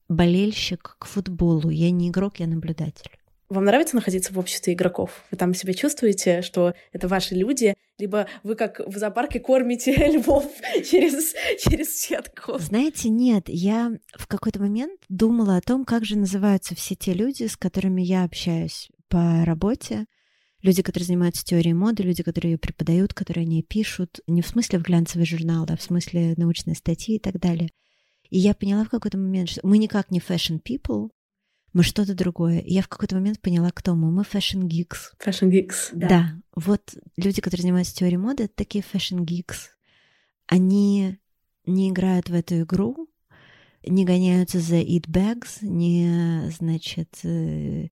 болельщик 0.07 0.95
к 0.97 1.05
футболу. 1.05 1.69
Я 1.69 1.91
не 1.91 2.09
игрок, 2.09 2.39
я 2.39 2.47
наблюдатель. 2.47 3.11
Вам 3.50 3.64
нравится 3.64 3.95
находиться 3.95 4.34
в 4.34 4.39
обществе 4.39 4.74
игроков? 4.74 5.24
Вы 5.32 5.38
там 5.38 5.54
себя 5.54 5.74
чувствуете, 5.74 6.41
что 6.41 6.74
это 6.91 7.08
ваши 7.08 7.34
люди? 7.34 7.76
Либо 7.98 8.28
вы 8.43 8.56
как 8.56 8.82
в 8.86 8.98
зоопарке 8.98 9.39
кормите 9.39 9.93
львов 10.12 10.45
через, 10.84 11.34
через 11.62 11.98
сетку? 11.98 12.58
Знаете, 12.60 13.08
нет. 13.08 13.45
Я 13.48 13.93
в 14.18 14.28
какой-то 14.28 14.60
момент 14.60 15.00
думала 15.08 15.56
о 15.56 15.62
том, 15.62 15.86
как 15.86 16.04
же 16.04 16.18
называются 16.18 16.76
все 16.76 16.95
те 16.95 17.14
люди, 17.14 17.48
с 17.48 17.56
которыми 17.56 18.02
я 18.02 18.26
общаюсь 18.26 18.89
по 19.08 19.45
работе. 19.45 20.08
Люди, 20.62 20.82
которые 20.82 21.06
занимаются 21.06 21.45
теорией 21.45 21.74
моды, 21.74 22.04
люди, 22.04 22.24
которые 22.24 22.54
ее 22.54 22.58
преподают, 22.58 23.14
которые 23.14 23.43
они 23.43 23.64
пишут. 23.64 24.20
Не 24.28 24.41
в 24.41 24.48
смысле 24.48 24.80
в 24.80 24.82
глянцевый 24.82 25.26
журнал, 25.26 25.66
а 25.70 25.78
в 25.78 25.82
смысле 25.82 26.34
научной 26.36 26.76
статьи 26.76 27.16
и 27.16 27.20
так 27.20 27.39
далее. 27.39 27.70
И 28.30 28.39
я 28.39 28.54
поняла 28.54 28.84
в 28.84 28.89
какой-то 28.89 29.18
момент, 29.18 29.50
что 29.50 29.62
мы 29.64 29.78
никак 29.78 30.12
не 30.12 30.20
fashion 30.20 30.60
people, 30.62 31.10
мы 31.74 31.84
что-то 31.84 32.15
другое. 32.15 32.59
И 32.59 32.74
я 32.74 32.82
в 32.82 32.88
какой-то 32.88 33.15
момент 33.15 33.39
поняла, 33.41 33.72
кто 33.72 33.95
мы. 33.95 34.11
Мы 34.11 34.24
fashion 34.24 34.63
geeks. 34.63 35.13
Fashion 35.24 35.49
geeks, 35.49 35.89
да. 35.93 36.07
Да. 36.07 36.34
Вот 36.55 36.95
люди, 37.18 37.41
которые 37.41 37.63
занимаются 37.63 37.95
теорией 37.95 38.18
моды, 38.18 38.45
это 38.45 38.53
такие 38.55 38.84
fashion 38.84 39.26
geeks. 39.26 39.70
Они 40.47 41.20
не 41.65 41.89
играют 41.89 42.30
в 42.30 42.34
эту 42.34 42.61
игру, 42.61 43.09
не 43.86 44.05
гоняются 44.05 44.59
за 44.59 44.78
eat 44.78 45.07
bags, 45.07 45.57
не, 45.61 46.49
значит, 46.51 47.20
э, 47.24 47.88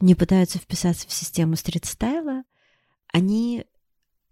не 0.00 0.14
пытаются 0.14 0.58
вписаться 0.58 1.08
в 1.08 1.12
систему 1.12 1.56
стрит-стайла. 1.56 2.44
Они 3.12 3.66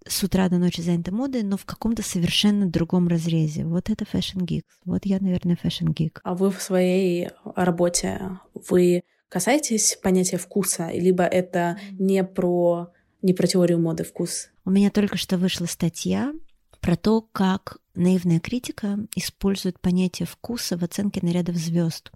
с 0.07 0.23
утра 0.23 0.49
до 0.49 0.59
ночи 0.59 0.81
заняты 0.81 1.13
модой, 1.13 1.43
но 1.43 1.57
в 1.57 1.65
каком-то 1.65 2.03
совершенно 2.03 2.67
другом 2.67 3.09
разрезе. 3.09 3.65
Вот 3.65 3.91
это 3.91 4.05
fashion 4.05 4.43
geek. 4.43 4.65
Вот 4.85 5.07
я, 5.07 5.19
наверное, 5.19 5.57
fashion 5.63 5.95
geek. 5.95 6.19
А 6.23 6.35
вы 6.35 6.51
в 6.51 6.61
своей 6.61 7.31
работе, 7.45 8.39
вы 8.55 9.03
касаетесь 9.29 9.99
понятия 10.03 10.37
вкуса, 10.37 10.91
либо 10.93 11.25
это 11.25 11.79
не 11.93 12.23
про, 12.23 12.93
не 13.23 13.33
про 13.33 13.47
теорию 13.47 13.81
моды 13.81 14.05
вкус? 14.05 14.51
У 14.65 14.71
меня 14.71 14.91
только 14.91 15.17
что 15.17 15.39
вышла 15.39 15.67
статья 15.67 16.35
про 16.81 16.97
то, 16.97 17.23
как 17.23 17.79
наивная 17.95 18.41
критика 18.41 18.99
использует 19.17 19.81
понятие 19.81 20.27
вкуса 20.27 20.77
в 20.77 20.83
оценке 20.83 21.21
нарядов 21.23 21.57
звезд. 21.57 22.13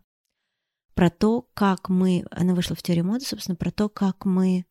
Про 0.95 1.11
то, 1.11 1.49
как 1.55 1.89
мы, 1.89 2.25
она 2.31 2.55
вышла 2.55 2.77
в 2.77 2.83
теории 2.83 3.03
моды, 3.03 3.25
собственно, 3.25 3.57
про 3.57 3.71
то, 3.71 3.89
как 3.89 4.25
мы, 4.25 4.67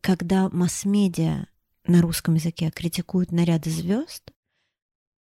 когда 0.00 0.48
масс-медиа 0.48 1.46
на 1.86 2.02
русском 2.02 2.34
языке 2.34 2.70
критикуют 2.70 3.32
наряды 3.32 3.70
звезд, 3.70 4.32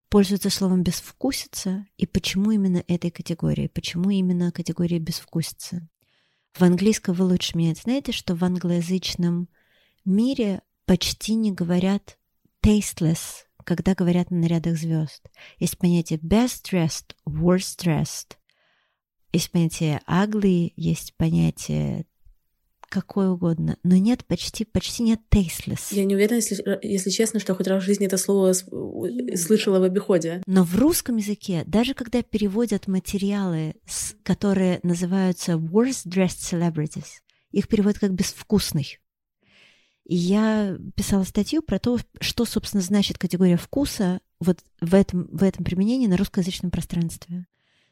пользуются 0.09 0.49
словом 0.49 0.83
безвкусица 0.83 1.85
и 1.97 2.05
почему 2.05 2.51
именно 2.51 2.83
этой 2.87 3.11
категории, 3.11 3.67
почему 3.67 4.09
именно 4.09 4.51
категории 4.51 4.99
безвкусица. 4.99 5.87
В 6.53 6.61
английском 6.63 7.15
вы 7.15 7.25
лучше 7.25 7.57
меня 7.57 7.73
знаете, 7.73 8.11
что 8.11 8.35
в 8.35 8.43
англоязычном 8.43 9.47
мире 10.03 10.61
почти 10.85 11.35
не 11.35 11.51
говорят 11.53 12.17
tasteless, 12.61 13.45
когда 13.63 13.95
говорят 13.95 14.31
на 14.31 14.37
нарядах 14.37 14.77
звезд. 14.77 15.29
Есть 15.57 15.77
понятие 15.77 16.19
best 16.19 16.65
dressed, 16.69 17.15
worst 17.25 17.79
dressed. 17.83 18.35
Есть 19.31 19.51
понятие 19.51 20.01
ugly, 20.07 20.73
есть 20.75 21.15
понятие 21.15 22.05
какой 22.91 23.29
угодно, 23.29 23.77
но 23.83 23.95
нет 23.95 24.25
почти, 24.25 24.65
почти 24.65 25.03
нет 25.03 25.21
tasteless. 25.31 25.87
Я 25.91 26.03
не 26.03 26.13
уверена, 26.13 26.35
если, 26.35 26.79
если 26.83 27.09
честно, 27.09 27.39
что 27.39 27.55
хоть 27.55 27.67
раз 27.67 27.81
в 27.81 27.85
жизни 27.85 28.05
это 28.05 28.17
слово 28.17 28.53
слышала 28.53 29.79
в 29.79 29.83
обиходе. 29.83 30.43
Но 30.45 30.63
в 30.63 30.77
русском 30.77 31.15
языке, 31.15 31.63
даже 31.65 31.93
когда 31.93 32.21
переводят 32.21 32.87
материалы, 32.87 33.75
которые 34.23 34.81
называются 34.83 35.53
worst 35.53 36.05
dressed 36.05 36.51
celebrities, 36.51 37.07
их 37.51 37.67
переводят 37.69 37.99
как 37.99 38.13
безвкусный. 38.13 38.99
И 40.05 40.15
я 40.15 40.77
писала 40.95 41.23
статью 41.23 41.61
про 41.61 41.79
то, 41.79 41.97
что, 42.19 42.43
собственно, 42.43 42.81
значит 42.81 43.17
категория 43.17 43.55
вкуса 43.55 44.19
вот 44.41 44.59
в 44.81 44.93
этом, 44.93 45.27
в 45.31 45.43
этом 45.43 45.63
применении 45.63 46.07
на 46.07 46.17
русскоязычном 46.17 46.71
пространстве. 46.71 47.47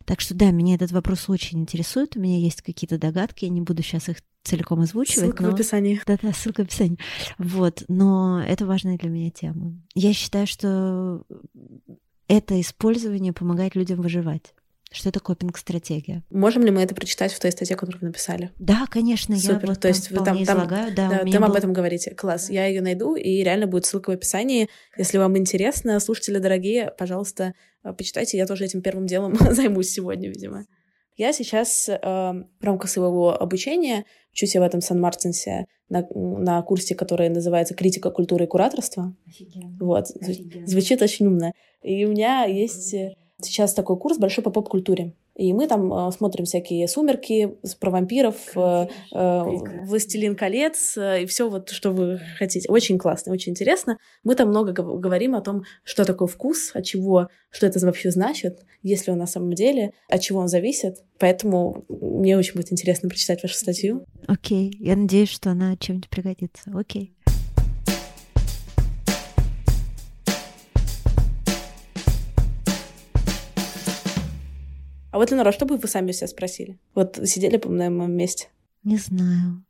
Так 0.05 0.21
что 0.21 0.33
да, 0.33 0.51
меня 0.51 0.75
этот 0.75 0.91
вопрос 0.91 1.29
очень 1.29 1.59
интересует. 1.59 2.15
У 2.15 2.19
меня 2.19 2.39
есть 2.39 2.61
какие-то 2.61 2.97
догадки, 2.97 3.45
я 3.45 3.51
не 3.51 3.61
буду 3.61 3.83
сейчас 3.83 4.09
их 4.09 4.17
целиком 4.43 4.79
озвучивать. 4.79 5.19
Ссылка 5.19 5.43
но... 5.43 5.51
в 5.51 5.53
описании. 5.53 6.01
Да-да, 6.05 6.33
ссылка 6.33 6.63
в 6.63 6.65
описании. 6.65 6.97
Вот, 7.37 7.83
но 7.87 8.41
это 8.41 8.65
важная 8.65 8.97
для 8.97 9.09
меня 9.09 9.29
тема. 9.29 9.73
Я 9.93 10.13
считаю, 10.13 10.47
что 10.47 11.23
это 12.27 12.59
использование 12.59 13.33
помогает 13.33 13.75
людям 13.75 14.01
выживать. 14.01 14.53
Что 14.91 15.09
это 15.09 15.19
копинг-стратегия? 15.19 16.23
Можем 16.31 16.63
ли 16.63 16.71
мы 16.71 16.81
это 16.81 16.95
прочитать 16.95 17.31
в 17.31 17.39
той 17.39 17.51
статье, 17.51 17.75
которую 17.75 18.01
вы 18.01 18.07
написали? 18.07 18.51
Да, 18.57 18.85
конечно, 18.89 19.37
Супер. 19.37 19.59
я 19.61 19.67
вот 19.67 19.79
То 19.79 19.87
есть 19.87 20.09
вы 20.09 20.23
там, 20.25 20.43
там. 20.45 20.67
Да, 20.67 20.89
да, 20.95 21.09
там 21.19 21.25
был- 21.29 21.43
об 21.43 21.55
этом 21.55 21.73
говорите. 21.73 22.11
Класс. 22.15 22.49
Я 22.49 22.65
ее 22.65 22.81
найду, 22.81 23.15
и 23.15 23.43
реально 23.43 23.67
будет 23.67 23.85
ссылка 23.85 24.09
в 24.09 24.13
описании. 24.13 24.67
Если 24.97 25.19
вам 25.19 25.37
интересно, 25.37 25.99
слушатели 25.99 26.39
дорогие, 26.39 26.91
пожалуйста, 26.97 27.53
э, 27.83 27.93
почитайте. 27.93 28.37
Я 28.37 28.47
тоже 28.47 28.65
этим 28.65 28.81
первым 28.81 29.05
делом 29.05 29.35
займусь 29.51 29.91
сегодня, 29.91 30.27
видимо. 30.27 30.65
Я 31.17 31.33
сейчас 31.33 31.87
э, 31.89 31.95
в 32.01 32.63
рамках 32.63 32.89
своего 32.89 33.39
обучения 33.39 34.05
учусь 34.31 34.55
я 34.55 34.61
в 34.61 34.63
этом 34.63 34.81
Сан-Мартинсе 34.81 35.65
на, 35.89 36.07
на 36.15 36.61
курсе, 36.63 36.95
который 36.95 37.29
называется 37.29 37.73
«Критика 37.75 38.09
культуры 38.09 38.45
и 38.45 38.47
кураторства». 38.47 39.13
Вот. 39.79 40.05
Зв- 40.21 40.65
Звучит 40.65 41.01
очень 41.01 41.27
умно. 41.27 41.51
И 41.83 42.05
у 42.05 42.09
меня 42.11 42.45
есть 42.45 42.93
э, 42.93 43.15
сейчас 43.41 43.73
такой 43.73 43.97
курс 43.97 44.17
большой 44.17 44.43
по 44.43 44.51
поп-культуре. 44.51 45.13
И 45.35 45.53
мы 45.53 45.67
там 45.67 45.93
э, 45.93 46.11
смотрим 46.11 46.43
всякие 46.43 46.85
«Сумерки» 46.89 47.55
про 47.79 47.91
вампиров, 47.91 48.35
э, 48.55 48.87
э, 49.13 49.43
«Властелин 49.85 50.35
колец» 50.35 50.97
э, 50.97 51.23
и 51.23 51.25
все 51.25 51.49
вот, 51.49 51.69
что 51.69 51.91
вы 51.91 52.19
хотите. 52.37 52.69
Очень 52.69 52.97
классно, 52.97 53.31
очень 53.31 53.53
интересно. 53.53 53.97
Мы 54.25 54.35
там 54.35 54.49
много 54.49 54.73
гов- 54.73 54.99
говорим 54.99 55.35
о 55.35 55.41
том, 55.41 55.63
что 55.85 56.03
такое 56.03 56.27
вкус, 56.27 56.71
от 56.73 56.83
чего, 56.83 57.29
что 57.51 57.67
это 57.67 57.79
вообще 57.85 58.11
значит, 58.11 58.65
есть 58.83 59.07
ли 59.07 59.13
он 59.13 59.19
на 59.19 59.27
самом 59.27 59.53
деле, 59.53 59.93
от 60.09 60.19
чего 60.19 60.41
он 60.41 60.49
зависит. 60.49 60.97
Поэтому 61.17 61.85
мне 61.87 62.37
очень 62.37 62.55
будет 62.55 62.73
интересно 62.73 63.07
прочитать 63.07 63.41
вашу 63.41 63.55
статью. 63.55 64.05
Окей, 64.27 64.75
я 64.77 64.97
надеюсь, 64.97 65.29
что 65.29 65.51
она 65.51 65.77
чем-нибудь 65.77 66.09
пригодится. 66.09 66.71
Окей. 66.73 67.15
А 75.11 75.17
вот, 75.17 75.31
Ленора, 75.31 75.51
что 75.51 75.65
бы 75.65 75.77
вы 75.77 75.87
сами 75.87 76.11
себя 76.11 76.27
спросили? 76.27 76.79
Вот 76.93 77.19
сидели 77.23 77.57
бы 77.57 77.69
на 77.69 77.89
моем 77.89 78.13
месте. 78.13 78.49
Не 78.83 78.97
знаю. 78.97 79.65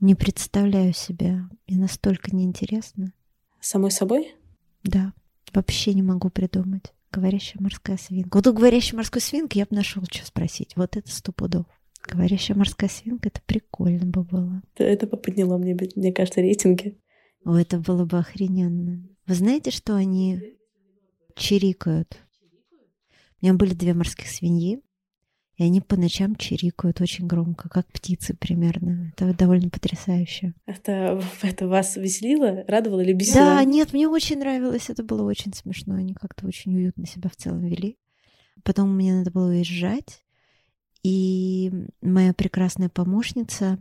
Не 0.00 0.14
представляю 0.14 0.92
себя. 0.92 1.48
Мне 1.66 1.78
настолько 1.78 2.34
неинтересно. 2.34 3.12
Самой 3.60 3.90
собой? 3.90 4.34
Да, 4.82 5.14
вообще 5.54 5.94
не 5.94 6.02
могу 6.02 6.28
придумать. 6.28 6.92
Говорящая 7.10 7.62
морская 7.62 7.96
свинка. 7.96 8.36
Вот 8.36 8.46
у 8.46 8.52
говорящей 8.52 8.96
морской 8.96 9.22
свинки 9.22 9.56
я 9.58 9.64
бы 9.64 9.76
нашел, 9.76 10.02
что 10.10 10.26
спросить. 10.26 10.76
Вот 10.76 10.96
это 10.96 11.10
сто 11.10 11.32
пудов. 11.32 11.66
Говорящая 12.06 12.56
морская 12.56 12.90
свинка, 12.90 13.28
это 13.28 13.40
прикольно 13.46 14.04
бы 14.04 14.24
было. 14.24 14.62
Это 14.76 15.06
бы 15.06 15.16
подняло 15.16 15.56
мне, 15.56 15.74
мне 15.96 16.12
кажется, 16.12 16.42
рейтинги. 16.42 16.98
О, 17.44 17.56
это 17.56 17.78
было 17.78 18.04
бы 18.04 18.18
охрененно. 18.18 19.08
Вы 19.26 19.34
знаете, 19.34 19.70
что 19.70 19.94
они 19.94 20.58
чирикают? 21.34 22.18
У 23.44 23.46
меня 23.46 23.58
были 23.58 23.74
две 23.74 23.92
морских 23.92 24.26
свиньи, 24.28 24.80
и 25.58 25.64
они 25.64 25.82
по 25.82 25.96
ночам 25.96 26.34
чирикают 26.34 27.02
очень 27.02 27.26
громко, 27.26 27.68
как 27.68 27.86
птицы 27.88 28.34
примерно. 28.34 29.12
Это 29.14 29.34
довольно 29.34 29.68
потрясающе. 29.68 30.54
Это, 30.64 31.22
это 31.42 31.68
вас 31.68 31.96
веселило, 31.96 32.64
радовало 32.66 33.02
или 33.02 33.12
бесило? 33.12 33.44
Да, 33.44 33.64
нет, 33.64 33.92
мне 33.92 34.08
очень 34.08 34.38
нравилось, 34.38 34.88
это 34.88 35.02
было 35.02 35.28
очень 35.28 35.52
смешно, 35.52 35.96
они 35.96 36.14
как-то 36.14 36.46
очень 36.46 36.74
уютно 36.74 37.06
себя 37.06 37.28
в 37.28 37.36
целом 37.36 37.66
вели. 37.66 37.98
Потом 38.62 38.96
мне 38.96 39.12
надо 39.12 39.30
было 39.30 39.50
уезжать, 39.50 40.22
и 41.02 41.70
моя 42.00 42.32
прекрасная 42.32 42.88
помощница 42.88 43.78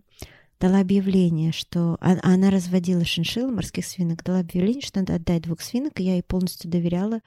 дала 0.59 0.81
объявление, 0.81 1.53
что 1.53 1.97
а- 2.01 2.19
она 2.21 2.51
разводила 2.51 3.05
шиншилл 3.05 3.49
морских 3.49 3.85
свинок, 3.85 4.25
дала 4.25 4.39
объявление, 4.39 4.81
что 4.81 4.99
надо 4.99 5.15
отдать 5.15 5.43
двух 5.43 5.61
свинок, 5.61 6.01
и 6.01 6.03
я 6.03 6.15
ей 6.15 6.23
полностью 6.23 6.69
доверяла, 6.69 7.21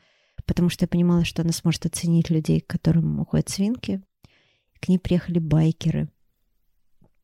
потому 0.47 0.69
что 0.69 0.85
я 0.85 0.89
понимала, 0.89 1.25
что 1.25 1.43
она 1.43 1.53
сможет 1.53 1.87
оценить 1.87 2.31
людей, 2.31 2.61
к 2.61 2.67
которым 2.67 3.21
уходят 3.21 3.49
свинки. 3.49 4.01
К 4.81 4.89
ней 4.89 4.99
приехали 4.99 5.39
байкеры. 5.39 6.09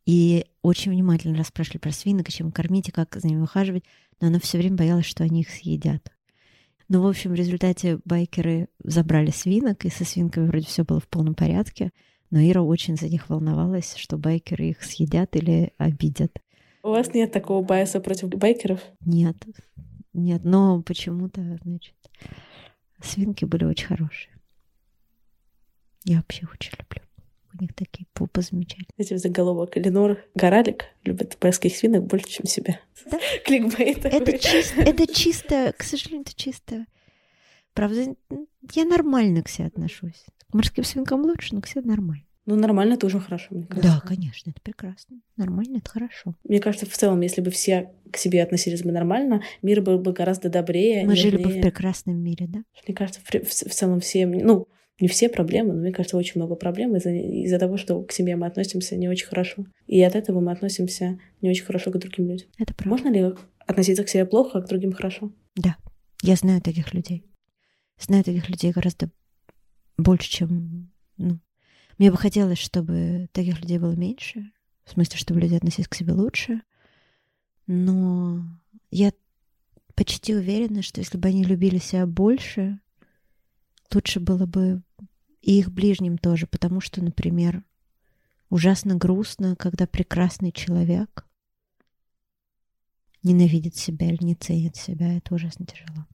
И 0.04 0.46
очень 0.62 0.92
внимательно 0.92 1.38
расспрашивали 1.38 1.78
про 1.78 1.92
свинок, 1.92 2.28
чем 2.28 2.50
кормить, 2.50 2.88
и 2.88 2.92
как 2.92 3.16
за 3.16 3.28
ними 3.28 3.42
ухаживать. 3.42 3.84
Но 4.20 4.26
она 4.28 4.40
все 4.40 4.58
время 4.58 4.76
боялась, 4.76 5.06
что 5.06 5.24
они 5.24 5.40
их 5.40 5.50
съедят. 5.50 6.12
Ну, 6.88 7.00
в 7.02 7.06
общем, 7.06 7.30
в 7.30 7.34
результате 7.34 8.00
байкеры 8.04 8.68
забрали 8.82 9.30
свинок, 9.30 9.84
и 9.84 9.90
со 9.90 10.04
свинками 10.04 10.46
вроде 10.46 10.66
все 10.66 10.84
было 10.84 11.00
в 11.00 11.08
полном 11.08 11.34
порядке. 11.34 11.92
Но 12.30 12.40
Ира 12.40 12.62
очень 12.62 12.96
за 12.96 13.08
них 13.08 13.28
волновалась, 13.28 13.94
что 13.96 14.18
байкеры 14.18 14.70
их 14.70 14.82
съедят 14.82 15.36
или 15.36 15.72
обидят. 15.78 16.38
У 16.82 16.88
вас 16.88 17.14
нет 17.14 17.30
такого 17.30 17.64
байса 17.64 18.00
против 18.00 18.28
байкеров? 18.30 18.80
Нет, 19.04 19.36
нет, 20.12 20.42
но 20.44 20.82
почему-то, 20.82 21.58
значит, 21.62 21.94
свинки 23.02 23.44
были 23.44 23.64
очень 23.64 23.86
хорошие. 23.86 24.32
Я 26.04 26.16
вообще 26.16 26.46
очень 26.52 26.72
люблю. 26.78 27.02
У 27.54 27.62
них 27.62 27.74
такие 27.74 28.06
пупы 28.14 28.40
замечательные. 28.40 28.88
Эти 28.96 29.14
в 29.14 29.18
заголовок. 29.18 29.76
Ленор 29.76 30.18
Горалик 30.34 30.86
любит 31.04 31.36
морских 31.42 31.76
свинок 31.76 32.04
больше, 32.06 32.26
чем 32.28 32.46
себя. 32.46 32.80
Да. 33.10 33.18
Кликбейт. 33.44 34.04
Это, 34.06 34.32
чис- 34.32 34.74
это 34.76 35.06
чисто, 35.12 35.74
к 35.76 35.82
сожалению, 35.82 36.22
это 36.22 36.34
чисто. 36.34 36.86
Правда, 37.74 38.14
я 38.72 38.84
нормально 38.84 39.42
к 39.42 39.48
себе 39.48 39.66
отношусь. 39.66 40.24
К 40.50 40.54
морским 40.54 40.84
свинкам 40.84 41.22
лучше, 41.22 41.54
но 41.54 41.60
к 41.60 41.66
себе 41.68 41.82
нормально. 41.82 42.24
Ну, 42.44 42.56
нормально, 42.56 42.94
это 42.94 43.06
уже 43.06 43.20
хорошо, 43.20 43.46
мне 43.50 43.66
кажется. 43.66 44.00
Да, 44.02 44.06
конечно, 44.06 44.50
это 44.50 44.60
прекрасно. 44.62 45.20
Нормально, 45.36 45.76
это 45.78 45.90
хорошо. 45.90 46.34
Мне 46.44 46.58
кажется, 46.58 46.86
в 46.86 46.96
целом, 46.96 47.20
если 47.20 47.40
бы 47.40 47.50
все 47.50 47.92
к 48.10 48.16
себе 48.16 48.42
относились 48.42 48.82
бы 48.82 48.90
нормально, 48.90 49.42
мир 49.62 49.80
был 49.80 49.98
бы 49.98 50.12
гораздо 50.12 50.48
добрее. 50.48 51.06
Мы 51.06 51.14
жили 51.16 51.36
бы 51.36 51.50
в 51.50 51.60
прекрасном 51.60 52.16
мире, 52.18 52.46
да? 52.48 52.64
Мне 52.86 52.94
кажется, 52.96 53.20
в, 53.22 53.32
в- 53.32 53.48
в 53.70 53.72
целом 53.74 54.00
все, 54.00 54.26
ну, 54.26 54.66
не 55.00 55.08
все 55.08 55.28
проблемы, 55.28 55.72
но 55.72 55.80
мне 55.80 55.92
кажется, 55.92 56.16
очень 56.16 56.40
много 56.40 56.54
проблем 56.56 56.96
из-за 56.96 57.10
из 57.10 57.58
того, 57.58 57.76
что 57.76 58.02
к 58.02 58.12
себе 58.12 58.34
мы 58.36 58.46
относимся 58.46 58.96
не 58.96 59.08
очень 59.08 59.26
хорошо. 59.26 59.64
И 59.86 60.00
от 60.02 60.14
этого 60.16 60.40
мы 60.40 60.50
относимся 60.52 61.18
не 61.40 61.48
очень 61.50 61.64
хорошо 61.64 61.90
к 61.92 61.98
другим 61.98 62.28
людям. 62.28 62.48
Это 62.58 62.74
правда. 62.74 62.88
Можно 62.90 63.08
ли 63.08 63.34
относиться 63.66 64.02
к 64.04 64.08
себе 64.08 64.26
плохо, 64.26 64.58
а 64.58 64.62
к 64.62 64.68
другим 64.68 64.92
хорошо? 64.92 65.32
Да, 65.56 65.76
я 66.22 66.34
знаю 66.36 66.60
таких 66.60 66.92
людей. 66.92 67.24
Знаю 68.00 68.24
таких 68.24 68.48
людей 68.50 68.72
гораздо 68.72 69.10
больше, 69.96 70.28
чем... 70.30 70.90
Ну, 71.18 71.38
мне 71.98 72.10
бы 72.10 72.16
хотелось, 72.16 72.58
чтобы 72.58 73.28
таких 73.32 73.60
людей 73.60 73.78
было 73.78 73.92
меньше. 73.92 74.52
В 74.84 74.92
смысле, 74.92 75.18
чтобы 75.18 75.40
люди 75.40 75.54
относились 75.54 75.88
к 75.88 75.94
себе 75.94 76.12
лучше. 76.12 76.62
Но 77.66 78.44
я 78.90 79.12
почти 79.94 80.34
уверена, 80.34 80.82
что 80.82 81.00
если 81.00 81.18
бы 81.18 81.28
они 81.28 81.44
любили 81.44 81.78
себя 81.78 82.06
больше, 82.06 82.80
лучше 83.94 84.20
было 84.20 84.46
бы 84.46 84.82
и 85.40 85.58
их 85.58 85.70
ближним 85.70 86.18
тоже. 86.18 86.46
Потому 86.46 86.80
что, 86.80 87.02
например, 87.02 87.64
ужасно 88.48 88.96
грустно, 88.96 89.56
когда 89.56 89.86
прекрасный 89.86 90.52
человек 90.52 91.26
ненавидит 93.22 93.76
себя 93.76 94.08
или 94.08 94.24
не 94.24 94.34
ценит 94.34 94.76
себя. 94.76 95.16
Это 95.16 95.34
ужасно 95.34 95.66
тяжело. 95.66 96.06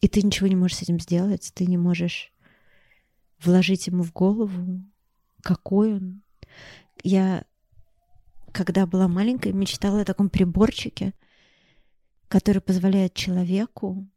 И 0.00 0.08
ты 0.08 0.22
ничего 0.22 0.48
не 0.48 0.56
можешь 0.56 0.78
с 0.78 0.82
этим 0.82 0.98
сделать, 0.98 1.52
ты 1.54 1.66
не 1.66 1.78
можешь 1.78 2.32
вложить 3.40 3.86
ему 3.86 4.02
в 4.02 4.12
голову, 4.12 4.82
какой 5.42 5.94
он. 5.94 6.22
Я, 7.02 7.44
когда 8.52 8.86
была 8.86 9.08
маленькой, 9.08 9.52
мечтала 9.52 10.02
о 10.02 10.04
таком 10.04 10.30
приборчике, 10.30 11.14
который 12.28 12.62
позволяет 12.62 13.14
человеку 13.14 14.08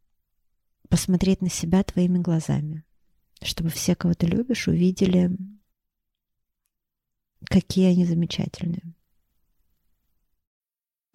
посмотреть 0.90 1.42
на 1.42 1.50
себя 1.50 1.84
твоими 1.84 2.20
глазами, 2.20 2.84
чтобы 3.42 3.70
все, 3.70 3.96
кого 3.96 4.14
ты 4.14 4.26
любишь, 4.26 4.68
увидели, 4.68 5.38
какие 7.46 7.92
они 7.92 8.06
замечательные. 8.06 8.94